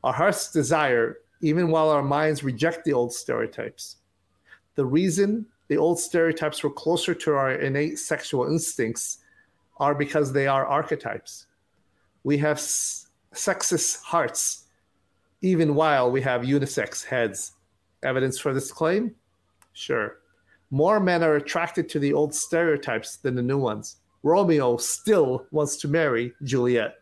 Our 0.03 0.13
hearts 0.13 0.51
desire, 0.51 1.17
even 1.41 1.69
while 1.69 1.89
our 1.89 2.03
minds 2.03 2.43
reject 2.43 2.85
the 2.85 2.93
old 2.93 3.13
stereotypes. 3.13 3.97
The 4.75 4.85
reason 4.85 5.45
the 5.67 5.77
old 5.77 5.99
stereotypes 5.99 6.63
were 6.63 6.69
closer 6.69 7.13
to 7.15 7.33
our 7.33 7.51
innate 7.51 7.99
sexual 7.99 8.45
instincts 8.47 9.19
are 9.77 9.95
because 9.95 10.31
they 10.31 10.47
are 10.47 10.65
archetypes. 10.65 11.47
We 12.23 12.37
have 12.39 12.57
sexist 12.57 14.03
hearts, 14.03 14.65
even 15.41 15.75
while 15.75 16.11
we 16.11 16.21
have 16.21 16.41
unisex 16.41 17.03
heads. 17.03 17.53
Evidence 18.03 18.37
for 18.37 18.53
this 18.53 18.71
claim? 18.71 19.15
Sure. 19.73 20.17
More 20.69 20.99
men 20.99 21.23
are 21.23 21.35
attracted 21.35 21.89
to 21.89 21.99
the 21.99 22.13
old 22.13 22.33
stereotypes 22.33 23.17
than 23.17 23.35
the 23.35 23.41
new 23.41 23.57
ones. 23.57 23.97
Romeo 24.23 24.77
still 24.77 25.45
wants 25.51 25.77
to 25.77 25.87
marry 25.87 26.33
Juliet. 26.43 26.95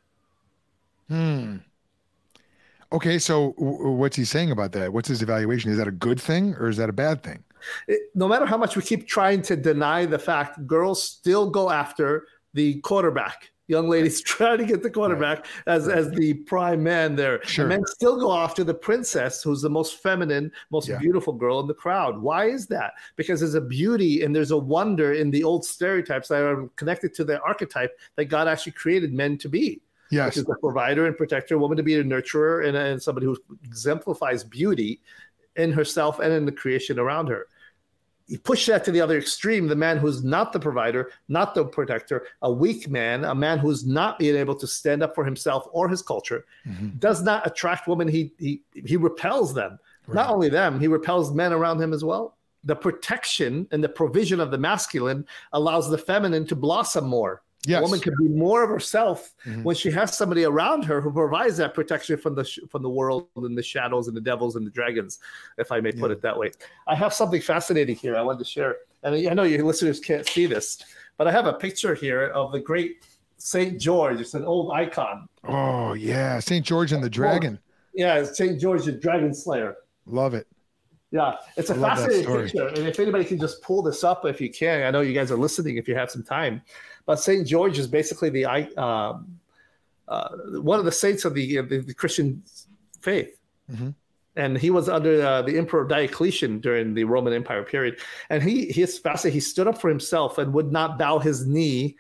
Hmm. 1.11 1.57
Okay, 2.93 3.19
so 3.19 3.53
w- 3.57 3.91
what's 3.91 4.15
he 4.17 4.25
saying 4.25 4.51
about 4.51 4.71
that? 4.73 4.91
What's 4.93 5.07
his 5.07 5.21
evaluation? 5.21 5.71
Is 5.71 5.77
that 5.77 5.87
a 5.87 5.91
good 5.91 6.19
thing 6.19 6.55
or 6.55 6.67
is 6.69 6.77
that 6.77 6.89
a 6.89 6.93
bad 6.93 7.23
thing? 7.23 7.43
it, 7.87 8.01
no 8.15 8.27
matter 8.27 8.45
how 8.45 8.57
much 8.57 8.75
we 8.75 8.81
keep 8.81 9.07
trying 9.07 9.41
to 9.43 9.55
deny 9.55 10.05
the 10.05 10.17
fact, 10.19 10.65
girls 10.65 11.03
still 11.03 11.49
go 11.49 11.69
after 11.69 12.25
the 12.53 12.79
quarterback. 12.81 13.51
young 13.67 13.87
ladies 13.87 14.21
trying 14.35 14.57
to 14.57 14.65
get 14.65 14.83
the 14.83 14.89
quarterback 14.89 15.45
as 15.67 15.87
as 15.87 16.09
the 16.11 16.33
prime 16.33 16.83
man 16.83 17.15
there. 17.15 17.41
Sure. 17.45 17.63
And 17.63 17.69
men 17.69 17.85
still 17.87 18.17
go 18.19 18.33
after 18.33 18.63
the 18.65 18.73
princess, 18.73 19.41
who's 19.43 19.61
the 19.61 19.69
most 19.69 20.01
feminine, 20.01 20.51
most 20.71 20.89
Yeah. 20.89 20.97
beautiful 20.97 21.31
girl 21.33 21.59
in 21.61 21.67
the 21.67 21.73
crowd. 21.73 22.21
Why 22.21 22.45
is 22.49 22.67
that? 22.67 22.93
Because 23.15 23.39
there's 23.39 23.53
a 23.55 23.61
beauty 23.61 24.23
and 24.23 24.35
there's 24.35 24.51
a 24.51 24.57
wonder 24.57 25.13
in 25.13 25.31
the 25.31 25.43
old 25.43 25.63
stereotypes 25.65 26.27
that 26.29 26.41
are 26.43 26.67
connected 26.75 27.13
to 27.15 27.23
the 27.23 27.39
archetype 27.41 27.91
that 28.17 28.25
God 28.25 28.47
actually 28.49 28.73
created 28.73 29.13
men 29.13 29.37
to 29.37 29.47
be. 29.49 29.81
Yes. 30.11 30.35
Which 30.35 30.43
is 30.43 30.49
a 30.49 30.59
provider 30.59 31.07
and 31.07 31.15
protector, 31.17 31.55
a 31.55 31.57
woman 31.57 31.77
to 31.77 31.83
be 31.83 31.95
a 31.95 32.03
nurturer, 32.03 32.67
and, 32.67 32.75
and 32.77 33.01
somebody 33.01 33.25
who 33.25 33.37
exemplifies 33.63 34.43
beauty 34.43 34.99
in 35.55 35.71
herself 35.71 36.19
and 36.19 36.31
in 36.33 36.45
the 36.45 36.51
creation 36.51 36.99
around 36.99 37.27
her 37.27 37.47
you 38.27 38.39
push 38.39 38.65
that 38.67 38.85
to 38.85 38.91
the 38.93 39.01
other 39.01 39.17
extreme 39.17 39.67
the 39.67 39.75
man 39.75 39.97
who's 39.97 40.23
not 40.23 40.53
the 40.53 40.59
provider 40.59 41.11
not 41.27 41.53
the 41.53 41.65
protector 41.65 42.25
a 42.43 42.49
weak 42.49 42.89
man 42.89 43.25
a 43.25 43.35
man 43.35 43.57
who's 43.59 43.85
not 43.85 44.17
being 44.17 44.37
able 44.37 44.55
to 44.55 44.65
stand 44.65 45.03
up 45.03 45.13
for 45.13 45.25
himself 45.25 45.67
or 45.73 45.89
his 45.89 46.01
culture 46.01 46.45
Mhm. 46.65 46.97
does 47.01 47.21
not 47.21 47.45
attract 47.45 47.85
women 47.89 48.07
he 48.07 48.31
he 48.39 48.61
he 48.73 48.95
repels 48.95 49.53
them 49.53 49.77
Right. 50.07 50.15
not 50.15 50.29
only 50.29 50.47
them 50.47 50.79
he 50.79 50.87
repels 50.87 51.33
men 51.33 51.51
around 51.51 51.81
him 51.81 51.91
as 51.91 52.05
well 52.05 52.37
the 52.63 52.75
protection 52.75 53.67
and 53.71 53.83
the 53.83 53.89
provision 53.89 54.39
of 54.39 54.51
the 54.51 54.57
masculine 54.57 55.25
allows 55.51 55.89
the 55.89 55.97
feminine 55.97 56.45
to 56.47 56.55
blossom 56.55 57.05
more 57.07 57.41
Yes. 57.67 57.79
a 57.79 57.83
woman 57.83 57.99
can 57.99 58.15
be 58.19 58.27
more 58.27 58.63
of 58.63 58.69
herself 58.69 59.33
Mhm. 59.45 59.63
when 59.63 59.75
she 59.75 59.91
has 59.91 60.17
somebody 60.17 60.45
around 60.45 60.83
her 60.85 60.99
who 60.99 61.11
provides 61.11 61.57
that 61.57 61.75
protection 61.75 62.17
from 62.17 62.33
the 62.33 62.43
sh- 62.43 62.59
from 62.69 62.81
the 62.81 62.89
world 62.89 63.27
and 63.35 63.55
the 63.55 63.61
shadows 63.61 64.07
and 64.07 64.17
the 64.17 64.21
devils 64.21 64.55
and 64.55 64.65
the 64.65 64.71
dragons, 64.71 65.19
if 65.59 65.71
I 65.71 65.79
may 65.79 65.91
put 65.91 66.09
Yeah. 66.09 66.15
it 66.17 66.21
that 66.23 66.37
way. 66.39 66.51
I 66.87 66.95
have 66.95 67.13
something 67.13 67.39
fascinating 67.41 67.95
here 67.95 68.15
I 68.15 68.23
wanted 68.23 68.39
to 68.39 68.45
share, 68.45 68.77
and 69.03 69.13
I 69.15 69.33
know 69.35 69.43
your 69.43 69.63
listeners 69.63 69.99
can't 69.99 70.25
see 70.27 70.47
this, 70.47 70.79
but 71.17 71.27
I 71.27 71.31
have 71.31 71.45
a 71.45 71.53
picture 71.53 71.93
here 71.93 72.27
of 72.29 72.51
the 72.51 72.59
great 72.59 73.05
Saint 73.37 73.79
George. 73.79 74.19
It's 74.19 74.33
an 74.33 74.43
old 74.43 74.71
icon. 74.71 75.27
Oh 75.43 75.93
yeah, 75.93 76.39
Saint 76.39 76.65
George 76.65 76.91
and 76.93 77.03
the 77.03 77.09
Dragon. 77.11 77.59
Yeah, 77.93 78.23
Saint 78.23 78.59
George 78.59 78.85
the 78.85 78.91
Dragon 78.93 79.33
Slayer. 79.35 79.75
Love 80.07 80.33
it. 80.33 80.47
Yeah, 81.11 81.35
it's 81.57 81.69
a 81.69 81.73
I 81.73 81.77
love 81.77 81.97
that 81.97 82.05
fascinating 82.07 82.35
picture. 82.43 82.67
And 82.69 82.87
if 82.87 82.97
anybody 82.99 83.25
can 83.25 83.37
just 83.37 83.61
pull 83.61 83.81
this 83.81 84.03
up, 84.03 84.25
if 84.25 84.39
you 84.39 84.49
can, 84.49 84.83
I 84.83 84.91
know 84.91 85.01
you 85.01 85.13
guys 85.13 85.29
are 85.29 85.35
listening 85.37 85.75
if 85.77 85.87
you 85.87 85.93
have 85.95 86.09
some 86.09 86.23
time. 86.23 86.61
But 87.11 87.19
Saint 87.19 87.45
George 87.45 87.77
is 87.77 87.87
basically 87.87 88.29
the 88.29 88.45
um, 88.81 89.37
uh, 90.07 90.29
one 90.71 90.79
of 90.79 90.85
the 90.85 90.93
saints 90.93 91.25
of 91.25 91.33
the, 91.33 91.59
the, 91.59 91.79
the 91.79 91.93
Christian 91.93 92.41
faith. 93.01 93.37
Mhm. 93.69 93.93
And 94.37 94.57
he 94.57 94.69
was 94.71 94.87
under 94.87 95.21
uh, 95.21 95.41
the 95.41 95.57
Emperor 95.57 95.85
Diocletian 95.85 96.61
during 96.61 96.93
the 96.93 97.03
Roman 97.03 97.33
Empire 97.33 97.63
period. 97.63 97.99
And 98.29 98.41
he 98.41 98.67
he 98.67 98.81
is 98.81 98.97
fascinating. 98.97 99.35
He 99.35 99.41
stood 99.41 99.67
up 99.67 99.77
for 99.81 99.89
himself 99.89 100.37
and 100.37 100.53
would 100.53 100.71
not 100.71 100.97
bow 100.97 101.19
his 101.19 101.45
knee 101.45 101.97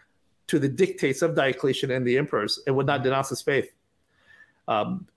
to 0.47 0.59
the 0.59 0.69
dictates 0.69 1.21
of 1.21 1.35
Diocletian 1.35 1.91
and 1.91 2.07
the 2.07 2.17
emperors 2.17 2.53
and 2.65 2.73
would 2.77 2.87
not 2.87 3.03
denounce 3.03 3.27
his 3.35 3.41
faith. 3.41 3.69
Um, 4.69 5.07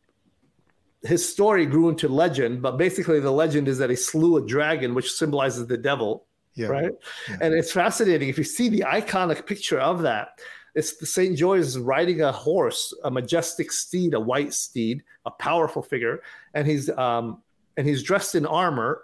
his 1.04 1.22
story 1.34 1.66
grew 1.66 1.88
into 1.88 2.08
legend, 2.08 2.62
but 2.62 2.78
basically 2.78 3.20
the 3.20 3.30
legend 3.44 3.68
is 3.68 3.78
that 3.78 3.90
he 3.90 3.96
slew 4.10 4.38
a 4.38 4.42
dragon, 4.44 4.92
which 4.92 5.12
symbolizes 5.12 5.68
the 5.68 5.78
devil, 5.78 6.26
Yeah. 6.56 6.68
right? 6.68 6.92
Yeah. 7.28 7.36
And 7.40 7.54
it's 7.54 7.72
fascinating 7.72 8.28
if 8.28 8.38
you 8.38 8.44
see 8.44 8.68
the 8.68 8.84
iconic 8.86 9.46
picture 9.46 9.80
of 9.80 10.02
that. 10.02 10.40
It's 10.74 10.96
the 10.96 11.06
Saint 11.06 11.36
George 11.38 11.60
is 11.60 11.78
riding 11.78 12.20
a 12.22 12.32
horse, 12.32 12.92
a 13.04 13.10
majestic 13.10 13.70
steed, 13.70 14.14
a 14.14 14.20
white 14.20 14.52
steed, 14.52 15.02
a 15.24 15.30
powerful 15.30 15.82
figure, 15.82 16.22
and 16.52 16.66
he's 16.66 16.90
um, 16.90 17.42
and 17.76 17.86
he's 17.86 18.02
dressed 18.02 18.34
in 18.34 18.44
armor, 18.46 19.02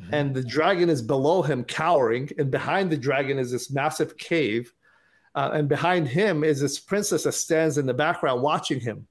Mhm. 0.00 0.08
and 0.12 0.34
the 0.34 0.42
dragon 0.42 0.88
is 0.88 1.02
below 1.02 1.42
him, 1.42 1.62
cowering, 1.64 2.30
and 2.38 2.50
behind 2.50 2.90
the 2.90 2.96
dragon 2.96 3.38
is 3.38 3.50
this 3.52 3.70
massive 3.70 4.16
cave, 4.16 4.72
uh, 5.34 5.50
and 5.52 5.68
behind 5.68 6.08
him 6.08 6.42
is 6.44 6.60
this 6.60 6.78
princess 6.80 7.24
that 7.24 7.32
stands 7.32 7.76
in 7.78 7.86
the 7.86 7.94
background 7.94 8.42
watching 8.42 8.80
him. 8.80 9.06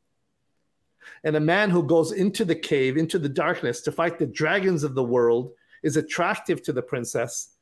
And 1.23 1.35
a 1.35 1.39
man 1.39 1.69
who 1.69 1.83
goes 1.83 2.11
into 2.11 2.45
the 2.45 2.55
cave, 2.55 2.97
into 2.97 3.19
the 3.19 3.29
darkness 3.29 3.81
to 3.81 3.91
fight 3.91 4.19
the 4.19 4.25
dragons 4.25 4.83
of 4.83 4.95
the 4.95 5.03
world 5.03 5.51
is 5.83 5.97
attractive 5.97 6.61
to 6.63 6.73
the 6.73 6.81
princess 6.81 7.55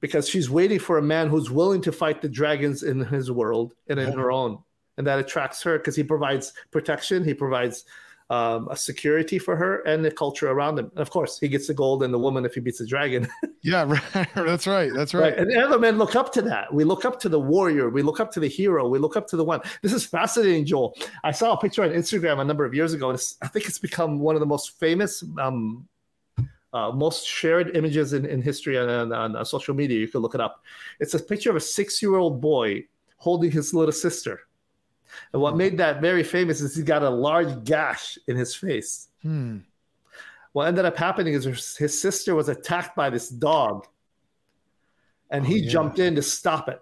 because 0.00 0.28
she's 0.28 0.50
waiting 0.50 0.78
for 0.78 0.98
a 0.98 1.02
man 1.02 1.28
who's 1.28 1.50
willing 1.50 1.80
to 1.82 1.92
fight 1.92 2.22
the 2.22 2.28
dragons 2.28 2.82
in 2.82 3.00
his 3.00 3.30
world 3.30 3.74
and 3.88 4.00
in 4.00 4.12
her 4.12 4.32
own. 4.32 4.58
And 4.96 5.06
that 5.06 5.18
attracts 5.18 5.62
her 5.62 5.78
because 5.78 5.96
he 5.96 6.02
provides 6.02 6.52
protection, 6.70 7.24
he 7.24 7.34
provides 7.34 7.84
um, 8.30 8.68
a 8.70 8.76
security 8.76 9.38
for 9.38 9.56
her 9.56 9.80
and 9.82 10.04
the 10.04 10.10
culture 10.10 10.48
around 10.48 10.78
him. 10.78 10.90
And 10.92 11.00
of 11.00 11.10
course, 11.10 11.38
he 11.38 11.48
gets 11.48 11.66
the 11.66 11.74
gold 11.74 12.04
and 12.04 12.14
the 12.14 12.18
woman 12.18 12.44
if 12.44 12.54
he 12.54 12.60
beats 12.60 12.78
the 12.78 12.86
dragon. 12.86 13.28
Yeah, 13.62 13.84
right. 13.86 14.26
that's 14.34 14.66
right. 14.66 14.90
That's 14.94 15.12
right. 15.12 15.36
And 15.36 15.54
other 15.54 15.78
men 15.78 15.98
look 15.98 16.16
up 16.16 16.32
to 16.32 16.40
that. 16.40 16.72
We 16.72 16.82
look 16.82 17.04
up 17.04 17.20
to 17.20 17.28
the 17.28 17.38
warrior. 17.38 17.90
We 17.90 18.00
look 18.00 18.18
up 18.18 18.32
to 18.32 18.40
the 18.40 18.48
hero. 18.48 18.88
We 18.88 18.98
look 18.98 19.18
up 19.18 19.26
to 19.28 19.36
the 19.36 19.44
one. 19.44 19.60
This 19.82 19.92
is 19.92 20.06
fascinating, 20.06 20.64
Joel. 20.64 20.96
I 21.24 21.32
saw 21.32 21.52
a 21.52 21.60
picture 21.60 21.82
on 21.82 21.90
Instagram 21.90 22.40
a 22.40 22.44
number 22.44 22.64
of 22.64 22.72
years 22.72 22.94
ago, 22.94 23.10
and 23.10 23.18
it's, 23.18 23.36
I 23.42 23.48
think 23.48 23.66
it's 23.66 23.78
become 23.78 24.18
one 24.18 24.34
of 24.34 24.40
the 24.40 24.46
most 24.46 24.80
famous, 24.80 25.22
um, 25.38 25.86
uh, 26.72 26.92
most 26.92 27.26
shared 27.26 27.76
images 27.76 28.12
in, 28.12 28.24
in 28.26 28.40
history 28.42 28.76
and 28.76 28.90
on, 28.90 29.12
on, 29.12 29.36
on 29.36 29.44
social 29.44 29.74
media. 29.74 29.98
You 29.98 30.08
can 30.08 30.20
look 30.20 30.34
it 30.34 30.40
up. 30.40 30.62
It's 31.00 31.14
a 31.14 31.18
picture 31.18 31.50
of 31.50 31.56
a 31.56 31.60
six-year-old 31.60 32.40
boy 32.40 32.84
holding 33.16 33.50
his 33.50 33.74
little 33.74 33.92
sister. 33.92 34.40
And 35.32 35.42
what 35.42 35.56
made 35.56 35.76
that 35.78 36.00
very 36.00 36.22
famous 36.22 36.60
is 36.60 36.76
he 36.76 36.82
got 36.82 37.02
a 37.02 37.10
large 37.10 37.64
gash 37.64 38.16
in 38.28 38.36
his 38.36 38.54
face. 38.54 39.08
Hmm. 39.22 39.58
What 40.52 40.68
ended 40.68 40.84
up 40.84 40.96
happening 40.96 41.34
is 41.34 41.44
his- 41.44 41.76
his 41.76 42.00
sister 42.00 42.34
was 42.34 42.48
attacked 42.48 42.94
by 42.96 43.10
this 43.10 43.28
dog, 43.28 43.86
and 45.30 45.44
Oh, 45.44 45.48
he 45.48 45.58
yeah. 45.58 45.70
jumped 45.70 45.98
in 45.98 46.14
to 46.16 46.22
stop 46.22 46.68
it, 46.68 46.80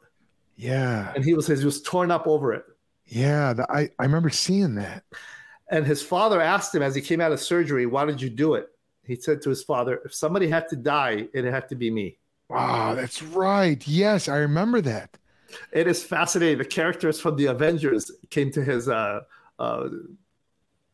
Yeah. 0.57 1.13
and 1.15 1.25
he 1.25 1.35
was 1.35 1.47
he 1.47 1.65
was 1.65 1.83
torn 1.83 2.11
up 2.11 2.27
over 2.27 2.53
it. 2.53 2.65
Yeah. 3.07 3.53
The, 3.55 3.71
I, 3.71 3.91
I 3.99 4.03
remember 4.05 4.31
seeing 4.31 4.75
that. 4.77 5.05
And 5.71 5.87
his 5.87 6.03
father 6.03 6.41
asked 6.41 6.75
him 6.75 6.83
as 6.83 6.95
he 6.95 7.01
came 7.03 7.21
out 7.21 7.33
of 7.33 7.41
surgery, 7.41 7.85
"Why 7.87 8.05
did 8.07 8.21
you 8.23 8.31
do 8.31 8.55
it?" 8.55 8.69
He 9.09 9.17
said 9.17 9.43
to 9.43 9.51
his 9.51 9.63
father, 9.63 10.01
"If 10.05 10.15
somebody 10.15 10.49
had 10.49 10.69
to 10.69 10.77
die, 10.77 11.29
it 11.33 11.45
had 11.45 11.69
to 11.71 11.75
be 11.75 11.91
me." 11.91 12.19
Wow, 12.49 12.95
that's 12.95 13.23
right. 13.23 13.87
Yes, 13.87 14.29
I 14.29 14.37
remember 14.37 14.81
that. 14.83 15.19
It 15.73 15.87
is 15.87 16.05
fascinating. 16.05 16.59
The 16.59 16.65
characters 16.65 17.19
from 17.19 17.37
the 17.37 17.47
Avengers 17.47 18.13
came 18.31 18.51
to 18.53 18.63
his 18.63 18.89
uh, 18.89 19.21
uh, 19.59 19.89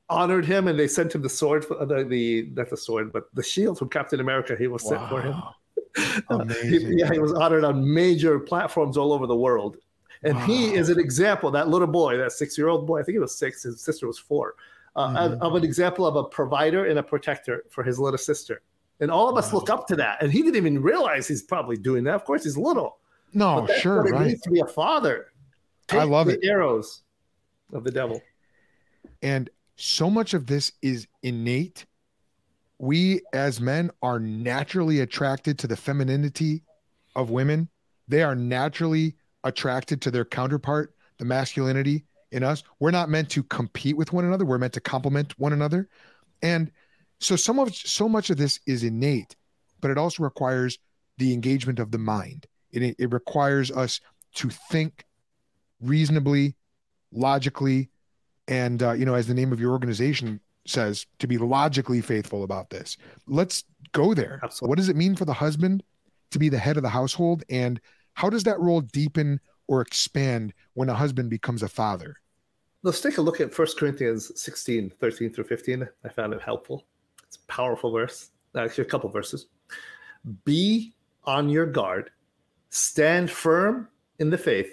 honored 0.08 0.46
him, 0.46 0.68
and 0.68 0.78
they 0.78 0.88
sent 0.88 1.14
him 1.14 1.22
the 1.22 1.28
sword, 1.28 1.64
for, 1.64 1.84
the 1.84 2.04
the 2.04 2.48
not 2.54 2.70
the 2.70 2.76
sword, 2.76 3.12
but 3.12 3.24
the 3.34 3.42
shield 3.42 3.78
from 3.78 3.88
Captain 3.88 4.20
America. 4.20 4.56
He 4.56 4.68
was 4.68 4.86
sent 4.86 5.06
for 5.08 5.20
him. 5.20 5.32
Wow. 5.32 5.54
Uh, 5.96 6.20
Amazing. 6.40 6.98
Yeah, 6.98 7.12
he 7.12 7.18
was 7.18 7.32
honored 7.32 7.64
on 7.64 7.92
major 7.92 8.38
platforms 8.40 8.96
all 8.96 9.12
over 9.12 9.26
the 9.26 9.36
world. 9.36 9.76
And 10.24 10.38
he 10.40 10.74
is 10.74 10.88
an 10.88 10.98
example, 10.98 11.50
that 11.50 11.68
little 11.68 11.86
boy, 11.86 12.16
that 12.16 12.32
six 12.32 12.56
year 12.56 12.68
old 12.68 12.86
boy, 12.86 13.00
I 13.00 13.02
think 13.02 13.14
he 13.14 13.18
was 13.18 13.36
six, 13.36 13.62
his 13.62 13.82
sister 13.82 14.06
was 14.06 14.18
four, 14.18 14.54
uh, 14.96 15.08
Mhm. 15.08 15.16
of, 15.32 15.42
of 15.42 15.54
an 15.56 15.64
example 15.64 16.06
of 16.06 16.16
a 16.16 16.24
provider 16.24 16.84
and 16.86 16.98
a 16.98 17.02
protector 17.02 17.64
for 17.70 17.82
his 17.82 17.98
little 17.98 18.18
sister. 18.18 18.62
And 19.00 19.10
all 19.10 19.28
of 19.28 19.36
us 19.36 19.52
Wow. 19.52 19.58
look 19.60 19.70
up 19.70 19.86
to 19.88 19.96
that. 19.96 20.22
And 20.22 20.32
he 20.32 20.42
didn't 20.42 20.56
even 20.56 20.80
realize 20.82 21.26
he's 21.26 21.42
probably 21.42 21.76
doing 21.76 22.04
that. 22.04 22.14
Of 22.14 22.24
course, 22.24 22.44
he's 22.44 22.56
little. 22.56 22.98
No, 23.32 23.66
sure, 23.78 24.02
what 24.02 24.06
it 24.06 24.12
right. 24.12 24.26
means 24.28 24.40
to 24.42 24.50
be 24.50 24.60
a 24.60 24.66
father. 24.66 25.26
I 25.90 26.04
love 26.04 26.28
the 26.28 26.34
it. 26.40 26.44
arrows 26.48 27.02
of 27.72 27.82
the 27.82 27.90
devil. 27.90 28.22
And 29.22 29.50
so 29.76 30.08
much 30.08 30.32
of 30.34 30.46
this 30.46 30.70
is 30.80 31.08
innate. 31.24 31.86
We 32.78 33.22
as 33.32 33.60
men 33.60 33.90
are 34.02 34.20
naturally 34.20 35.00
attracted 35.00 35.58
to 35.60 35.66
the 35.66 35.76
femininity 35.76 36.62
of 37.16 37.30
women. 37.30 37.68
They 38.06 38.22
are 38.22 38.36
naturally 38.36 39.16
attracted 39.42 40.00
to 40.02 40.10
their 40.12 40.24
counterpart, 40.24 40.94
the 41.18 41.24
masculinity 41.24 42.04
in 42.34 42.42
us. 42.42 42.62
We're 42.80 42.90
not 42.90 43.08
meant 43.08 43.30
to 43.30 43.42
compete 43.44 43.96
with 43.96 44.12
one 44.12 44.24
another. 44.24 44.44
We're 44.44 44.58
meant 44.58 44.74
to 44.74 44.80
complement 44.80 45.38
one 45.38 45.52
another. 45.52 45.88
And 46.42 46.70
so 47.20 47.36
some 47.36 47.58
of 47.58 47.74
so 47.74 48.08
much 48.08 48.28
of 48.28 48.36
this 48.36 48.60
is 48.66 48.82
innate, 48.82 49.36
but 49.80 49.90
it 49.90 49.96
also 49.96 50.22
requires 50.22 50.78
the 51.16 51.32
engagement 51.32 51.78
of 51.78 51.90
the 51.90 51.98
mind. 51.98 52.46
It, 52.72 52.96
it 52.98 53.12
requires 53.12 53.70
us 53.70 54.00
to 54.34 54.50
think 54.50 55.04
reasonably, 55.80 56.56
logically, 57.12 57.88
and 58.48 58.82
uh, 58.82 58.92
you 58.92 59.06
know, 59.06 59.14
as 59.14 59.28
the 59.28 59.34
name 59.34 59.52
of 59.52 59.60
your 59.60 59.72
organization 59.72 60.40
says, 60.66 61.06
to 61.20 61.26
be 61.26 61.38
logically 61.38 62.00
faithful 62.00 62.42
about 62.42 62.70
this. 62.70 62.96
Let's 63.26 63.64
go 63.92 64.12
there. 64.12 64.40
Absolutely. 64.42 64.70
What 64.70 64.78
does 64.78 64.88
it 64.88 64.96
mean 64.96 65.14
for 65.14 65.24
the 65.24 65.32
husband 65.32 65.84
to 66.32 66.38
be 66.38 66.48
the 66.48 66.58
head 66.58 66.76
of 66.76 66.82
the 66.82 66.88
household, 66.88 67.44
and 67.48 67.80
how 68.14 68.28
does 68.28 68.42
that 68.42 68.58
role 68.58 68.80
deepen 68.80 69.40
or 69.68 69.80
expand 69.80 70.52
when 70.74 70.88
a 70.88 70.94
husband 70.94 71.30
becomes 71.30 71.62
a 71.62 71.68
father? 71.68 72.16
Let's 72.84 73.00
take 73.00 73.16
a 73.16 73.22
look 73.22 73.40
at 73.40 73.58
1 73.58 73.68
Corinthians 73.78 74.38
16, 74.38 74.92
13 75.00 75.32
through 75.32 75.44
15. 75.44 75.88
I 76.04 76.08
found 76.10 76.34
it 76.34 76.42
helpful. 76.42 76.84
It's 77.26 77.38
a 77.38 77.46
powerful 77.46 77.90
verse, 77.90 78.30
actually, 78.54 78.84
a 78.84 78.88
couple 78.88 79.08
verses. 79.08 79.46
Be 80.44 80.94
on 81.24 81.48
your 81.48 81.64
guard, 81.64 82.10
stand 82.68 83.30
firm 83.30 83.88
in 84.18 84.28
the 84.28 84.36
faith, 84.36 84.68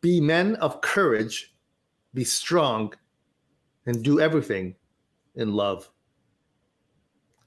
be 0.00 0.20
men 0.20 0.54
of 0.56 0.80
courage, 0.80 1.52
be 2.14 2.22
strong, 2.22 2.94
and 3.84 4.00
do 4.00 4.20
everything 4.20 4.76
in 5.34 5.52
love. 5.52 5.90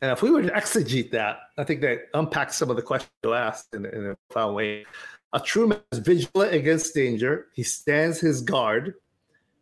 And 0.01 0.11
if 0.11 0.21
we 0.21 0.31
were 0.31 0.41
to 0.41 0.49
exegete 0.49 1.11
that, 1.11 1.37
I 1.57 1.63
think 1.63 1.79
that 1.79 2.09
unpacks 2.13 2.57
some 2.57 2.69
of 2.69 2.75
the 2.75 2.81
questions 2.81 3.13
you 3.23 3.33
asked 3.33 3.73
in, 3.73 3.85
in 3.85 4.07
a 4.07 4.15
profound 4.27 4.55
way. 4.57 4.85
A 5.31 5.39
true 5.39 5.67
man 5.67 5.79
is 5.93 5.99
vigilant 5.99 6.53
against 6.53 6.93
danger. 6.93 7.47
He 7.53 7.63
stands 7.63 8.19
his 8.19 8.41
guard, 8.41 8.95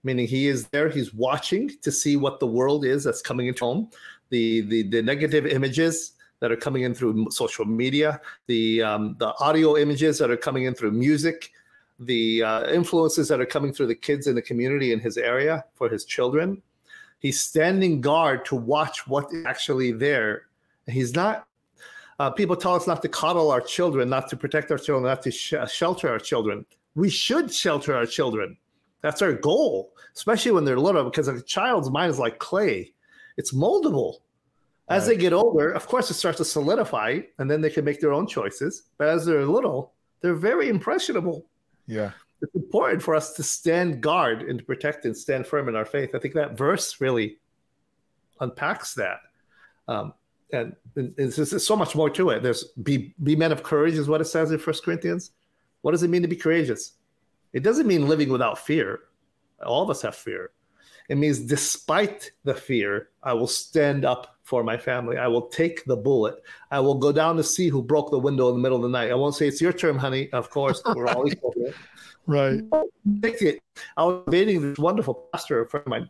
meaning 0.03 0.27
he 0.27 0.47
is 0.47 0.67
there. 0.69 0.89
He's 0.89 1.13
watching 1.13 1.71
to 1.81 1.91
see 1.91 2.17
what 2.17 2.39
the 2.39 2.47
world 2.47 2.85
is 2.85 3.03
that's 3.03 3.21
coming 3.21 3.47
into 3.47 3.65
home, 3.65 3.89
the 4.29 4.61
the, 4.61 4.83
the 4.83 5.01
negative 5.01 5.45
images 5.45 6.13
that 6.39 6.51
are 6.51 6.57
coming 6.57 6.83
in 6.83 6.93
through 6.93 7.29
social 7.29 7.65
media, 7.65 8.19
the 8.47 8.81
um, 8.81 9.15
the 9.19 9.33
audio 9.39 9.77
images 9.77 10.17
that 10.17 10.31
are 10.31 10.37
coming 10.37 10.63
in 10.63 10.73
through 10.73 10.91
music, 10.91 11.51
the 11.99 12.43
uh, 12.43 12.69
influences 12.71 13.27
that 13.27 13.39
are 13.39 13.45
coming 13.45 13.71
through 13.71 13.87
the 13.87 13.95
kids 13.95 14.27
in 14.27 14.35
the 14.35 14.41
community 14.41 14.91
in 14.91 14.99
his 14.99 15.17
area 15.17 15.63
for 15.75 15.87
his 15.87 16.03
children. 16.03 16.61
He's 17.19 17.39
standing 17.39 18.01
guard 18.01 18.45
to 18.45 18.55
watch 18.55 19.07
what 19.07 19.31
is 19.31 19.45
actually 19.45 19.91
there. 19.91 20.47
He's 20.87 21.15
not. 21.15 21.47
Uh, 22.19 22.29
people 22.31 22.55
tell 22.55 22.75
us 22.75 22.87
not 22.87 23.01
to 23.03 23.09
coddle 23.09 23.51
our 23.51 23.61
children, 23.61 24.09
not 24.09 24.27
to 24.29 24.37
protect 24.37 24.71
our 24.71 24.77
children, 24.77 25.05
not 25.05 25.21
to 25.23 25.31
sh- 25.31 25.53
shelter 25.67 26.09
our 26.09 26.19
children. 26.19 26.65
We 26.95 27.09
should 27.09 27.53
shelter 27.53 27.95
our 27.95 28.05
children. 28.05 28.57
That's 29.01 29.21
our 29.21 29.33
goal, 29.33 29.93
especially 30.15 30.51
when 30.51 30.65
they're 30.65 30.79
little, 30.79 31.03
because 31.03 31.27
a 31.27 31.41
child's 31.41 31.89
mind 31.89 32.11
is 32.11 32.19
like 32.19 32.39
clay. 32.39 32.93
It's 33.37 33.53
moldable. 33.53 34.17
As 34.89 35.07
right. 35.07 35.15
they 35.15 35.21
get 35.21 35.33
older, 35.33 35.71
of 35.71 35.87
course, 35.87 36.11
it 36.11 36.15
starts 36.15 36.37
to 36.37 36.45
solidify, 36.45 37.21
and 37.39 37.49
then 37.49 37.61
they 37.61 37.69
can 37.69 37.85
make 37.85 38.01
their 38.01 38.13
own 38.13 38.27
choices. 38.27 38.83
But 38.97 39.07
as 39.07 39.25
they're 39.25 39.45
little, 39.45 39.93
they're 40.21 40.35
very 40.35 40.69
impressionable. 40.69 41.45
Yeah. 41.87 42.11
It's 42.41 42.55
important 42.55 43.01
for 43.01 43.15
us 43.15 43.33
to 43.33 43.43
stand 43.43 44.01
guard 44.01 44.41
and 44.41 44.59
to 44.59 44.65
protect 44.65 45.05
and 45.05 45.15
stand 45.15 45.47
firm 45.47 45.69
in 45.69 45.75
our 45.75 45.85
faith. 45.85 46.13
I 46.13 46.19
think 46.19 46.33
that 46.33 46.57
verse 46.57 46.99
really 46.99 47.37
unpacks 48.39 48.95
that. 48.95 49.19
Um, 49.87 50.13
and, 50.51 50.75
and 50.95 51.13
there's, 51.15 51.35
there's 51.35 51.65
so 51.65 51.75
much 51.75 51.95
more 51.95 52.09
to 52.09 52.31
it. 52.31 52.43
There's 52.43 52.65
be 52.83 53.13
be 53.23 53.35
men 53.35 53.51
of 53.51 53.63
courage 53.63 53.93
is 53.93 54.09
what 54.09 54.21
it 54.21 54.25
says 54.25 54.51
in 54.51 54.57
First 54.57 54.83
Corinthians. 54.83 55.31
What 55.81 55.91
does 55.91 56.03
it 56.03 56.09
mean 56.09 56.23
to 56.23 56.27
be 56.27 56.35
courageous? 56.35 56.93
It 57.53 57.63
doesn't 57.63 57.87
mean 57.87 58.07
living 58.07 58.29
without 58.29 58.59
fear. 58.59 59.01
All 59.65 59.83
of 59.83 59.89
us 59.89 60.01
have 60.01 60.15
fear. 60.15 60.51
It 61.09 61.17
means 61.17 61.39
despite 61.39 62.31
the 62.43 62.53
fear, 62.53 63.09
I 63.21 63.33
will 63.33 63.47
stand 63.47 64.05
up 64.05 64.37
for 64.43 64.63
my 64.63 64.77
family. 64.77 65.17
I 65.17 65.27
will 65.27 65.47
take 65.47 65.83
the 65.85 65.95
bullet. 65.95 66.41
I 66.71 66.79
will 66.79 66.95
go 66.95 67.11
down 67.11 67.35
to 67.37 67.43
see 67.43 67.67
who 67.67 67.81
broke 67.81 68.11
the 68.11 68.19
window 68.19 68.49
in 68.49 68.55
the 68.55 68.61
middle 68.61 68.77
of 68.77 68.83
the 68.83 68.89
night. 68.89 69.11
I 69.11 69.15
won't 69.15 69.35
say 69.35 69.47
it's 69.47 69.61
your 69.61 69.73
turn, 69.73 69.97
honey. 69.97 70.29
Of 70.31 70.49
course, 70.49 70.81
we're 70.95 71.07
always 71.07 71.35
right. 72.27 72.61
Take 73.21 73.41
it. 73.41 73.59
I 73.97 74.05
was 74.05 74.23
debating 74.25 74.61
this 74.61 74.79
wonderful 74.79 75.27
pastor, 75.33 75.61
a 75.61 75.67
friend 75.67 75.85
of 75.85 75.89
mine. 75.89 76.09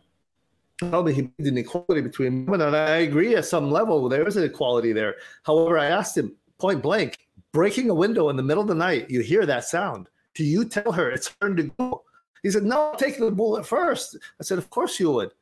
Told 0.78 1.06
me 1.06 1.12
he 1.12 1.30
made 1.38 1.48
an 1.48 1.58
equality 1.58 2.00
between 2.00 2.46
women, 2.46 2.66
and 2.66 2.76
I 2.76 2.98
agree 2.98 3.34
at 3.36 3.44
some 3.44 3.70
level 3.70 4.08
there 4.08 4.26
is 4.26 4.36
an 4.36 4.44
equality 4.44 4.92
there. 4.92 5.16
However, 5.44 5.78
I 5.78 5.86
asked 5.86 6.16
him 6.16 6.36
point 6.58 6.82
blank, 6.82 7.18
breaking 7.52 7.90
a 7.90 7.94
window 7.94 8.28
in 8.28 8.36
the 8.36 8.42
middle 8.42 8.62
of 8.62 8.68
the 8.68 8.74
night, 8.74 9.10
you 9.10 9.20
hear 9.20 9.46
that 9.46 9.64
sound. 9.64 10.08
Do 10.34 10.44
you 10.44 10.64
tell 10.64 10.92
her 10.92 11.10
it's 11.10 11.34
her 11.40 11.54
to 11.54 11.62
go? 11.64 12.02
He 12.42 12.50
said, 12.50 12.64
No, 12.64 12.94
take 12.98 13.18
the 13.18 13.30
bullet 13.30 13.66
first. 13.66 14.16
I 14.40 14.44
said, 14.44 14.58
Of 14.58 14.70
course 14.70 14.98
you 14.98 15.10
would. 15.12 15.32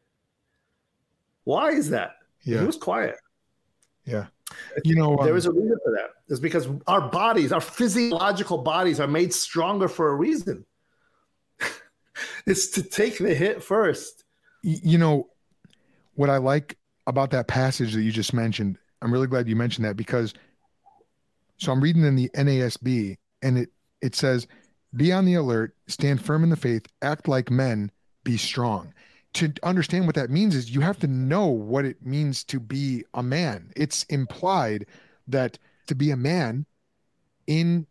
Why 1.44 1.70
is 1.70 1.90
that? 1.90 2.16
Yeah. 2.42 2.60
He 2.60 2.66
was 2.66 2.76
quiet. 2.76 3.16
Yeah. 4.04 4.26
You 4.84 4.96
know, 4.96 5.16
um, 5.18 5.24
there 5.24 5.36
is 5.36 5.46
a 5.46 5.52
reason 5.52 5.78
for 5.84 5.92
that. 5.92 6.10
It's 6.28 6.40
because 6.40 6.68
our 6.86 7.08
bodies, 7.08 7.52
our 7.52 7.60
physiological 7.60 8.58
bodies, 8.58 9.00
are 9.00 9.06
made 9.06 9.32
stronger 9.32 9.88
for 9.88 10.10
a 10.10 10.14
reason. 10.14 10.64
it's 12.46 12.68
to 12.70 12.82
take 12.82 13.18
the 13.18 13.34
hit 13.34 13.62
first. 13.62 14.24
You 14.62 14.98
know, 14.98 15.28
what 16.14 16.30
I 16.30 16.38
like 16.38 16.76
about 17.06 17.30
that 17.30 17.48
passage 17.48 17.94
that 17.94 18.02
you 18.02 18.12
just 18.12 18.34
mentioned, 18.34 18.78
I'm 19.02 19.12
really 19.12 19.26
glad 19.26 19.48
you 19.48 19.56
mentioned 19.56 19.84
that 19.86 19.96
because 19.96 20.34
so 21.58 21.72
I'm 21.72 21.80
reading 21.80 22.04
in 22.04 22.16
the 22.16 22.28
NASB 22.30 23.16
and 23.42 23.58
it 23.58 23.70
it 24.00 24.14
says, 24.14 24.46
be 24.94 25.12
on 25.12 25.24
the 25.24 25.34
alert, 25.34 25.76
stand 25.86 26.22
firm 26.22 26.42
in 26.42 26.50
the 26.50 26.56
faith, 26.56 26.86
act 27.02 27.28
like 27.28 27.50
men, 27.50 27.90
be 28.24 28.36
strong 28.36 28.92
to 29.32 29.52
understand 29.62 30.06
what 30.06 30.14
that 30.16 30.30
means 30.30 30.54
is 30.54 30.74
you 30.74 30.80
have 30.80 30.98
to 30.98 31.06
know 31.06 31.46
what 31.46 31.84
it 31.84 32.04
means 32.04 32.42
to 32.44 32.58
be 32.58 33.04
a 33.14 33.22
man. 33.22 33.70
It's 33.76 34.02
implied 34.04 34.86
that 35.28 35.58
to 35.86 35.94
be 35.94 36.10
a 36.10 36.16
man 36.16 36.66
in 37.46 37.86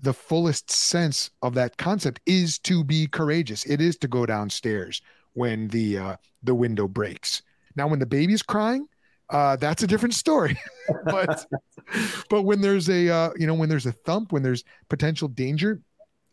the 0.00 0.14
fullest 0.14 0.70
sense 0.70 1.30
of 1.42 1.54
that 1.54 1.76
concept 1.76 2.20
is 2.24 2.58
to 2.60 2.84
be 2.84 3.06
courageous. 3.06 3.66
It 3.66 3.80
is 3.80 3.96
to 3.98 4.08
go 4.08 4.24
downstairs 4.24 5.02
when 5.34 5.68
the 5.68 5.98
uh, 5.98 6.16
the 6.42 6.54
window 6.54 6.88
breaks. 6.88 7.42
Now, 7.76 7.88
when 7.88 7.98
the 7.98 8.06
baby's 8.06 8.42
crying, 8.42 8.88
uh, 9.30 9.56
that's 9.56 9.82
a 9.82 9.86
different 9.86 10.14
story. 10.14 10.58
but 11.04 11.44
but 12.30 12.42
when 12.42 12.60
there's 12.60 12.88
a 12.88 13.10
uh, 13.10 13.30
you 13.36 13.46
know 13.46 13.54
when 13.54 13.68
there's 13.68 13.86
a 13.86 13.92
thump, 13.92 14.32
when 14.32 14.42
there's 14.42 14.64
potential 14.88 15.28
danger, 15.28 15.82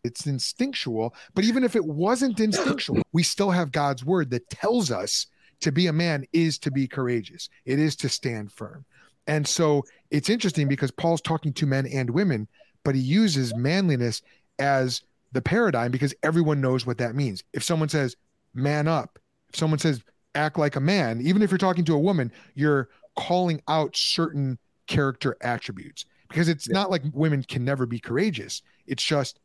it's 0.06 0.26
instinctual. 0.26 1.14
But 1.34 1.44
even 1.44 1.64
if 1.64 1.76
it 1.76 1.84
wasn't 1.84 2.40
instinctual, 2.40 3.02
we 3.12 3.22
still 3.22 3.50
have 3.50 3.72
God's 3.72 4.04
word 4.04 4.30
that 4.30 4.48
tells 4.48 4.90
us 4.90 5.26
to 5.60 5.72
be 5.72 5.86
a 5.86 5.92
man 5.92 6.24
is 6.32 6.58
to 6.60 6.70
be 6.70 6.86
courageous, 6.86 7.48
it 7.64 7.78
is 7.78 7.96
to 7.96 8.08
stand 8.08 8.52
firm. 8.52 8.84
And 9.26 9.46
so 9.46 9.84
it's 10.10 10.30
interesting 10.30 10.68
because 10.68 10.90
Paul's 10.90 11.20
talking 11.20 11.52
to 11.54 11.66
men 11.66 11.86
and 11.86 12.10
women, 12.10 12.46
but 12.84 12.94
he 12.94 13.00
uses 13.00 13.54
manliness 13.54 14.22
as 14.58 15.02
the 15.32 15.42
paradigm 15.42 15.90
because 15.90 16.14
everyone 16.22 16.60
knows 16.60 16.86
what 16.86 16.98
that 16.98 17.14
means. 17.14 17.42
If 17.52 17.64
someone 17.64 17.88
says, 17.88 18.16
man 18.54 18.86
up, 18.86 19.18
if 19.48 19.56
someone 19.58 19.78
says, 19.78 20.02
act 20.34 20.58
like 20.58 20.76
a 20.76 20.80
man, 20.80 21.20
even 21.22 21.42
if 21.42 21.50
you're 21.50 21.58
talking 21.58 21.84
to 21.86 21.94
a 21.94 21.98
woman, 21.98 22.30
you're 22.54 22.88
calling 23.16 23.60
out 23.68 23.96
certain 23.96 24.58
character 24.86 25.36
attributes 25.40 26.04
because 26.28 26.48
it's 26.48 26.68
yeah. 26.68 26.74
not 26.74 26.90
like 26.90 27.02
women 27.12 27.42
can 27.42 27.64
never 27.64 27.86
be 27.86 27.98
courageous. 27.98 28.62
It's 28.86 29.02
just 29.02 29.40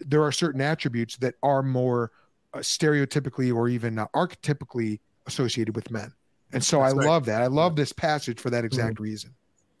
there 0.00 0.22
are 0.22 0.32
certain 0.32 0.60
attributes 0.60 1.16
that 1.18 1.34
are 1.42 1.62
more 1.62 2.12
uh, 2.52 2.58
stereotypically 2.58 3.54
or 3.54 3.68
even 3.68 3.98
uh, 3.98 4.06
archetypically 4.14 5.00
associated 5.26 5.74
with 5.74 5.90
men. 5.90 6.12
And 6.52 6.62
so 6.64 6.80
That's 6.80 6.94
I 6.94 6.96
right. 6.96 7.06
love 7.06 7.24
that. 7.26 7.42
I 7.42 7.46
love 7.46 7.76
this 7.76 7.92
passage 7.92 8.38
for 8.40 8.50
that 8.50 8.64
exact 8.64 8.94
mm-hmm. 8.94 9.02
reason. 9.02 9.34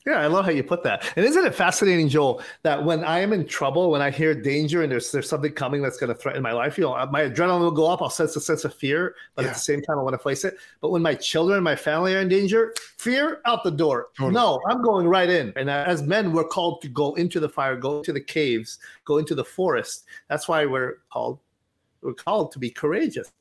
Yeah, 0.06 0.20
I 0.20 0.26
love 0.26 0.44
how 0.44 0.50
you 0.50 0.62
put 0.62 0.82
that. 0.82 1.10
And 1.16 1.24
isn't 1.24 1.46
it 1.46 1.54
fascinating, 1.54 2.10
Joel, 2.10 2.42
that 2.62 2.84
when 2.84 3.02
I 3.04 3.20
am 3.20 3.32
in 3.32 3.46
trouble, 3.46 3.90
when 3.90 4.02
I 4.02 4.10
hear 4.10 4.34
danger 4.34 4.82
and 4.82 4.92
there's 4.92 5.10
there's 5.10 5.28
something 5.28 5.52
coming 5.52 5.80
that's 5.80 5.96
going 5.96 6.12
to 6.12 6.14
threaten 6.14 6.42
my 6.42 6.52
life, 6.52 6.76
you 6.76 6.84
know, 6.84 6.94
my 7.10 7.22
adrenaline 7.22 7.60
will 7.60 7.70
go 7.70 7.90
up. 7.90 8.02
I'll 8.02 8.10
sense 8.10 8.36
a 8.36 8.40
sense 8.40 8.66
of 8.66 8.74
fear, 8.74 9.14
but 9.34 9.42
yeah. 9.42 9.48
at 9.48 9.54
the 9.54 9.60
same 9.60 9.80
time, 9.80 9.98
I 9.98 10.02
want 10.02 10.12
to 10.12 10.18
face 10.18 10.44
it. 10.44 10.58
But 10.82 10.90
when 10.90 11.00
my 11.00 11.14
children, 11.14 11.62
my 11.62 11.74
family 11.74 12.14
are 12.14 12.20
in 12.20 12.28
danger, 12.28 12.74
fear 12.98 13.40
out 13.46 13.64
the 13.64 13.70
door. 13.70 14.08
Totally. 14.14 14.34
No, 14.34 14.60
I'm 14.68 14.82
going 14.82 15.08
right 15.08 15.30
in. 15.30 15.54
And 15.56 15.70
as 15.70 16.02
men, 16.02 16.32
we're 16.32 16.44
called 16.44 16.82
to 16.82 16.88
go 16.88 17.14
into 17.14 17.40
the 17.40 17.48
fire, 17.48 17.74
go 17.74 17.98
into 17.98 18.12
the 18.12 18.20
caves, 18.20 18.78
go 19.06 19.16
into 19.16 19.34
the 19.34 19.44
forest. 19.44 20.04
That's 20.28 20.48
why 20.48 20.66
we're 20.66 20.98
called 21.10 21.38
we're 22.02 22.12
called 22.12 22.52
to 22.52 22.58
be 22.58 22.68
courageous. 22.68 23.32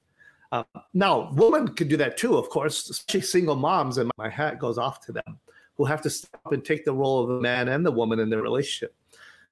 Uh, 0.54 0.64
now, 0.94 1.30
women 1.34 1.68
can 1.68 1.90
do 1.90 1.98
that 1.98 2.16
too, 2.16 2.38
of 2.38 2.48
course, 2.48 2.90
especially 2.90 3.22
single 3.22 3.56
moms, 3.58 3.98
and 3.98 4.10
my 4.18 4.30
hat 4.30 4.60
goes 4.60 4.78
off 4.78 5.02
to 5.02 5.12
them 5.12 5.40
who 5.78 5.86
have 5.86 6.02
to 6.02 6.10
step 6.10 6.52
and 6.52 6.64
take 6.64 6.86
the 6.86 6.94
role 6.94 7.24
of 7.24 7.30
the 7.30 7.42
man 7.42 7.68
and 7.68 7.86
the 7.86 7.92
woman 7.92 8.20
in 8.20 8.30
their 8.30 8.42
relationship 8.42 8.96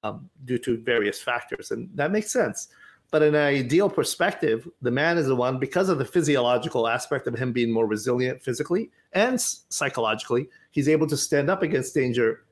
um, 0.03 0.29
due 0.45 0.57
to 0.59 0.77
various 0.77 1.21
factors. 1.21 1.71
And 1.71 1.89
that 1.95 2.11
makes 2.11 2.31
sense. 2.31 2.67
But 3.11 3.23
in 3.23 3.35
an 3.35 3.41
ideal 3.41 3.89
perspective, 3.89 4.67
the 4.81 4.91
man 4.91 5.17
is 5.17 5.27
the 5.27 5.35
one, 5.35 5.59
because 5.59 5.89
of 5.89 5.97
the 5.97 6.05
physiological 6.05 6.87
aspect 6.87 7.27
of 7.27 7.37
him 7.37 7.51
being 7.51 7.69
more 7.69 7.85
resilient 7.85 8.41
physically 8.41 8.89
and 9.11 9.39
psychologically, 9.41 10.47
he's 10.71 10.87
able 10.87 11.07
to 11.07 11.17
stand 11.17 11.49
up 11.49 11.61
against 11.61 11.93
danger 11.93 12.45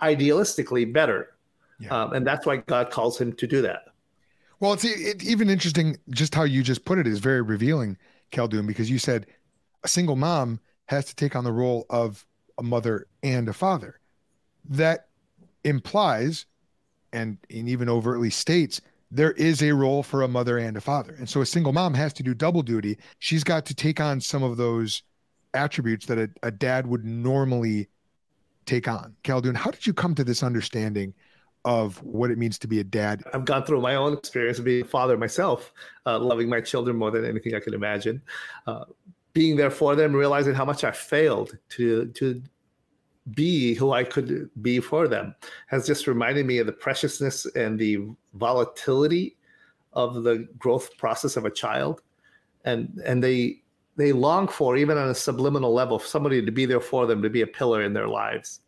idealistically 0.00 0.92
better. 0.92 1.34
Yeah. 1.80 1.88
Um, 1.90 2.12
and 2.12 2.26
that's 2.26 2.46
why 2.46 2.58
God 2.58 2.90
calls 2.90 3.20
him 3.20 3.32
to 3.34 3.46
do 3.46 3.62
that. 3.62 3.86
Well, 4.60 4.72
it's 4.72 4.84
it, 4.84 5.24
even 5.24 5.50
interesting 5.50 5.96
just 6.10 6.34
how 6.34 6.44
you 6.44 6.62
just 6.62 6.84
put 6.84 6.98
it 6.98 7.06
is 7.06 7.18
very 7.18 7.42
revealing, 7.42 7.96
Khaldoun, 8.30 8.66
because 8.66 8.90
you 8.90 8.98
said 8.98 9.26
a 9.82 9.88
single 9.88 10.16
mom 10.16 10.60
has 10.86 11.06
to 11.06 11.14
take 11.16 11.34
on 11.34 11.44
the 11.44 11.52
role 11.52 11.86
of 11.90 12.24
a 12.58 12.62
mother 12.62 13.06
and 13.22 13.48
a 13.48 13.52
father. 13.52 14.00
That 14.68 15.06
implies, 15.64 16.46
and, 17.12 17.38
even 17.48 17.88
overtly 17.88 18.30
states, 18.30 18.80
there 19.10 19.32
is 19.32 19.62
a 19.62 19.72
role 19.72 20.02
for 20.02 20.22
a 20.22 20.28
mother 20.28 20.58
and 20.58 20.76
a 20.76 20.80
father. 20.80 21.14
And 21.18 21.28
so 21.28 21.40
a 21.40 21.46
single 21.46 21.72
mom 21.72 21.94
has 21.94 22.12
to 22.14 22.22
do 22.22 22.34
double 22.34 22.62
duty. 22.62 22.98
She's 23.20 23.42
got 23.42 23.64
to 23.66 23.74
take 23.74 24.00
on 24.00 24.20
some 24.20 24.42
of 24.42 24.56
those 24.56 25.02
attributes 25.54 26.06
that 26.06 26.18
a, 26.18 26.28
a 26.42 26.50
dad 26.50 26.86
would 26.86 27.04
normally 27.04 27.88
take 28.66 28.86
on. 28.86 29.16
Khaldoun, 29.24 29.56
how 29.56 29.70
did 29.70 29.86
you 29.86 29.94
come 29.94 30.14
to 30.14 30.24
this 30.24 30.42
understanding 30.42 31.14
of 31.64 32.02
what 32.02 32.30
it 32.30 32.36
means 32.36 32.58
to 32.58 32.68
be 32.68 32.80
a 32.80 32.84
dad? 32.84 33.22
I've 33.32 33.46
gone 33.46 33.64
through 33.64 33.80
my 33.80 33.94
own 33.94 34.12
experience 34.12 34.58
of 34.58 34.66
being 34.66 34.82
a 34.82 34.88
father 34.88 35.16
myself, 35.16 35.72
uh, 36.04 36.18
loving 36.18 36.50
my 36.50 36.60
children 36.60 36.96
more 36.96 37.10
than 37.10 37.24
anything 37.24 37.54
I 37.54 37.60
could 37.60 37.74
imagine. 37.74 38.20
Uh, 38.66 38.84
being 39.32 39.56
there 39.56 39.70
for 39.70 39.94
them, 39.94 40.12
realizing 40.14 40.54
how 40.54 40.64
much 40.64 40.84
I 40.84 40.90
failed 40.90 41.56
to 41.70 42.06
to 42.06 42.42
be 43.34 43.74
who 43.74 43.92
I 43.92 44.04
could 44.04 44.50
be 44.62 44.80
for 44.80 45.06
them, 45.06 45.34
has 45.66 45.86
just 45.86 46.06
reminded 46.06 46.46
me 46.46 46.58
of 46.58 46.66
the 46.66 46.72
preciousness 46.72 47.46
and 47.54 47.78
the 47.78 47.98
volatility 48.34 49.36
of 49.92 50.22
the 50.22 50.48
growth 50.58 50.96
process 50.96 51.36
of 51.36 51.44
a 51.44 51.50
child, 51.50 52.02
and 52.64 53.00
and 53.04 53.22
they 53.22 53.62
they 53.96 54.12
long 54.12 54.48
for 54.48 54.76
even 54.76 54.96
on 54.96 55.08
a 55.08 55.14
subliminal 55.14 55.74
level 55.74 55.98
somebody 55.98 56.44
to 56.44 56.52
be 56.52 56.64
there 56.64 56.80
for 56.80 57.06
them 57.06 57.22
to 57.22 57.30
be 57.30 57.42
a 57.42 57.46
pillar 57.46 57.82
in 57.82 57.92
their 57.92 58.08
lives, 58.08 58.60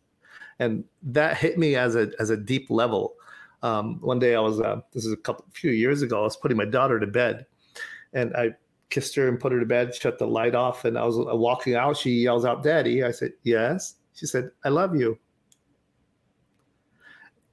and 0.59 0.83
that 1.01 1.37
hit 1.37 1.57
me 1.57 1.75
as 1.75 1.95
a 1.95 2.11
as 2.19 2.29
a 2.29 2.37
deep 2.37 2.69
level. 2.69 3.15
Um, 3.63 3.99
one 4.01 4.17
day 4.17 4.33
I 4.33 4.39
was, 4.39 4.59
uh, 4.59 4.81
this 4.91 5.05
is 5.05 5.13
a 5.13 5.17
couple, 5.17 5.45
few 5.53 5.69
years 5.69 6.01
ago, 6.01 6.21
I 6.21 6.23
was 6.23 6.35
putting 6.35 6.57
my 6.57 6.65
daughter 6.65 6.99
to 6.99 7.05
bed 7.05 7.45
and 8.13 8.35
I 8.35 8.51
kissed 8.91 9.15
her 9.15 9.27
and 9.27 9.39
put 9.39 9.51
her 9.51 9.59
to 9.59 9.65
bed, 9.65 9.95
shut 9.95 10.19
the 10.19 10.27
light 10.27 10.53
off. 10.53 10.85
And 10.85 10.97
I 10.97 11.03
was 11.03 11.17
uh, 11.17 11.35
walking 11.35 11.75
out. 11.75 11.97
She 11.97 12.11
yells 12.11 12.45
out, 12.45 12.61
Daddy. 12.61 13.03
I 13.03 13.11
said, 13.11 13.33
Yes. 13.43 13.95
She 14.13 14.25
said, 14.25 14.51
I 14.63 14.69
love 14.69 14.95
you. 14.95 15.17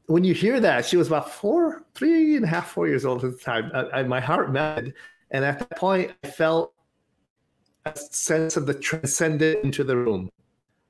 When 0.06 0.24
you 0.24 0.34
hear 0.34 0.58
that, 0.60 0.84
she 0.84 0.96
was 0.96 1.06
about 1.06 1.30
four, 1.30 1.84
three 1.94 2.36
and 2.36 2.44
a 2.44 2.48
half, 2.48 2.70
four 2.70 2.88
years 2.88 3.04
old 3.04 3.24
at 3.24 3.32
the 3.32 3.38
time. 3.38 3.70
I, 3.72 4.00
I, 4.00 4.02
my 4.02 4.20
heart 4.20 4.50
melted. 4.52 4.94
And 5.30 5.44
at 5.44 5.58
that 5.58 5.78
point, 5.78 6.12
I 6.24 6.28
felt 6.28 6.72
a 7.84 7.96
sense 7.96 8.56
of 8.56 8.66
the 8.66 8.74
transcendent 8.74 9.64
into 9.64 9.84
the 9.84 9.96
room. 9.96 10.30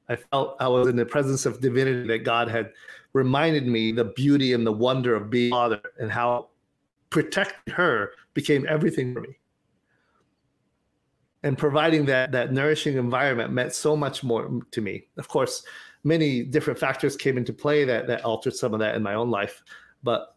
I 0.09 0.17
felt 0.17 0.57
I 0.61 0.69
was 0.69 0.89
in 0.89 0.97
the 0.97 1.05
presence 1.05 1.45
of 1.47 1.61
divinity 1.61 2.07
that 2.09 2.25
God 2.25 2.49
had 2.49 2.73
reminded 3.13 3.67
me 3.67 3.93
the 3.93 4.05
beauty 4.05 4.53
and 4.53 4.67
the 4.67 4.73
wonder 4.73 5.15
of 5.15 5.29
being 5.29 5.51
father 5.51 5.83
and 5.99 6.11
how 6.11 6.49
protecting 7.11 7.75
her 7.75 8.13
became 8.35 8.67
everything 8.69 9.13
for 9.13 9.21
me. 9.21 9.37
And 11.43 11.57
providing 11.57 12.05
that 12.07 12.33
that 12.33 12.53
nourishing 12.53 12.97
environment 12.97 13.53
meant 13.53 13.73
so 13.73 13.97
much 13.97 14.25
more 14.25 14.61
to 14.73 14.81
me. 14.81 15.07
Of 15.19 15.29
course, 15.29 15.63
many 16.03 16.43
different 16.43 16.79
factors 16.79 17.17
came 17.17 17.39
into 17.39 17.53
play 17.53 17.85
that 17.85 18.07
that 18.09 18.25
altered 18.25 18.55
some 18.55 18.75
of 18.75 18.81
that 18.81 18.97
in 18.97 19.03
my 19.03 19.15
own 19.15 19.31
life, 19.31 19.63
but 20.03 20.37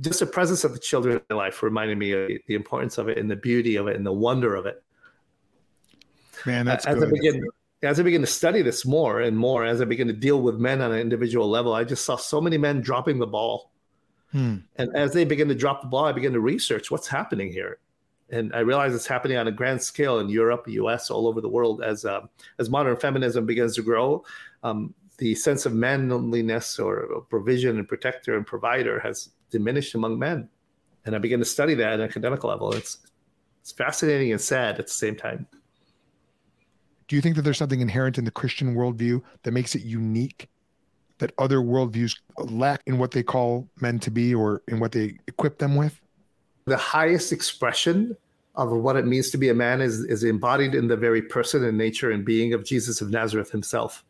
just 0.00 0.20
the 0.20 0.26
presence 0.26 0.64
of 0.64 0.72
the 0.72 0.78
children 0.78 1.16
in 1.16 1.22
my 1.30 1.36
life 1.36 1.62
reminded 1.62 1.98
me 1.98 2.12
of 2.12 2.30
the 2.46 2.54
importance 2.54 2.98
of 2.98 3.08
it 3.08 3.18
and 3.18 3.30
the 3.30 3.36
beauty 3.36 3.76
of 3.76 3.88
it 3.88 3.96
and 3.96 4.06
the 4.06 4.12
wonder 4.12 4.54
of 4.54 4.66
it. 4.66 4.82
Man, 6.46 6.64
that's 6.64 6.86
as 6.86 6.98
good. 6.98 7.08
I 7.08 7.10
begin 7.10 7.42
as 7.82 7.98
I 7.98 8.02
begin 8.02 8.20
to 8.20 8.26
study 8.26 8.62
this 8.62 8.84
more 8.84 9.20
and 9.20 9.36
more, 9.36 9.64
as 9.64 9.80
I 9.80 9.84
begin 9.84 10.06
to 10.08 10.12
deal 10.12 10.42
with 10.42 10.56
men 10.56 10.82
on 10.82 10.92
an 10.92 10.98
individual 10.98 11.48
level, 11.48 11.72
I 11.72 11.84
just 11.84 12.04
saw 12.04 12.16
so 12.16 12.40
many 12.40 12.58
men 12.58 12.80
dropping 12.80 13.18
the 13.18 13.26
ball. 13.26 13.70
Hmm. 14.32 14.56
And 14.76 14.94
as 14.94 15.12
they 15.12 15.24
begin 15.24 15.48
to 15.48 15.54
drop 15.54 15.82
the 15.82 15.88
ball, 15.88 16.04
I 16.04 16.12
begin 16.12 16.32
to 16.34 16.40
research 16.40 16.90
what's 16.90 17.08
happening 17.08 17.50
here. 17.50 17.78
And 18.30 18.54
I 18.54 18.60
realize 18.60 18.94
it's 18.94 19.06
happening 19.06 19.36
on 19.36 19.48
a 19.48 19.52
grand 19.52 19.82
scale 19.82 20.20
in 20.20 20.28
Europe, 20.28 20.64
US, 20.68 21.10
all 21.10 21.26
over 21.26 21.40
the 21.40 21.48
world. 21.48 21.82
As 21.82 22.04
uh, 22.04 22.20
as 22.58 22.70
modern 22.70 22.96
feminism 22.96 23.44
begins 23.44 23.74
to 23.76 23.82
grow, 23.82 24.24
um, 24.62 24.94
the 25.18 25.34
sense 25.34 25.66
of 25.66 25.74
manliness 25.74 26.78
or 26.78 27.24
provision 27.28 27.78
and 27.78 27.88
protector 27.88 28.36
and 28.36 28.46
provider 28.46 29.00
has 29.00 29.30
diminished 29.50 29.94
among 29.94 30.18
men. 30.18 30.48
And 31.04 31.14
I 31.14 31.18
begin 31.18 31.40
to 31.40 31.44
study 31.44 31.74
that 31.74 31.94
at 31.94 32.00
an 32.00 32.06
academic 32.06 32.44
level. 32.44 32.72
It's 32.72 32.98
it's 33.60 33.72
fascinating 33.72 34.32
and 34.32 34.40
sad 34.40 34.78
at 34.78 34.86
the 34.86 34.92
same 34.92 35.16
time. 35.16 35.46
Do 37.08 37.16
you 37.16 37.22
think 37.22 37.36
that 37.36 37.42
there's 37.42 37.58
something 37.58 37.80
inherent 37.80 38.18
in 38.18 38.24
the 38.24 38.30
Christian 38.30 38.74
worldview 38.74 39.20
that 39.42 39.50
makes 39.50 39.74
it 39.74 39.82
unique 39.82 40.48
that 41.18 41.32
other 41.38 41.58
worldviews 41.58 42.16
lack 42.38 42.80
in 42.86 42.98
what 42.98 43.10
they 43.10 43.22
call 43.22 43.68
men 43.80 43.98
to 43.98 44.10
be 44.10 44.34
or 44.34 44.62
in 44.68 44.80
what 44.80 44.92
they 44.92 45.18
equip 45.26 45.58
them 45.58 45.76
with? 45.76 46.00
The 46.66 46.76
highest 46.76 47.32
expression 47.32 48.16
of 48.54 48.70
what 48.70 48.96
it 48.96 49.06
means 49.06 49.30
to 49.30 49.38
be 49.38 49.48
a 49.48 49.54
man 49.54 49.80
is, 49.80 50.00
is 50.04 50.24
embodied 50.24 50.74
in 50.74 50.88
the 50.88 50.96
very 50.96 51.22
person 51.22 51.64
and 51.64 51.78
nature 51.78 52.10
and 52.10 52.24
being 52.24 52.52
of 52.52 52.64
Jesus 52.64 53.00
of 53.00 53.10
Nazareth 53.10 53.50
himself, 53.50 54.04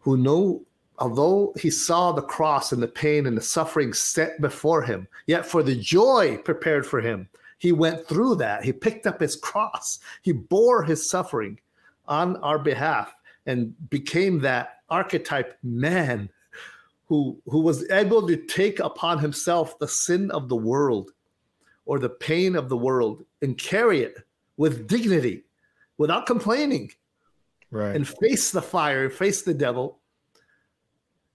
who 0.00 0.16
know, 0.16 0.64
although 0.98 1.52
he 1.58 1.70
saw 1.70 2.12
the 2.12 2.22
cross 2.22 2.72
and 2.72 2.82
the 2.82 2.88
pain 2.88 3.26
and 3.26 3.36
the 3.36 3.42
suffering 3.42 3.92
set 3.92 4.40
before 4.40 4.82
him, 4.82 5.08
yet 5.26 5.46
for 5.46 5.62
the 5.62 5.74
joy 5.74 6.36
prepared 6.38 6.86
for 6.86 7.00
him, 7.00 7.28
he 7.58 7.72
went 7.72 8.06
through 8.06 8.36
that. 8.36 8.64
He 8.64 8.72
picked 8.72 9.06
up 9.06 9.20
his 9.20 9.34
cross. 9.34 9.98
He 10.22 10.32
bore 10.32 10.84
his 10.84 11.08
suffering 11.08 11.58
on 12.06 12.36
our 12.38 12.58
behalf 12.58 13.14
and 13.46 13.74
became 13.88 14.40
that 14.40 14.80
archetype 14.90 15.56
man 15.62 16.28
who, 17.06 17.40
who 17.46 17.60
was 17.60 17.88
able 17.90 18.26
to 18.26 18.36
take 18.36 18.78
upon 18.80 19.18
himself 19.18 19.78
the 19.78 19.88
sin 19.88 20.30
of 20.32 20.48
the 20.48 20.56
world 20.56 21.12
or 21.86 21.98
the 21.98 22.10
pain 22.10 22.54
of 22.54 22.68
the 22.68 22.76
world 22.76 23.24
and 23.40 23.56
carry 23.56 24.02
it 24.02 24.18
with 24.56 24.86
dignity 24.86 25.44
without 25.96 26.26
complaining. 26.26 26.90
Right. 27.70 27.96
And 27.96 28.06
face 28.06 28.50
the 28.50 28.62
fire 28.62 29.08
face 29.08 29.42
the 29.42 29.54
devil 29.54 30.00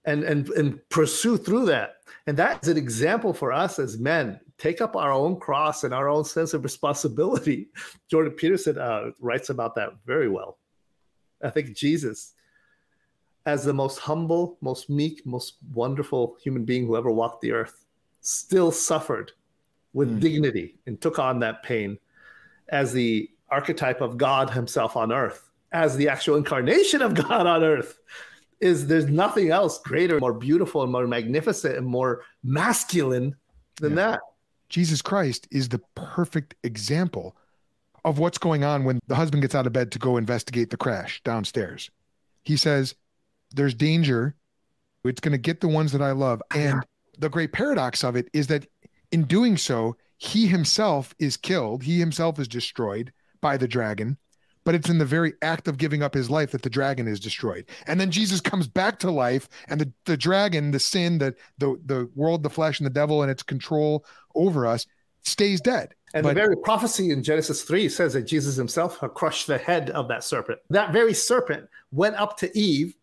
and 0.04 0.22
and 0.24 0.48
and 0.50 0.88
pursue 0.88 1.36
through 1.36 1.66
that. 1.66 1.96
And 2.26 2.36
that's 2.36 2.68
an 2.68 2.76
example 2.76 3.32
for 3.32 3.52
us 3.52 3.78
as 3.78 3.98
men. 3.98 4.38
Take 4.58 4.80
up 4.80 4.94
our 4.94 5.12
own 5.12 5.40
cross 5.40 5.84
and 5.84 5.92
our 5.92 6.08
own 6.08 6.24
sense 6.24 6.54
of 6.54 6.62
responsibility. 6.62 7.68
Jordan 8.10 8.32
peterson 8.32 8.78
uh, 8.78 9.10
writes 9.18 9.50
about 9.50 9.74
that 9.74 9.90
very 10.06 10.28
well. 10.28 10.58
I 11.42 11.50
think 11.50 11.74
Jesus, 11.74 12.34
as 13.44 13.64
the 13.64 13.72
most 13.72 13.98
humble, 13.98 14.58
most 14.60 14.88
meek, 14.88 15.26
most 15.26 15.56
wonderful 15.74 16.36
human 16.42 16.64
being 16.64 16.86
who 16.86 16.96
ever 16.96 17.10
walked 17.10 17.40
the 17.40 17.52
earth, 17.52 17.84
still 18.20 18.70
suffered 18.70 19.32
with 19.92 20.10
mm. 20.10 20.20
dignity 20.20 20.76
and 20.86 21.00
took 21.00 21.18
on 21.18 21.40
that 21.40 21.62
pain 21.62 21.98
as 22.68 22.92
the 22.92 23.28
archetype 23.50 24.00
of 24.00 24.16
God 24.16 24.50
himself 24.50 24.96
on 24.96 25.12
earth, 25.12 25.50
as 25.72 25.96
the 25.96 26.08
actual 26.08 26.36
incarnation 26.36 27.02
of 27.02 27.14
God 27.28 27.46
on 27.46 27.62
earth. 27.62 27.98
Is 28.60 28.86
there's 28.86 29.06
nothing 29.06 29.50
else 29.50 29.80
greater, 29.80 30.20
more 30.20 30.32
beautiful, 30.32 30.84
and 30.84 30.92
more 30.92 31.06
magnificent 31.08 31.76
and 31.76 31.84
more 31.84 32.22
masculine 32.44 33.34
than 33.80 33.96
yeah. 33.96 34.12
that. 34.12 34.20
Jesus 34.68 35.02
Christ 35.02 35.48
is 35.50 35.68
the 35.68 35.80
perfect 35.96 36.54
example 36.62 37.36
of 38.04 38.18
what's 38.18 38.38
going 38.38 38.64
on 38.64 38.84
when 38.84 39.00
the 39.06 39.14
husband 39.14 39.42
gets 39.42 39.54
out 39.54 39.66
of 39.66 39.72
bed 39.72 39.92
to 39.92 39.98
go 39.98 40.16
investigate 40.16 40.70
the 40.70 40.76
crash 40.76 41.20
downstairs. 41.24 41.90
He 42.44 42.56
says, 42.56 42.94
There's 43.50 43.74
danger. 43.74 44.34
It's 45.04 45.20
going 45.20 45.32
to 45.32 45.38
get 45.38 45.60
the 45.60 45.68
ones 45.68 45.90
that 45.92 46.02
I 46.02 46.12
love. 46.12 46.40
And 46.54 46.84
the 47.18 47.28
great 47.28 47.52
paradox 47.52 48.04
of 48.04 48.14
it 48.14 48.28
is 48.32 48.46
that 48.46 48.66
in 49.12 49.24
doing 49.24 49.56
so, 49.56 49.96
he 50.16 50.46
himself 50.46 51.14
is 51.18 51.36
killed, 51.36 51.82
he 51.82 51.98
himself 51.98 52.38
is 52.38 52.48
destroyed 52.48 53.12
by 53.40 53.56
the 53.56 53.68
dragon. 53.68 54.16
But 54.64 54.76
it's 54.76 54.88
in 54.88 54.98
the 54.98 55.04
very 55.04 55.32
act 55.42 55.66
of 55.66 55.76
giving 55.76 56.04
up 56.04 56.14
his 56.14 56.30
life 56.30 56.52
that 56.52 56.62
the 56.62 56.70
dragon 56.70 57.08
is 57.08 57.18
destroyed. 57.18 57.66
And 57.88 57.98
then 58.00 58.12
Jesus 58.12 58.40
comes 58.40 58.68
back 58.68 59.00
to 59.00 59.10
life, 59.10 59.48
and 59.68 59.80
the, 59.80 59.92
the 60.04 60.16
dragon, 60.16 60.70
the 60.70 60.78
sin, 60.78 61.18
the, 61.18 61.34
the 61.58 61.76
the 61.84 62.10
world, 62.14 62.44
the 62.44 62.50
flesh, 62.50 62.78
and 62.78 62.86
the 62.86 62.90
devil 62.90 63.22
and 63.22 63.30
its 63.30 63.42
control 63.42 64.04
over 64.36 64.64
us 64.64 64.86
stays 65.24 65.60
dead. 65.60 65.94
And 66.14 66.22
but, 66.22 66.30
the 66.30 66.40
very 66.40 66.56
prophecy 66.56 67.10
in 67.10 67.22
Genesis 67.22 67.62
3 67.62 67.88
says 67.88 68.12
that 68.12 68.22
Jesus 68.22 68.54
himself 68.54 69.00
crushed 69.14 69.46
the 69.46 69.58
head 69.58 69.90
of 69.90 70.08
that 70.08 70.22
serpent. 70.22 70.60
That 70.70 70.92
very 70.92 71.14
serpent 71.14 71.68
went 71.90 72.16
up 72.16 72.36
to 72.38 72.56
Eve, 72.56 72.94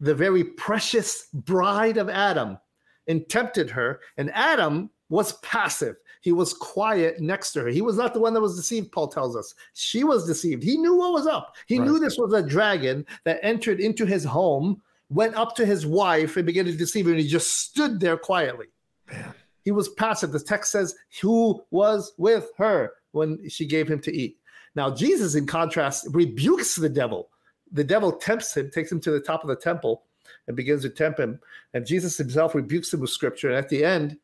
the 0.00 0.14
very 0.14 0.42
precious 0.42 1.28
bride 1.32 1.96
of 1.96 2.08
Adam, 2.08 2.58
and 3.06 3.28
tempted 3.28 3.70
her. 3.70 4.00
And 4.16 4.32
Adam 4.32 4.90
was 5.12 5.34
passive. 5.40 5.96
He 6.22 6.32
was 6.32 6.54
quiet 6.54 7.20
next 7.20 7.52
to 7.52 7.60
her. 7.60 7.68
He 7.68 7.82
was 7.82 7.98
not 7.98 8.14
the 8.14 8.20
one 8.20 8.32
that 8.32 8.40
was 8.40 8.56
deceived, 8.56 8.92
Paul 8.92 9.08
tells 9.08 9.36
us. 9.36 9.54
She 9.74 10.04
was 10.04 10.26
deceived. 10.26 10.62
He 10.62 10.78
knew 10.78 10.96
what 10.96 11.12
was 11.12 11.26
up. 11.26 11.54
He 11.66 11.78
right. 11.78 11.86
knew 11.86 11.98
this 11.98 12.16
was 12.16 12.32
a 12.32 12.42
dragon 12.42 13.04
that 13.24 13.38
entered 13.42 13.78
into 13.78 14.06
his 14.06 14.24
home, 14.24 14.80
went 15.10 15.34
up 15.34 15.54
to 15.56 15.66
his 15.66 15.84
wife, 15.84 16.38
and 16.38 16.46
began 16.46 16.64
to 16.64 16.72
deceive 16.72 17.04
her. 17.04 17.10
And 17.10 17.20
he 17.20 17.28
just 17.28 17.58
stood 17.58 18.00
there 18.00 18.16
quietly. 18.16 18.68
Man. 19.06 19.34
He 19.66 19.70
was 19.70 19.90
passive. 19.90 20.32
The 20.32 20.40
text 20.40 20.72
says, 20.72 20.96
who 21.20 21.62
was 21.70 22.14
with 22.16 22.50
her 22.56 22.92
when 23.10 23.46
she 23.50 23.66
gave 23.66 23.86
him 23.86 24.00
to 24.00 24.16
eat. 24.16 24.38
Now, 24.74 24.94
Jesus, 24.94 25.34
in 25.34 25.46
contrast, 25.46 26.06
rebukes 26.12 26.74
the 26.74 26.88
devil. 26.88 27.28
The 27.70 27.84
devil 27.84 28.12
tempts 28.12 28.56
him, 28.56 28.70
takes 28.70 28.90
him 28.90 29.00
to 29.00 29.10
the 29.10 29.20
top 29.20 29.42
of 29.42 29.48
the 29.48 29.56
temple, 29.56 30.04
and 30.46 30.56
begins 30.56 30.82
to 30.82 30.88
tempt 30.88 31.20
him. 31.20 31.38
And 31.74 31.84
Jesus 31.84 32.16
himself 32.16 32.54
rebukes 32.54 32.94
him 32.94 33.00
with 33.00 33.10
scripture. 33.10 33.50
And 33.50 33.58
at 33.58 33.68
the 33.68 33.84
end, 33.84 34.16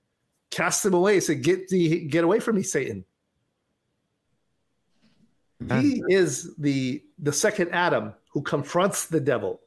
casts 0.51 0.85
him 0.85 0.95
away. 0.95 1.21
Said, 1.21 1.43
"Get 1.43 1.69
the 1.69 2.07
get 2.07 2.25
away 2.25 2.41
from 2.41 2.57
me, 2.57 2.63
Satan." 2.63 3.05
He 5.81 6.03
is 6.09 6.55
the 6.57 7.03
the 7.19 7.33
second 7.33 7.71
Adam 7.73 8.15
who 8.31 8.43
confronts 8.43 9.07
the 9.07 9.21
devil. 9.21 9.61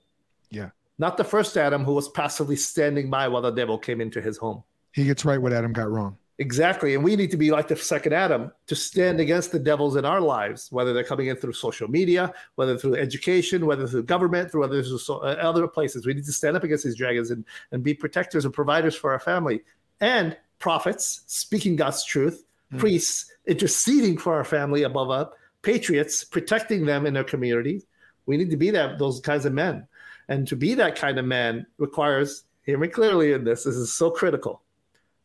Yeah. 0.50 0.70
Not 0.98 1.17
the 1.17 1.24
first 1.24 1.58
Adam 1.58 1.84
who 1.84 1.94
was 1.94 2.10
passively 2.10 2.56
standing 2.56 3.10
by 3.10 3.28
while 3.28 3.41
the 3.41 3.52
devil 3.52 3.78
came 3.78 4.00
into 4.00 4.22
his 4.22 4.38
home. 4.38 4.63
He 4.94 5.06
gets 5.06 5.26
right 5.26 5.41
what 5.41 5.52
Adam 5.52 5.74
got 5.74 5.89
wrong. 5.89 6.17
Exactly. 6.38 6.96
And 6.96 7.04
we 7.04 7.15
need 7.15 7.30
to 7.32 7.38
be 7.38 7.52
like 7.52 7.67
the 7.67 7.76
second 7.76 8.13
Adam 8.13 8.52
to 8.67 8.76
stand 8.76 9.20
against 9.20 9.52
the 9.52 9.60
devils 9.60 9.96
in 9.96 10.06
our 10.06 10.20
lives, 10.20 10.72
whether 10.72 10.91
they're 10.91 11.04
coming 11.04 11.28
in 11.28 11.36
through 11.36 11.54
social 11.54 11.88
media, 11.88 12.34
whether 12.56 12.77
through 12.77 12.96
education, 12.96 13.65
whether 13.65 13.86
through 13.86 14.04
government, 14.04 14.52
through 14.52 14.63
other, 14.63 14.84
so, 14.84 15.17
uh, 15.17 15.38
other 15.40 15.67
places. 15.67 16.06
We 16.06 16.13
need 16.13 16.25
to 16.25 16.32
stand 16.32 16.58
up 16.58 16.63
against 16.63 16.84
these 16.84 16.96
dragons 16.96 17.29
and, 17.29 17.46
and 17.71 17.84
be 17.84 17.94
protectors 17.94 18.46
and 18.46 18.54
providers 18.54 18.96
for 18.96 19.12
our 19.12 19.19
family. 19.19 19.62
And 20.00 20.36
prophets 20.62 21.23
speaking 21.27 21.75
God's 21.75 22.05
truth, 22.05 22.45
mm. 22.73 22.79
priests 22.79 23.29
interceding 23.47 24.17
for 24.17 24.33
our 24.33 24.45
family 24.45 24.83
above 24.83 25.09
up, 25.09 25.33
patriots 25.62 26.23
protecting 26.23 26.85
them 26.85 27.05
in 27.05 27.13
their 27.13 27.25
community. 27.25 27.83
We 28.25 28.37
need 28.37 28.51
to 28.51 28.57
be 28.57 28.71
that 28.71 28.97
those 28.99 29.19
kinds 29.19 29.45
of 29.45 29.51
men. 29.51 29.87
And 30.29 30.47
to 30.47 30.55
be 30.55 30.75
that 30.75 30.95
kind 30.95 31.19
of 31.19 31.25
man 31.25 31.65
requires, 31.77 32.45
hear 32.65 32.77
me 32.77 32.87
clearly 32.87 33.33
in 33.33 33.43
this, 33.43 33.65
this 33.65 33.75
is 33.75 33.91
so 33.91 34.09
critical 34.09 34.62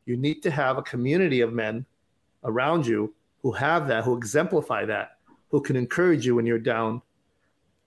you 0.06 0.16
need 0.16 0.42
to 0.44 0.50
have 0.50 0.78
a 0.78 0.82
community 0.82 1.40
of 1.40 1.52
men 1.52 1.84
around 2.44 2.86
you 2.86 3.12
who 3.42 3.52
have 3.52 3.88
that, 3.88 4.04
who 4.04 4.16
exemplify 4.16 4.84
that, 4.86 5.18
who 5.50 5.60
can 5.60 5.76
encourage 5.76 6.24
you 6.24 6.36
when 6.36 6.46
you're 6.46 6.58
down, 6.58 7.02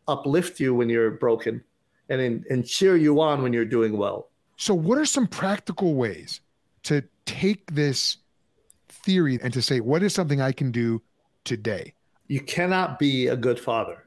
uplift 0.07 0.59
you 0.59 0.75
when 0.75 0.89
you're 0.89 1.11
broken, 1.11 1.63
and, 2.09 2.45
and 2.49 2.67
cheer 2.67 2.95
you 2.95 3.19
on 3.21 3.41
when 3.41 3.53
you're 3.53 3.65
doing 3.65 3.97
well. 3.97 4.29
So, 4.57 4.73
what 4.73 4.97
are 4.97 5.05
some 5.05 5.27
practical 5.27 5.95
ways 5.95 6.41
to 6.83 7.03
take 7.30 7.71
this 7.75 8.17
theory 8.89 9.39
and 9.43 9.53
to 9.53 9.61
say, 9.61 9.80
what 9.80 10.01
is 10.01 10.15
something 10.15 10.41
I 10.41 10.51
can 10.51 10.71
do 10.71 11.01
today? 11.45 11.93
You 12.27 12.41
cannot 12.41 12.97
be 12.97 13.27
a 13.27 13.36
good 13.36 13.59
father 13.59 14.03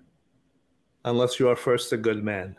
unless 1.05 1.39
you 1.39 1.49
are 1.49 1.55
first 1.55 1.93
a 1.93 1.97
good 1.97 2.25
man. 2.25 2.57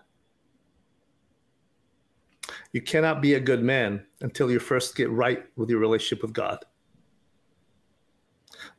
You 2.72 2.82
cannot 2.82 3.22
be 3.22 3.34
a 3.34 3.39
good 3.41 3.61
man 3.61 4.05
until 4.22 4.49
you 4.49 4.59
first 4.59 4.95
get 4.95 5.09
right 5.09 5.43
with 5.57 5.70
your 5.70 5.80
relationship 5.80 6.22
with 6.22 6.34
God. 6.34 6.59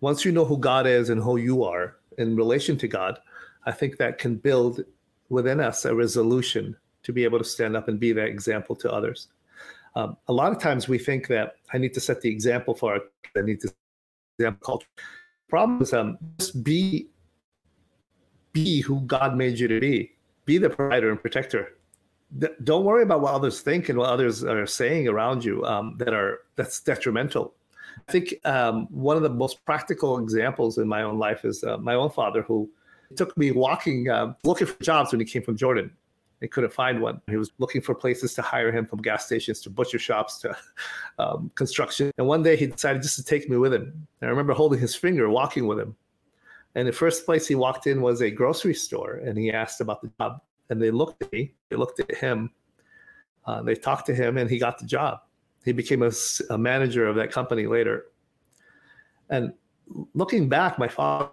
Once 0.00 0.24
you 0.24 0.32
know 0.32 0.44
who 0.46 0.56
God 0.56 0.86
is 0.86 1.10
and 1.10 1.22
who 1.22 1.36
you 1.36 1.64
are 1.64 1.96
in 2.16 2.34
relation 2.34 2.78
to 2.78 2.88
God, 2.88 3.18
I 3.66 3.72
think 3.72 3.98
that 3.98 4.18
can 4.18 4.36
build 4.36 4.84
within 5.28 5.60
us 5.60 5.84
a 5.84 5.94
resolution 5.94 6.76
to 7.02 7.12
be 7.12 7.24
able 7.24 7.38
to 7.38 7.44
stand 7.44 7.76
up 7.76 7.88
and 7.88 8.00
be 8.00 8.12
that 8.12 8.28
example 8.28 8.74
to 8.76 8.90
others. 8.90 9.28
Um, 9.96 10.16
a 10.28 10.32
lot 10.32 10.52
of 10.52 10.58
times 10.58 10.88
we 10.88 10.98
think 10.98 11.28
that 11.28 11.56
I 11.72 11.78
need 11.78 11.94
to 11.94 12.00
set 12.00 12.20
the 12.20 12.30
example 12.30 12.74
for 12.74 13.00
I 13.36 13.40
need 13.40 13.60
to 13.60 13.72
culture. 14.60 14.88
Problem 15.48 15.82
is, 15.82 15.92
um, 15.92 16.18
just 16.38 16.64
be 16.64 17.08
be 18.52 18.80
who 18.80 19.00
God 19.02 19.36
made 19.36 19.58
you 19.58 19.68
to 19.68 19.80
be. 19.80 20.12
Be 20.44 20.58
the 20.58 20.70
provider 20.70 21.10
and 21.10 21.20
protector. 21.20 21.74
Don't 22.64 22.84
worry 22.84 23.02
about 23.02 23.20
what 23.20 23.34
others 23.34 23.60
think 23.60 23.88
and 23.88 23.98
what 23.98 24.10
others 24.10 24.42
are 24.42 24.66
saying 24.66 25.08
around 25.08 25.44
you 25.44 25.64
um, 25.64 25.96
that 25.98 26.14
are 26.14 26.40
that's 26.56 26.80
detrimental. 26.80 27.54
I 28.08 28.12
think 28.12 28.34
um, 28.44 28.86
one 28.90 29.16
of 29.16 29.22
the 29.22 29.30
most 29.30 29.64
practical 29.64 30.18
examples 30.18 30.78
in 30.78 30.88
my 30.88 31.02
own 31.02 31.18
life 31.18 31.44
is 31.44 31.62
uh, 31.62 31.78
my 31.78 31.94
own 31.94 32.10
father, 32.10 32.42
who 32.42 32.68
took 33.16 33.36
me 33.36 33.52
walking, 33.52 34.08
uh, 34.08 34.34
looking 34.42 34.66
for 34.66 34.82
jobs 34.82 35.12
when 35.12 35.20
he 35.20 35.26
came 35.26 35.42
from 35.42 35.56
Jordan. 35.56 35.92
He 36.44 36.48
couldn't 36.48 36.74
find 36.74 37.00
one. 37.00 37.22
He 37.26 37.38
was 37.38 37.52
looking 37.56 37.80
for 37.80 37.94
places 37.94 38.34
to 38.34 38.42
hire 38.42 38.70
him 38.70 38.84
from 38.84 39.00
gas 39.00 39.24
stations 39.24 39.62
to 39.62 39.70
butcher 39.70 39.98
shops 39.98 40.40
to 40.40 40.54
um, 41.18 41.50
construction. 41.54 42.10
And 42.18 42.26
one 42.26 42.42
day 42.42 42.54
he 42.54 42.66
decided 42.66 43.00
just 43.00 43.16
to 43.16 43.24
take 43.24 43.48
me 43.48 43.56
with 43.56 43.72
him. 43.72 44.06
And 44.20 44.28
I 44.28 44.30
remember 44.30 44.52
holding 44.52 44.78
his 44.78 44.94
finger, 44.94 45.30
walking 45.30 45.66
with 45.66 45.80
him. 45.80 45.96
And 46.74 46.86
the 46.86 46.92
first 46.92 47.24
place 47.24 47.46
he 47.46 47.54
walked 47.54 47.86
in 47.86 48.02
was 48.02 48.20
a 48.20 48.30
grocery 48.30 48.74
store, 48.74 49.22
and 49.24 49.38
he 49.38 49.50
asked 49.50 49.80
about 49.80 50.02
the 50.02 50.10
job. 50.20 50.42
And 50.68 50.82
they 50.82 50.90
looked 50.90 51.22
at 51.22 51.32
me, 51.32 51.54
they 51.70 51.76
looked 51.76 51.98
at 52.00 52.14
him, 52.14 52.50
uh, 53.46 53.62
they 53.62 53.74
talked 53.74 54.04
to 54.06 54.14
him, 54.14 54.36
and 54.36 54.50
he 54.50 54.58
got 54.58 54.78
the 54.78 54.84
job. 54.84 55.20
He 55.64 55.72
became 55.72 56.02
a, 56.02 56.10
a 56.50 56.58
manager 56.58 57.06
of 57.06 57.16
that 57.16 57.32
company 57.32 57.66
later. 57.66 58.08
And 59.30 59.54
looking 60.12 60.50
back, 60.50 60.78
my 60.78 60.88
father, 60.88 61.30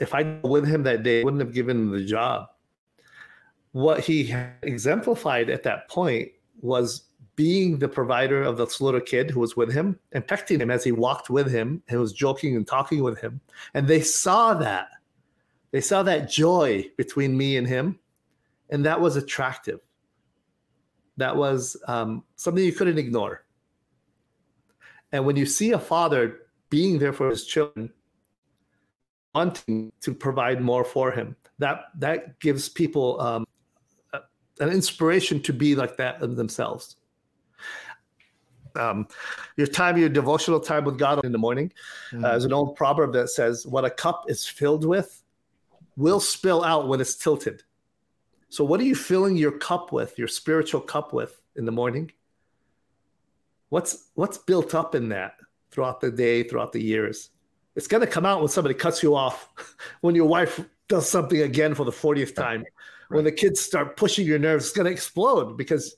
if 0.00 0.14
I 0.14 0.40
with 0.42 0.66
him 0.66 0.82
that 0.82 1.04
day, 1.04 1.20
I 1.20 1.24
wouldn't 1.24 1.40
have 1.40 1.54
given 1.54 1.76
him 1.76 1.90
the 1.92 2.04
job. 2.04 2.48
What 3.78 4.00
he 4.00 4.34
exemplified 4.64 5.48
at 5.50 5.62
that 5.62 5.88
point 5.88 6.32
was 6.60 7.04
being 7.36 7.78
the 7.78 7.86
provider 7.86 8.42
of 8.42 8.56
this 8.56 8.80
little 8.80 9.00
kid 9.00 9.30
who 9.30 9.38
was 9.38 9.56
with 9.56 9.72
him 9.72 10.00
and 10.10 10.28
him 10.48 10.68
as 10.68 10.82
he 10.82 10.90
walked 10.90 11.30
with 11.30 11.48
him 11.48 11.80
and 11.86 12.00
was 12.00 12.12
joking 12.12 12.56
and 12.56 12.66
talking 12.66 13.04
with 13.04 13.20
him. 13.20 13.40
And 13.74 13.86
they 13.86 14.00
saw 14.00 14.54
that. 14.54 14.88
They 15.70 15.80
saw 15.80 16.02
that 16.02 16.28
joy 16.28 16.90
between 16.96 17.36
me 17.36 17.56
and 17.56 17.68
him. 17.68 18.00
And 18.68 18.84
that 18.84 19.00
was 19.00 19.14
attractive. 19.14 19.78
That 21.16 21.36
was 21.36 21.76
um, 21.86 22.24
something 22.34 22.64
you 22.64 22.72
couldn't 22.72 22.98
ignore. 22.98 23.44
And 25.12 25.24
when 25.24 25.36
you 25.36 25.46
see 25.46 25.70
a 25.70 25.78
father 25.78 26.40
being 26.68 26.98
there 26.98 27.12
for 27.12 27.30
his 27.30 27.46
children, 27.46 27.92
wanting 29.36 29.92
to 30.00 30.12
provide 30.12 30.60
more 30.60 30.82
for 30.82 31.12
him, 31.12 31.36
that 31.60 31.84
that 32.00 32.40
gives 32.40 32.68
people 32.68 33.20
um, 33.20 33.46
an 34.60 34.70
inspiration 34.70 35.42
to 35.42 35.52
be 35.52 35.74
like 35.74 35.96
that 35.96 36.20
themselves 36.20 36.96
um, 38.78 39.08
your 39.56 39.66
time, 39.66 39.96
your 39.96 40.08
devotional 40.08 40.60
time 40.60 40.84
with 40.84 40.98
God 40.98 41.24
in 41.24 41.32
the 41.32 41.38
morning. 41.38 41.72
Mm-hmm. 42.12 42.24
Uh, 42.24 42.30
there's 42.30 42.44
an 42.44 42.52
old 42.52 42.76
proverb 42.76 43.12
that 43.14 43.28
says, 43.28 43.66
What 43.66 43.84
a 43.84 43.90
cup 43.90 44.24
is 44.28 44.46
filled 44.46 44.84
with 44.84 45.22
will 45.96 46.20
spill 46.20 46.64
out 46.64 46.86
when 46.88 47.00
it's 47.00 47.16
tilted. 47.16 47.62
So, 48.48 48.64
what 48.64 48.80
are 48.80 48.84
you 48.84 48.94
filling 48.94 49.36
your 49.36 49.52
cup 49.52 49.92
with, 49.92 50.18
your 50.18 50.28
spiritual 50.28 50.80
cup 50.80 51.12
with 51.12 51.40
in 51.56 51.64
the 51.64 51.72
morning? 51.72 52.12
What's 53.68 54.08
what's 54.14 54.38
built 54.38 54.74
up 54.74 54.94
in 54.94 55.10
that 55.10 55.34
throughout 55.70 56.00
the 56.00 56.10
day, 56.10 56.42
throughout 56.42 56.72
the 56.72 56.82
years? 56.82 57.30
It's 57.76 57.86
going 57.86 58.00
to 58.00 58.06
come 58.06 58.26
out 58.26 58.40
when 58.40 58.48
somebody 58.48 58.74
cuts 58.74 59.02
you 59.02 59.14
off, 59.14 59.50
when 60.00 60.14
your 60.14 60.26
wife 60.26 60.64
does 60.88 61.08
something 61.08 61.42
again 61.42 61.74
for 61.74 61.84
the 61.84 61.92
40th 61.92 62.34
time. 62.34 62.64
When 63.08 63.24
the 63.24 63.32
kids 63.32 63.60
start 63.60 63.96
pushing 63.96 64.26
your 64.26 64.38
nerves, 64.38 64.66
it's 64.66 64.76
going 64.76 64.86
to 64.86 64.92
explode 64.92 65.56
because 65.56 65.96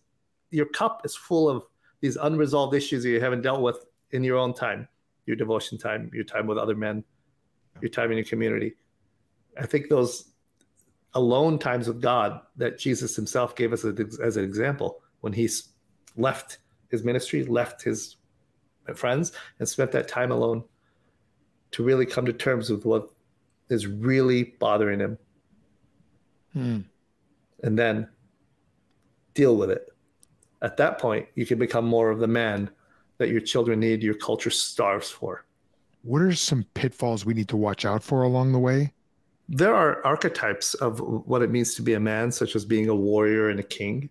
your 0.51 0.67
cup 0.67 1.03
is 1.05 1.17
full 1.17 1.49
of 1.49 1.65
these 2.01 2.17
unresolved 2.17 2.75
issues 2.75 3.03
that 3.03 3.11
you 3.11 3.21
haven't 3.21 3.43
dealt 3.43 3.63
with 3.63 3.85
in 4.13 4.25
your 4.25 4.37
own 4.37 4.55
time, 4.55 4.89
your 5.27 5.37
devotion 5.37 5.79
time, 5.79 6.11
your 6.15 6.25
time 6.25 6.47
with 6.47 6.59
other 6.59 6.75
men, 6.75 7.05
your 7.81 7.91
time 7.91 8.11
in 8.11 8.17
your 8.17 8.27
community. 8.27 8.75
I 9.59 9.67
think 9.67 9.89
those 9.89 10.33
alone 11.15 11.59
times 11.59 11.89
with 11.89 12.01
God 12.01 12.41
that 12.57 12.79
Jesus 12.79 13.17
himself 13.17 13.57
gave 13.57 13.73
us 13.73 13.85
as 13.85 14.37
an 14.37 14.45
example 14.45 15.03
when 15.21 15.33
he 15.33 15.49
left 16.17 16.59
his 16.89 17.05
ministry, 17.05 17.45
left 17.45 17.83
his 17.83 18.17
friends, 18.95 19.33
and 19.59 19.69
spent 19.69 19.93
that 19.93 20.09
time 20.09 20.31
alone 20.31 20.65
to 21.73 21.85
really 21.85 22.07
come 22.07 22.27
to 22.27 22.33
terms 22.33 22.71
with 22.71 22.85
what 22.85 23.11
is 23.69 23.87
really 23.87 24.55
bothering 24.59 25.01
him. 25.01 25.19
Hmm. 26.53 26.81
And 27.63 27.79
then 27.79 28.09
deal 29.35 29.57
with 29.57 29.71
it 29.71 29.91
at 30.63 30.77
that 30.77 30.99
point, 30.99 31.27
you 31.35 31.47
can 31.47 31.59
become 31.59 31.87
more 31.87 32.11
of 32.11 32.19
the 32.19 32.27
man 32.27 32.71
that 33.19 33.31
your 33.31 33.41
children 33.41 33.81
need, 33.81 34.03
your 34.03 34.15
culture 34.15 34.51
starves 34.51 35.11
for. 35.11 35.45
What 36.03 36.23
are 36.23 36.35
some 36.35 36.65
pitfalls 36.75 37.25
we 37.25 37.35
need 37.35 37.49
to 37.49 37.57
watch 37.57 37.85
out 37.85 38.03
for 38.03 38.23
along 38.23 38.53
the 38.53 38.59
way? 38.59 38.93
There 39.49 39.75
are 39.75 40.05
archetypes 40.05 40.75
of 40.75 41.01
what 41.01 41.43
it 41.43 41.51
means 41.51 41.75
to 41.75 41.83
be 41.83 41.95
a 41.95 42.01
man, 42.01 42.31
such 42.31 42.55
as 42.57 42.65
being 42.65 42.89
a 42.89 42.95
warrior 42.95 43.49
and 43.49 43.59
a 43.59 43.65
king. 43.65 44.09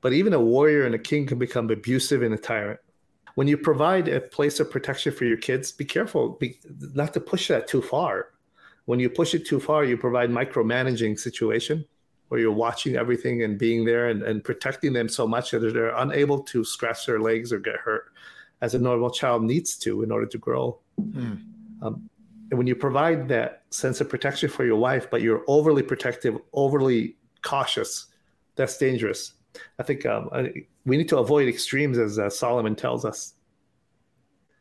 But 0.00 0.12
even 0.12 0.32
a 0.34 0.40
warrior 0.40 0.84
and 0.84 0.94
a 0.94 0.98
king 0.98 1.26
can 1.26 1.38
become 1.38 1.70
abusive 1.70 2.22
and 2.22 2.34
a 2.34 2.38
tyrant. 2.38 2.78
When 3.34 3.48
you 3.48 3.56
provide 3.56 4.08
a 4.08 4.20
place 4.20 4.60
of 4.60 4.70
protection 4.70 5.12
for 5.12 5.24
your 5.24 5.36
kids, 5.36 5.72
be 5.72 5.84
careful 5.84 6.30
be, 6.30 6.58
not 6.94 7.14
to 7.14 7.20
push 7.20 7.48
that 7.48 7.66
too 7.66 7.82
far. 7.82 8.30
When 8.84 9.00
you 9.00 9.10
push 9.10 9.34
it 9.34 9.46
too 9.46 9.60
far, 9.60 9.84
you 9.84 9.96
provide 9.96 10.30
micromanaging 10.30 11.18
situation 11.18 11.84
where 12.28 12.40
you're 12.40 12.52
watching 12.52 12.96
everything 12.96 13.42
and 13.42 13.58
being 13.58 13.84
there 13.84 14.08
and, 14.08 14.22
and 14.22 14.44
protecting 14.44 14.92
them 14.92 15.08
so 15.08 15.26
much 15.26 15.50
that 15.50 15.60
they're 15.60 15.96
unable 15.96 16.40
to 16.40 16.64
scratch 16.64 17.06
their 17.06 17.20
legs 17.20 17.52
or 17.52 17.58
get 17.58 17.76
hurt 17.76 18.12
as 18.60 18.74
a 18.74 18.78
normal 18.78 19.10
child 19.10 19.42
needs 19.42 19.76
to 19.76 20.02
in 20.02 20.10
order 20.10 20.26
to 20.26 20.38
grow. 20.38 20.78
Mm. 21.00 21.42
Um, 21.82 22.10
and 22.50 22.58
when 22.58 22.66
you 22.66 22.74
provide 22.74 23.28
that 23.28 23.62
sense 23.70 24.00
of 24.00 24.08
protection 24.08 24.48
for 24.48 24.64
your 24.64 24.76
wife, 24.76 25.10
but 25.10 25.22
you're 25.22 25.44
overly 25.46 25.82
protective, 25.82 26.36
overly 26.52 27.16
cautious, 27.42 28.06
that's 28.56 28.76
dangerous. 28.78 29.34
I 29.78 29.82
think 29.82 30.06
um, 30.06 30.30
we 30.84 30.96
need 30.96 31.08
to 31.10 31.18
avoid 31.18 31.48
extremes, 31.48 31.98
as 31.98 32.18
uh, 32.18 32.30
Solomon 32.30 32.74
tells 32.74 33.04
us. 33.04 33.34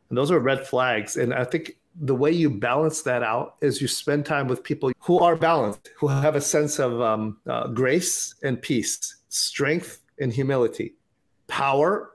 And 0.10 0.18
those 0.18 0.32
are 0.32 0.40
red 0.40 0.66
flags. 0.66 1.18
And 1.18 1.34
I 1.34 1.44
think 1.44 1.78
the 2.02 2.16
way 2.16 2.32
you 2.32 2.50
balance 2.50 3.02
that 3.02 3.24
out 3.24 3.56
is 3.62 3.82
you 3.82 3.88
spend 3.88 4.26
time 4.26 4.48
with 4.48 4.64
people 4.64 4.92
who 5.00 5.20
are 5.20 5.36
balanced, 5.36 5.90
who 5.98 6.08
have 6.08 6.36
a 6.36 6.42
sense 6.42 6.80
of 6.80 7.02
um, 7.02 7.38
uh, 7.48 7.68
grace 7.68 8.36
and 8.44 8.62
peace, 8.62 9.18
strength 9.30 10.02
and 10.20 10.32
humility, 10.32 10.96
power 11.48 12.12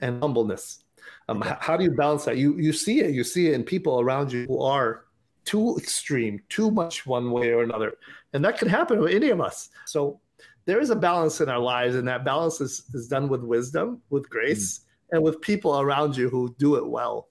and 0.00 0.20
humbleness. 0.20 0.84
Um, 1.28 1.42
okay. 1.42 1.54
How 1.60 1.76
do 1.76 1.84
you 1.84 1.92
balance 1.92 2.24
that? 2.24 2.38
You 2.38 2.58
you 2.58 2.72
see 2.72 3.00
it. 3.00 3.14
You 3.14 3.22
see 3.22 3.48
it 3.48 3.54
in 3.54 3.62
people 3.62 4.00
around 4.00 4.32
you 4.32 4.46
who 4.46 4.60
are 4.60 5.04
too 5.44 5.76
extreme, 5.78 6.40
too 6.48 6.70
much 6.70 7.06
one 7.06 7.30
way 7.30 7.52
or 7.52 7.62
another, 7.62 7.94
and 8.32 8.44
that 8.44 8.58
can 8.58 8.68
happen 8.68 8.98
with 9.00 9.14
any 9.14 9.30
of 9.30 9.40
us. 9.40 9.68
So 9.86 10.20
there 10.64 10.80
is 10.80 10.90
a 10.90 10.96
balance 10.96 11.40
in 11.40 11.48
our 11.48 11.58
lives, 11.60 11.94
and 11.94 12.08
that 12.08 12.24
balance 12.24 12.60
is 12.60 12.84
is 12.94 13.08
done 13.08 13.28
with 13.28 13.42
wisdom, 13.42 14.02
with 14.10 14.28
grace, 14.28 14.80
mm. 14.80 14.82
and 15.12 15.22
with 15.22 15.40
people 15.40 15.80
around 15.80 16.16
you 16.16 16.28
who 16.28 16.54
do 16.58 16.76
it 16.76 16.86
well. 16.86 17.28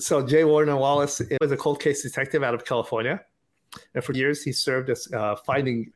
So 0.00 0.26
J. 0.26 0.44
Warner 0.44 0.76
Wallace 0.76 1.20
was 1.40 1.52
a 1.52 1.56
cold 1.56 1.80
case 1.80 2.02
detective 2.02 2.42
out 2.42 2.54
of 2.54 2.64
California, 2.64 3.20
and 3.94 4.04
for 4.04 4.12
years 4.12 4.42
he 4.42 4.52
served 4.52 4.90
as 4.90 5.12
uh, 5.12 5.36
finding, 5.36 5.92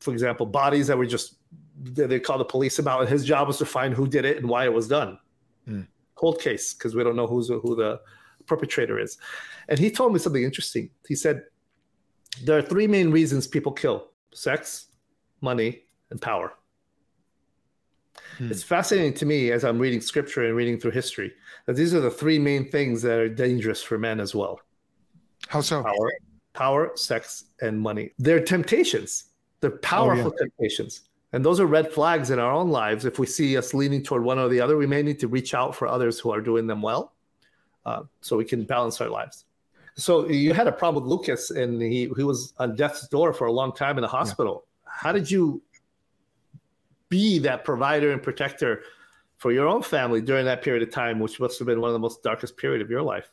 for 0.00 0.12
example, 0.12 0.46
bodies 0.46 0.86
that 0.88 0.98
were 0.98 1.06
just 1.06 1.36
they 1.82 2.20
called 2.20 2.40
the 2.40 2.44
police 2.44 2.78
about, 2.78 3.00
and 3.00 3.08
his 3.08 3.24
job 3.24 3.48
was 3.48 3.58
to 3.58 3.64
find 3.64 3.94
who 3.94 4.06
did 4.06 4.24
it 4.24 4.36
and 4.36 4.48
why 4.48 4.64
it 4.64 4.72
was 4.72 4.88
done. 4.88 5.18
Mm. 5.68 5.86
Cold 6.14 6.40
case 6.40 6.74
because 6.74 6.94
we 6.94 7.02
don't 7.02 7.16
know 7.16 7.26
who's 7.26 7.48
who 7.48 7.74
the 7.74 8.00
perpetrator 8.46 8.98
is. 8.98 9.18
And 9.68 9.78
he 9.78 9.90
told 9.90 10.12
me 10.12 10.18
something 10.18 10.42
interesting. 10.42 10.90
He 11.08 11.14
said 11.14 11.44
there 12.44 12.58
are 12.58 12.62
three 12.62 12.86
main 12.86 13.10
reasons 13.10 13.46
people 13.46 13.72
kill: 13.72 14.08
sex, 14.32 14.88
money, 15.40 15.82
and 16.10 16.20
power. 16.20 16.52
Hmm. 18.40 18.50
It's 18.50 18.62
fascinating 18.62 19.12
to 19.14 19.26
me 19.26 19.52
as 19.52 19.64
I'm 19.64 19.78
reading 19.78 20.00
scripture 20.00 20.46
and 20.46 20.56
reading 20.56 20.80
through 20.80 20.92
history 20.92 21.30
that 21.66 21.76
these 21.76 21.92
are 21.92 22.00
the 22.00 22.10
three 22.10 22.38
main 22.38 22.70
things 22.70 23.02
that 23.02 23.18
are 23.18 23.28
dangerous 23.28 23.82
for 23.82 23.98
men 23.98 24.18
as 24.18 24.34
well. 24.34 24.60
How 25.48 25.60
so? 25.60 25.82
Power, 25.82 26.12
power 26.54 26.92
sex, 26.94 27.44
and 27.60 27.78
money. 27.78 28.12
They're 28.18 28.42
temptations. 28.42 29.24
They're 29.60 29.78
powerful 29.78 30.28
oh, 30.28 30.32
yeah. 30.40 30.46
temptations. 30.46 31.02
And 31.34 31.44
those 31.44 31.60
are 31.60 31.66
red 31.66 31.92
flags 31.92 32.30
in 32.30 32.38
our 32.38 32.50
own 32.50 32.70
lives. 32.70 33.04
If 33.04 33.18
we 33.18 33.26
see 33.26 33.58
us 33.58 33.74
leaning 33.74 34.02
toward 34.02 34.24
one 34.24 34.38
or 34.38 34.48
the 34.48 34.60
other, 34.62 34.78
we 34.78 34.86
may 34.86 35.02
need 35.02 35.20
to 35.20 35.28
reach 35.28 35.52
out 35.52 35.74
for 35.76 35.86
others 35.86 36.18
who 36.18 36.30
are 36.30 36.40
doing 36.40 36.66
them 36.66 36.80
well 36.80 37.12
uh, 37.84 38.04
so 38.22 38.38
we 38.38 38.46
can 38.46 38.64
balance 38.64 39.02
our 39.02 39.10
lives. 39.10 39.44
So 39.96 40.28
you 40.28 40.54
had 40.54 40.66
a 40.66 40.72
problem 40.72 41.04
with 41.04 41.10
Lucas, 41.10 41.50
and 41.50 41.80
he, 41.82 42.10
he 42.16 42.24
was 42.24 42.54
on 42.58 42.74
death's 42.74 43.06
door 43.08 43.34
for 43.34 43.48
a 43.48 43.52
long 43.52 43.74
time 43.74 43.98
in 43.98 44.02
the 44.02 44.08
hospital. 44.08 44.64
Yeah. 44.64 44.92
How 44.92 45.12
did 45.12 45.30
you 45.30 45.62
be 47.10 47.38
that 47.40 47.64
provider 47.64 48.12
and 48.12 48.22
protector 48.22 48.82
for 49.36 49.52
your 49.52 49.68
own 49.68 49.82
family 49.82 50.20
during 50.20 50.46
that 50.46 50.62
period 50.62 50.82
of 50.82 50.90
time, 50.90 51.18
which 51.18 51.38
must 51.40 51.58
have 51.58 51.66
been 51.66 51.80
one 51.80 51.88
of 51.88 51.94
the 51.94 51.98
most 51.98 52.22
darkest 52.22 52.56
period 52.56 52.80
of 52.80 52.90
your 52.90 53.02
life? 53.02 53.30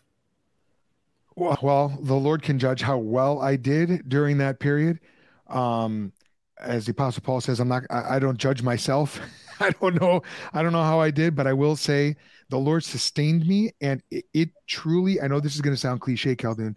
Well, 1.35 1.57
well 1.61 1.97
the 2.01 2.15
Lord 2.15 2.41
can 2.41 2.59
judge 2.59 2.81
how 2.81 2.97
well 2.97 3.41
I 3.41 3.55
did 3.55 4.09
during 4.09 4.39
that 4.39 4.59
period. 4.59 4.99
Um, 5.47 6.11
as 6.59 6.85
the 6.85 6.91
apostle 6.91 7.21
paul 7.23 7.41
says 7.41 7.59
i'm 7.59 7.67
not 7.67 7.83
i, 7.89 8.15
I 8.15 8.19
don't 8.19 8.37
judge 8.37 8.61
myself 8.61 9.19
i 9.59 9.69
don't 9.71 9.99
know 9.99 10.21
i 10.53 10.61
don't 10.61 10.73
know 10.73 10.83
how 10.83 10.99
i 10.99 11.11
did 11.11 11.35
but 11.35 11.47
i 11.47 11.53
will 11.53 11.75
say 11.75 12.15
the 12.49 12.57
lord 12.57 12.83
sustained 12.83 13.45
me 13.45 13.71
and 13.81 14.01
it, 14.09 14.25
it 14.33 14.49
truly 14.67 15.21
i 15.21 15.27
know 15.27 15.39
this 15.39 15.55
is 15.55 15.61
going 15.61 15.75
to 15.75 15.79
sound 15.79 16.01
cliche 16.01 16.35
Khaldoun 16.35 16.75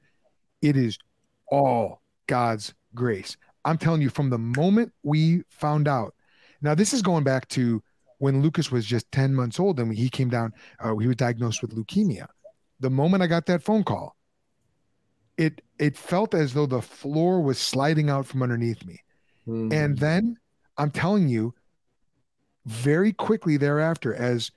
it 0.62 0.76
is 0.76 0.98
all 1.50 2.02
god's 2.26 2.74
grace 2.94 3.36
i'm 3.64 3.78
telling 3.78 4.02
you 4.02 4.10
from 4.10 4.30
the 4.30 4.38
moment 4.38 4.92
we 5.02 5.42
found 5.48 5.88
out 5.88 6.14
now 6.62 6.74
this 6.74 6.92
is 6.92 7.02
going 7.02 7.24
back 7.24 7.48
to 7.48 7.82
when 8.18 8.42
lucas 8.42 8.70
was 8.70 8.84
just 8.86 9.10
10 9.12 9.34
months 9.34 9.60
old 9.60 9.78
and 9.80 9.94
he 9.94 10.08
came 10.08 10.28
down 10.28 10.52
uh, 10.80 10.96
he 10.96 11.06
was 11.06 11.16
diagnosed 11.16 11.62
with 11.62 11.74
leukemia 11.74 12.26
the 12.80 12.90
moment 12.90 13.22
i 13.22 13.26
got 13.26 13.46
that 13.46 13.62
phone 13.62 13.84
call 13.84 14.16
it 15.36 15.62
it 15.78 15.96
felt 15.96 16.34
as 16.34 16.52
though 16.52 16.66
the 16.66 16.82
floor 16.82 17.40
was 17.40 17.58
sliding 17.58 18.10
out 18.10 18.26
from 18.26 18.42
underneath 18.42 18.84
me 18.84 19.00
Mm-hmm. 19.50 19.72
And 19.72 19.98
then 19.98 20.36
I'm 20.76 20.90
telling 20.90 21.28
you, 21.28 21.54
very 22.66 23.12
quickly 23.12 23.56
thereafter, 23.56 24.14
as 24.14 24.50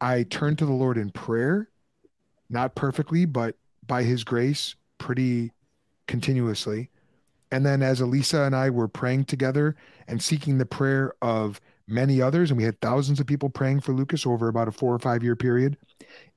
I 0.00 0.24
turned 0.24 0.58
to 0.58 0.66
the 0.66 0.72
Lord 0.72 0.98
in 0.98 1.10
prayer, 1.10 1.68
not 2.48 2.74
perfectly, 2.74 3.24
but 3.24 3.56
by 3.86 4.02
his 4.02 4.24
grace, 4.24 4.74
pretty 4.98 5.52
continuously. 6.06 6.90
And 7.52 7.66
then 7.66 7.82
as 7.82 8.00
Elisa 8.00 8.42
and 8.42 8.54
I 8.54 8.70
were 8.70 8.88
praying 8.88 9.24
together 9.24 9.76
and 10.06 10.22
seeking 10.22 10.58
the 10.58 10.66
prayer 10.66 11.14
of 11.20 11.60
many 11.88 12.22
others, 12.22 12.50
and 12.50 12.58
we 12.58 12.64
had 12.64 12.80
thousands 12.80 13.18
of 13.20 13.26
people 13.26 13.50
praying 13.50 13.80
for 13.80 13.92
Lucas 13.92 14.26
over 14.26 14.48
about 14.48 14.68
a 14.68 14.72
four 14.72 14.94
or 14.94 14.98
five 14.98 15.22
year 15.22 15.36
period, 15.36 15.76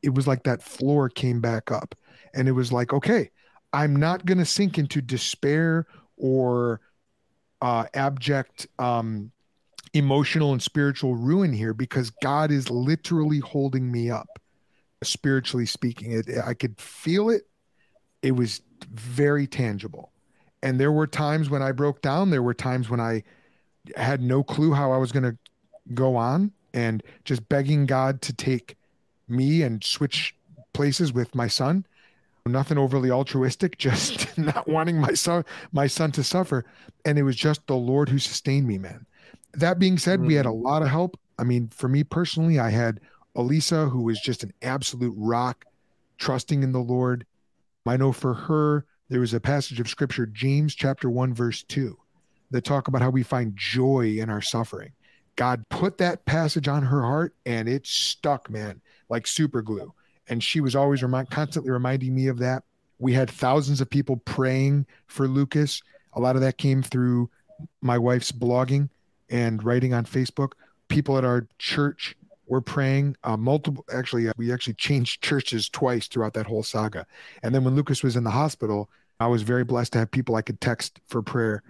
it 0.01 0.13
was 0.13 0.27
like 0.27 0.43
that 0.43 0.63
floor 0.63 1.09
came 1.09 1.39
back 1.39 1.71
up. 1.71 1.95
And 2.33 2.47
it 2.47 2.53
was 2.53 2.71
like, 2.71 2.93
okay, 2.93 3.29
I'm 3.73 3.95
not 3.95 4.25
going 4.25 4.37
to 4.39 4.45
sink 4.45 4.77
into 4.77 5.01
despair 5.01 5.85
or 6.17 6.81
uh, 7.61 7.85
abject 7.93 8.67
um, 8.79 9.31
emotional 9.93 10.51
and 10.51 10.61
spiritual 10.61 11.15
ruin 11.15 11.53
here 11.53 11.73
because 11.73 12.09
God 12.09 12.51
is 12.51 12.69
literally 12.69 13.39
holding 13.39 13.91
me 13.91 14.09
up, 14.09 14.27
spiritually 15.03 15.65
speaking. 15.65 16.11
It, 16.11 16.27
I 16.43 16.55
could 16.55 16.79
feel 16.79 17.29
it. 17.29 17.43
It 18.21 18.31
was 18.31 18.61
very 18.91 19.47
tangible. 19.47 20.12
And 20.63 20.79
there 20.79 20.91
were 20.91 21.05
times 21.05 21.51
when 21.51 21.61
I 21.61 21.71
broke 21.71 22.01
down. 22.01 22.31
There 22.31 22.41
were 22.41 22.55
times 22.55 22.89
when 22.89 22.99
I 22.99 23.21
had 23.95 24.21
no 24.21 24.41
clue 24.43 24.73
how 24.73 24.91
I 24.91 24.97
was 24.97 25.11
going 25.11 25.23
to 25.23 25.37
go 25.93 26.15
on 26.15 26.51
and 26.73 27.03
just 27.25 27.47
begging 27.49 27.85
God 27.85 28.21
to 28.23 28.33
take 28.33 28.75
me 29.27 29.61
and 29.61 29.83
switch 29.83 30.35
places 30.73 31.13
with 31.13 31.35
my 31.35 31.47
son 31.47 31.85
nothing 32.45 32.77
overly 32.77 33.09
altruistic, 33.09 33.77
just 33.77 34.37
not 34.37 34.67
wanting 34.67 34.99
my 34.99 35.13
son 35.13 35.45
my 35.71 35.87
son 35.87 36.11
to 36.11 36.23
suffer. 36.23 36.65
And 37.05 37.17
it 37.17 37.23
was 37.23 37.35
just 37.35 37.65
the 37.67 37.75
Lord 37.75 38.09
who 38.09 38.19
sustained 38.19 38.67
me, 38.67 38.77
man. 38.77 39.05
That 39.53 39.79
being 39.79 39.97
said, 39.97 40.19
mm-hmm. 40.19 40.27
we 40.27 40.33
had 40.35 40.45
a 40.45 40.49
mm. 40.49 40.63
lot 40.63 40.81
of 40.81 40.89
help. 40.89 41.19
I 41.37 41.43
mean, 41.43 41.69
for 41.69 41.87
me 41.87 42.03
personally, 42.03 42.59
I 42.59 42.69
had 42.69 42.99
Elisa, 43.35 43.87
who 43.87 44.03
was 44.03 44.19
just 44.19 44.43
an 44.43 44.53
absolute 44.61 45.13
rock, 45.17 45.65
trusting 46.17 46.63
in 46.63 46.71
the 46.71 46.79
Lord. 46.79 47.25
I 47.85 47.97
know 47.97 48.11
for 48.11 48.33
her, 48.33 48.85
there 49.13 49.21
was 49.21 49.33
a 49.33 49.39
passage 49.39 49.79
of 49.79 49.87
scripture, 49.87 50.25
James 50.25 50.73
chapter 50.75 51.09
1, 51.09 51.33
verse 51.33 51.63
2, 51.63 51.97
that 52.51 52.63
talk 52.63 52.87
about 52.87 53.01
how 53.01 53.09
we 53.11 53.23
find 53.23 53.55
joy 53.55 54.17
in 54.17 54.29
our 54.29 54.41
suffering. 54.41 54.91
God 55.35 55.63
put 55.69 55.99
that 55.99 56.25
passage 56.25 56.67
on 56.67 56.83
her 56.83 57.01
heart 57.01 57.35
and 57.45 57.69
it 57.69 57.87
stuck, 57.87 58.49
man, 58.49 58.81
like 59.09 59.27
super 59.27 59.61
glue 59.61 59.93
and 60.27 60.43
she 60.43 60.61
was 60.61 60.75
always 60.75 61.03
remind, 61.03 61.29
constantly 61.29 61.71
reminding 61.71 62.15
me 62.15 62.27
of 62.27 62.39
that. 62.39 62.63
We 62.99 63.13
had 63.13 63.29
thousands 63.29 63.81
of 63.81 63.89
people 63.89 64.17
praying 64.17 64.85
for 65.07 65.27
Lucas. 65.27 65.81
A 66.13 66.19
lot 66.19 66.35
of 66.35 66.41
that 66.41 66.57
came 66.57 66.81
through 66.81 67.29
my 67.81 67.97
wife's 67.97 68.31
blogging 68.31 68.89
and 69.29 69.63
writing 69.63 69.93
on 69.93 70.05
Facebook. 70.05 70.53
People 70.87 71.17
at 71.17 71.25
our 71.25 71.47
church 71.57 72.15
were 72.47 72.61
praying. 72.61 73.17
Uh, 73.23 73.35
multiple, 73.35 73.83
actually, 73.93 74.29
uh, 74.29 74.33
we 74.37 74.53
actually 74.53 74.75
changed 74.75 75.21
churches 75.21 75.67
twice 75.67 76.07
throughout 76.07 76.33
that 76.33 76.45
whole 76.45 76.63
saga. 76.63 77.05
And 77.41 77.53
then 77.53 77.63
when 77.63 77.75
Lucas 77.75 78.03
was 78.03 78.15
in 78.15 78.23
the 78.23 78.31
hospital, 78.31 78.89
I 79.19 79.27
was 79.27 79.41
very 79.41 79.63
blessed 79.63 79.93
to 79.93 79.99
have 79.99 80.11
people 80.11 80.35
I 80.35 80.41
could 80.41 80.59
text 80.59 80.99
for 81.07 81.21
prayer. 81.21 81.63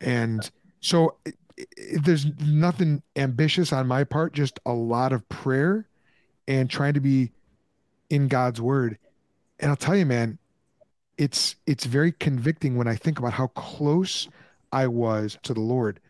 And 0.00 0.48
so 0.80 1.16
it, 1.24 1.36
it, 1.56 2.04
there's 2.04 2.26
nothing 2.40 3.02
ambitious 3.16 3.72
on 3.72 3.86
my 3.86 4.04
part, 4.04 4.32
just 4.32 4.60
a 4.66 4.72
lot 4.72 5.12
of 5.12 5.28
prayer 5.28 5.88
and 6.46 6.68
trying 6.68 6.94
to 6.94 7.00
be 7.00 7.32
in 8.10 8.28
God's 8.28 8.60
word. 8.60 8.98
And 9.60 9.70
I'll 9.70 9.76
tell 9.76 9.96
you, 9.96 10.06
man, 10.06 10.38
it's 11.16 11.56
it's 11.66 11.84
very 11.84 12.12
convicting 12.12 12.76
when 12.76 12.86
I 12.86 12.94
think 12.94 13.18
about 13.18 13.32
how 13.32 13.48
close 13.48 14.28
I 14.72 14.86
was 14.86 15.36
to 15.42 15.52
the 15.52 15.60
Lord 15.60 16.00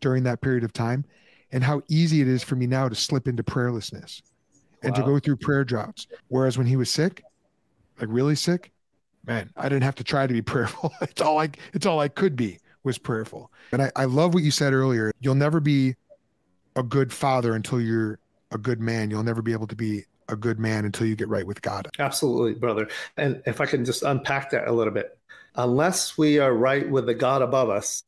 during 0.00 0.24
that 0.24 0.40
period 0.40 0.62
of 0.62 0.72
time 0.72 1.04
and 1.50 1.64
how 1.64 1.82
easy 1.88 2.20
it 2.20 2.28
is 2.28 2.42
for 2.42 2.54
me 2.56 2.66
now 2.66 2.88
to 2.88 2.94
slip 2.94 3.26
into 3.26 3.42
prayerlessness 3.42 4.22
and 4.82 4.92
wow. 4.92 4.98
to 4.98 5.06
go 5.06 5.18
through 5.18 5.36
prayer 5.36 5.64
droughts. 5.64 6.06
Whereas 6.28 6.58
when 6.58 6.66
he 6.66 6.76
was 6.76 6.90
sick, 6.90 7.22
like 7.98 8.08
really 8.10 8.34
sick, 8.34 8.70
man, 9.26 9.50
I 9.56 9.64
didn't 9.68 9.84
have 9.84 9.96
to 9.96 10.04
try 10.04 10.26
to 10.26 10.32
be 10.32 10.42
prayerful. 10.52 10.92
it's 11.00 11.20
all 11.20 11.34
like 11.34 11.58
it's 11.72 11.86
all 11.86 12.00
I 12.00 12.08
could 12.08 12.36
be 12.36 12.58
was 12.84 12.98
prayerful. 12.98 13.50
And 13.72 13.82
I, 13.82 13.92
I 13.96 14.04
love 14.04 14.34
what 14.34 14.42
you 14.42 14.50
said 14.50 14.72
earlier. 14.72 15.12
You'll 15.20 15.34
never 15.34 15.60
be 15.60 15.94
a 16.76 16.82
good 16.82 17.12
father 17.12 17.54
until 17.54 17.80
you're 17.80 18.18
a 18.52 18.58
good 18.58 18.80
man. 18.80 19.10
You'll 19.10 19.24
never 19.24 19.42
be 19.42 19.52
able 19.52 19.66
to 19.66 19.76
be 19.76 20.04
a 20.28 20.36
good 20.36 20.58
man 20.58 20.84
until 20.84 21.06
you 21.06 21.16
get 21.16 21.28
right 21.28 21.46
with 21.46 21.60
God. 21.62 21.88
Absolutely, 21.98 22.54
brother. 22.54 22.88
And 23.16 23.42
if 23.46 23.60
I 23.60 23.66
can 23.66 23.84
just 23.84 24.02
unpack 24.02 24.50
that 24.50 24.68
a 24.68 24.72
little 24.72 24.92
bit, 24.92 25.18
unless 25.56 26.16
we 26.16 26.38
are 26.38 26.54
right 26.54 26.88
with 26.88 27.06
the 27.06 27.14
God 27.14 27.42
above 27.42 27.70
us, 27.70 28.04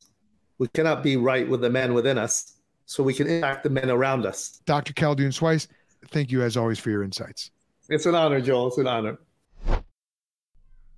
we 0.57 0.67
cannot 0.69 1.03
be 1.03 1.17
right 1.17 1.47
with 1.47 1.61
the 1.61 1.69
man 1.69 1.93
within 1.93 2.17
us, 2.17 2.53
so 2.85 3.03
we 3.03 3.13
can 3.13 3.27
impact 3.27 3.63
the 3.63 3.69
men 3.69 3.89
around 3.89 4.25
us. 4.25 4.61
Dr. 4.65 4.93
Khaldoun 4.93 5.29
Sweis, 5.29 5.67
thank 6.09 6.31
you 6.31 6.43
as 6.43 6.55
always 6.55 6.77
for 6.77 6.91
your 6.91 7.03
insights. 7.03 7.51
It's 7.89 8.05
an 8.05 8.15
honor, 8.15 8.39
Joel. 8.41 8.67
It's 8.67 8.77
an 8.77 8.87
honor. 8.87 9.17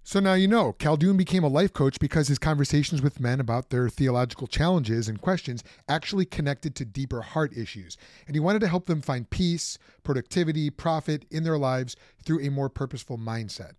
So 0.05 0.19
now 0.19 0.33
you 0.33 0.49
know, 0.49 0.73
Khaldoun 0.73 1.15
became 1.15 1.45
a 1.45 1.47
life 1.47 1.71
coach 1.71 1.97
because 1.97 2.27
his 2.27 2.37
conversations 2.37 3.01
with 3.01 3.21
men 3.21 3.39
about 3.39 3.69
their 3.69 3.87
theological 3.87 4.47
challenges 4.47 5.07
and 5.07 5.21
questions 5.21 5.63
actually 5.87 6.25
connected 6.25 6.75
to 6.75 6.85
deeper 6.85 7.21
heart 7.21 7.55
issues. 7.55 7.95
And 8.27 8.35
he 8.35 8.41
wanted 8.41 8.59
to 8.59 8.67
help 8.67 8.85
them 8.85 9.01
find 9.01 9.29
peace, 9.29 9.77
productivity, 10.03 10.69
profit 10.69 11.25
in 11.31 11.45
their 11.45 11.57
lives 11.57 11.95
through 12.25 12.41
a 12.41 12.51
more 12.51 12.67
purposeful 12.67 13.17
mindset. 13.17 13.71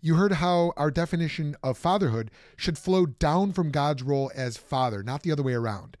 You 0.00 0.14
heard 0.14 0.34
how 0.34 0.72
our 0.76 0.92
definition 0.92 1.56
of 1.64 1.76
fatherhood 1.76 2.30
should 2.56 2.78
flow 2.78 3.06
down 3.06 3.52
from 3.52 3.72
God's 3.72 4.04
role 4.04 4.30
as 4.36 4.56
father, 4.56 5.02
not 5.02 5.24
the 5.24 5.32
other 5.32 5.42
way 5.42 5.54
around. 5.54 5.96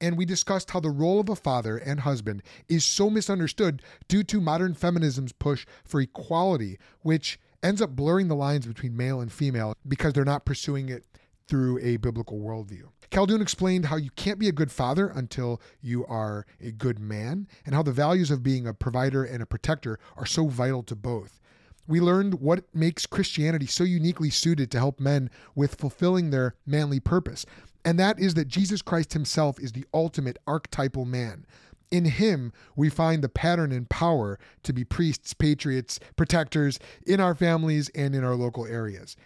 And 0.00 0.16
we 0.16 0.24
discussed 0.24 0.70
how 0.70 0.80
the 0.80 0.88
role 0.88 1.20
of 1.20 1.28
a 1.28 1.36
father 1.36 1.76
and 1.76 2.00
husband 2.00 2.42
is 2.70 2.86
so 2.86 3.10
misunderstood 3.10 3.82
due 4.08 4.24
to 4.24 4.40
modern 4.40 4.72
feminism's 4.72 5.32
push 5.32 5.66
for 5.84 6.00
equality, 6.00 6.78
which 7.02 7.38
ends 7.62 7.82
up 7.82 7.90
blurring 7.90 8.28
the 8.28 8.36
lines 8.36 8.66
between 8.66 8.96
male 8.96 9.20
and 9.20 9.32
female 9.32 9.74
because 9.86 10.12
they're 10.12 10.24
not 10.24 10.44
pursuing 10.44 10.88
it 10.88 11.04
through 11.46 11.78
a 11.80 11.96
biblical 11.96 12.38
worldview. 12.38 12.84
Khaldoun 13.10 13.42
explained 13.42 13.86
how 13.86 13.96
you 13.96 14.10
can't 14.10 14.38
be 14.38 14.48
a 14.48 14.52
good 14.52 14.70
father 14.70 15.08
until 15.08 15.60
you 15.80 16.06
are 16.06 16.46
a 16.60 16.70
good 16.70 17.00
man, 17.00 17.48
and 17.66 17.74
how 17.74 17.82
the 17.82 17.90
values 17.90 18.30
of 18.30 18.44
being 18.44 18.68
a 18.68 18.74
provider 18.74 19.24
and 19.24 19.42
a 19.42 19.46
protector 19.46 19.98
are 20.16 20.26
so 20.26 20.46
vital 20.46 20.84
to 20.84 20.94
both. 20.94 21.40
We 21.88 22.00
learned 22.00 22.34
what 22.34 22.72
makes 22.72 23.06
Christianity 23.06 23.66
so 23.66 23.82
uniquely 23.82 24.30
suited 24.30 24.70
to 24.70 24.78
help 24.78 25.00
men 25.00 25.28
with 25.56 25.74
fulfilling 25.74 26.30
their 26.30 26.54
manly 26.64 27.00
purpose, 27.00 27.44
and 27.84 27.98
that 27.98 28.20
is 28.20 28.34
that 28.34 28.46
Jesus 28.46 28.80
Christ 28.80 29.12
himself 29.12 29.58
is 29.58 29.72
the 29.72 29.86
ultimate 29.92 30.36
archetypal 30.46 31.04
man, 31.04 31.46
in 31.90 32.04
him, 32.04 32.52
we 32.76 32.88
find 32.88 33.22
the 33.22 33.28
pattern 33.28 33.72
and 33.72 33.88
power 33.88 34.38
to 34.62 34.72
be 34.72 34.84
priests, 34.84 35.34
patriots, 35.34 35.98
protectors 36.16 36.78
in 37.06 37.20
our 37.20 37.34
families 37.34 37.88
and 37.94 38.14
in 38.14 38.24
our 38.24 38.34
local 38.34 38.66
areas. 38.66 39.16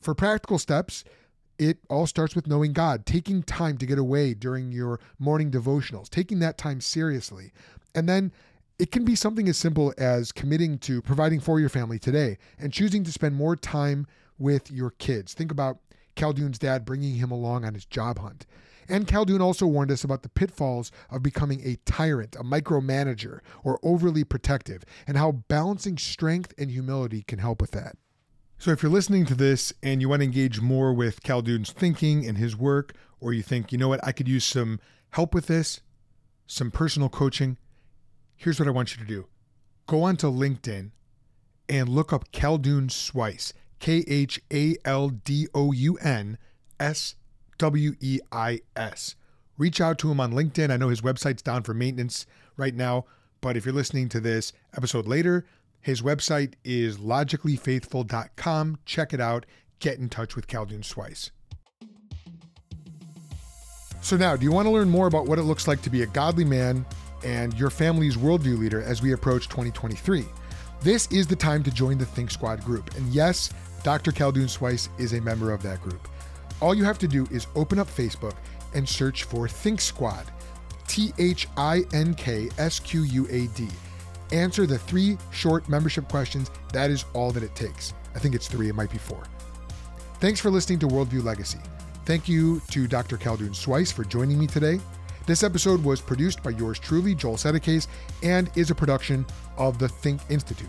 For 0.00 0.14
practical 0.14 0.58
steps, 0.58 1.04
it 1.58 1.78
all 1.90 2.06
starts 2.06 2.34
with 2.34 2.46
knowing 2.46 2.72
God, 2.72 3.04
taking 3.04 3.42
time 3.42 3.76
to 3.78 3.86
get 3.86 3.98
away 3.98 4.32
during 4.34 4.72
your 4.72 4.98
morning 5.18 5.50
devotionals, 5.50 6.08
taking 6.08 6.38
that 6.38 6.56
time 6.56 6.80
seriously. 6.80 7.52
And 7.94 8.08
then 8.08 8.32
it 8.78 8.90
can 8.90 9.04
be 9.04 9.14
something 9.14 9.46
as 9.46 9.58
simple 9.58 9.92
as 9.98 10.32
committing 10.32 10.78
to 10.78 11.02
providing 11.02 11.38
for 11.38 11.60
your 11.60 11.68
family 11.68 11.98
today 11.98 12.38
and 12.58 12.72
choosing 12.72 13.04
to 13.04 13.12
spend 13.12 13.34
more 13.34 13.56
time 13.56 14.06
with 14.38 14.70
your 14.70 14.92
kids. 14.92 15.34
Think 15.34 15.52
about 15.52 15.78
Khaldoun's 16.16 16.58
dad 16.58 16.86
bringing 16.86 17.16
him 17.16 17.30
along 17.30 17.66
on 17.66 17.74
his 17.74 17.84
job 17.84 18.18
hunt. 18.18 18.46
And 18.90 19.06
Khaldoun 19.06 19.40
also 19.40 19.66
warned 19.66 19.92
us 19.92 20.02
about 20.02 20.22
the 20.22 20.28
pitfalls 20.28 20.90
of 21.10 21.22
becoming 21.22 21.60
a 21.64 21.76
tyrant, 21.84 22.34
a 22.34 22.42
micromanager, 22.42 23.38
or 23.62 23.78
overly 23.84 24.24
protective, 24.24 24.84
and 25.06 25.16
how 25.16 25.30
balancing 25.30 25.96
strength 25.96 26.52
and 26.58 26.72
humility 26.72 27.22
can 27.22 27.38
help 27.38 27.60
with 27.60 27.70
that. 27.70 27.96
So, 28.58 28.72
if 28.72 28.82
you're 28.82 28.92
listening 28.92 29.24
to 29.26 29.34
this 29.34 29.72
and 29.82 30.00
you 30.02 30.08
want 30.08 30.20
to 30.20 30.24
engage 30.24 30.60
more 30.60 30.92
with 30.92 31.22
Khaldoun's 31.22 31.70
thinking 31.70 32.26
and 32.26 32.36
his 32.36 32.56
work, 32.56 32.94
or 33.20 33.32
you 33.32 33.42
think, 33.42 33.70
you 33.70 33.78
know 33.78 33.88
what, 33.88 34.04
I 34.04 34.12
could 34.12 34.28
use 34.28 34.44
some 34.44 34.80
help 35.10 35.34
with 35.34 35.46
this, 35.46 35.80
some 36.46 36.72
personal 36.72 37.08
coaching, 37.08 37.58
here's 38.36 38.58
what 38.58 38.68
I 38.68 38.72
want 38.72 38.96
you 38.96 39.02
to 39.02 39.08
do 39.08 39.26
go 39.86 40.02
onto 40.02 40.30
LinkedIn 40.30 40.90
and 41.68 41.88
look 41.88 42.12
up 42.12 42.32
Khaldoun 42.32 42.90
Sweis, 42.90 43.52
K 43.78 44.04
H 44.08 44.40
A 44.52 44.76
L 44.84 45.10
D 45.10 45.46
O 45.54 45.72
U 45.72 45.96
N 45.98 46.38
S 46.80 47.14
W 47.60 47.94
E 48.00 48.20
I 48.32 48.60
S. 48.74 49.16
Reach 49.58 49.82
out 49.82 49.98
to 49.98 50.10
him 50.10 50.18
on 50.18 50.32
LinkedIn. 50.32 50.70
I 50.70 50.78
know 50.78 50.88
his 50.88 51.02
website's 51.02 51.42
down 51.42 51.62
for 51.62 51.74
maintenance 51.74 52.24
right 52.56 52.74
now, 52.74 53.04
but 53.42 53.54
if 53.54 53.66
you're 53.66 53.74
listening 53.74 54.08
to 54.08 54.20
this 54.20 54.54
episode 54.74 55.06
later, 55.06 55.44
his 55.82 56.00
website 56.00 56.54
is 56.64 56.96
logicallyfaithful.com. 56.96 58.78
Check 58.86 59.12
it 59.12 59.20
out. 59.20 59.44
Get 59.78 59.98
in 59.98 60.08
touch 60.08 60.36
with 60.36 60.46
Khaldoun 60.46 60.80
Sweis. 60.80 61.30
So, 64.00 64.16
now, 64.16 64.36
do 64.36 64.44
you 64.44 64.52
want 64.52 64.66
to 64.66 64.72
learn 64.72 64.88
more 64.88 65.06
about 65.06 65.26
what 65.26 65.38
it 65.38 65.42
looks 65.42 65.68
like 65.68 65.82
to 65.82 65.90
be 65.90 66.00
a 66.00 66.06
godly 66.06 66.46
man 66.46 66.86
and 67.22 67.52
your 67.58 67.68
family's 67.68 68.16
worldview 68.16 68.58
leader 68.58 68.80
as 68.80 69.02
we 69.02 69.12
approach 69.12 69.48
2023? 69.48 70.24
This 70.80 71.06
is 71.12 71.26
the 71.26 71.36
time 71.36 71.62
to 71.64 71.70
join 71.70 71.98
the 71.98 72.06
Think 72.06 72.30
Squad 72.30 72.64
group. 72.64 72.94
And 72.96 73.06
yes, 73.12 73.50
Dr. 73.82 74.12
Khaldoun 74.12 74.48
Sweis 74.48 74.88
is 74.98 75.12
a 75.12 75.20
member 75.20 75.52
of 75.52 75.62
that 75.62 75.82
group. 75.82 76.08
All 76.60 76.74
you 76.74 76.84
have 76.84 76.98
to 76.98 77.08
do 77.08 77.26
is 77.30 77.46
open 77.54 77.78
up 77.78 77.88
Facebook 77.88 78.34
and 78.74 78.88
search 78.88 79.24
for 79.24 79.48
Think 79.48 79.80
Squad, 79.80 80.30
T 80.86 81.12
H 81.18 81.48
I 81.56 81.84
N 81.92 82.14
K 82.14 82.48
S 82.58 82.78
Q 82.78 83.02
U 83.02 83.26
A 83.30 83.46
D. 83.48 83.68
Answer 84.32 84.66
the 84.66 84.78
three 84.78 85.18
short 85.32 85.68
membership 85.68 86.08
questions. 86.08 86.50
That 86.72 86.90
is 86.90 87.04
all 87.14 87.32
that 87.32 87.42
it 87.42 87.54
takes. 87.54 87.94
I 88.14 88.18
think 88.18 88.34
it's 88.34 88.48
three, 88.48 88.68
it 88.68 88.74
might 88.74 88.90
be 88.90 88.98
four. 88.98 89.22
Thanks 90.20 90.40
for 90.40 90.50
listening 90.50 90.78
to 90.80 90.88
Worldview 90.88 91.24
Legacy. 91.24 91.60
Thank 92.04 92.28
you 92.28 92.60
to 92.70 92.86
Dr. 92.86 93.16
Khaldoun 93.16 93.54
Sweis 93.54 93.92
for 93.92 94.04
joining 94.04 94.38
me 94.38 94.46
today. 94.46 94.80
This 95.26 95.42
episode 95.42 95.82
was 95.82 96.00
produced 96.00 96.42
by 96.42 96.50
yours 96.50 96.78
truly, 96.78 97.14
Joel 97.14 97.36
Settecase, 97.36 97.86
and 98.22 98.50
is 98.56 98.70
a 98.70 98.74
production 98.74 99.24
of 99.56 99.78
the 99.78 99.88
Think 99.88 100.20
Institute. 100.28 100.68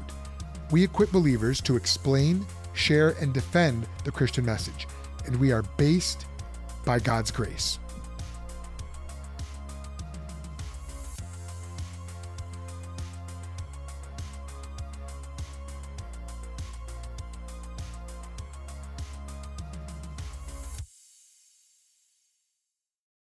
We 0.71 0.83
equip 0.83 1.11
believers 1.11 1.59
to 1.61 1.75
explain, 1.75 2.45
share, 2.73 3.09
and 3.19 3.33
defend 3.33 3.87
the 4.03 4.11
Christian 4.11 4.45
message, 4.45 4.87
and 5.25 5.35
we 5.37 5.51
are 5.51 5.63
based 5.77 6.25
by 6.85 6.99
God's 6.99 7.31
grace. 7.31 7.79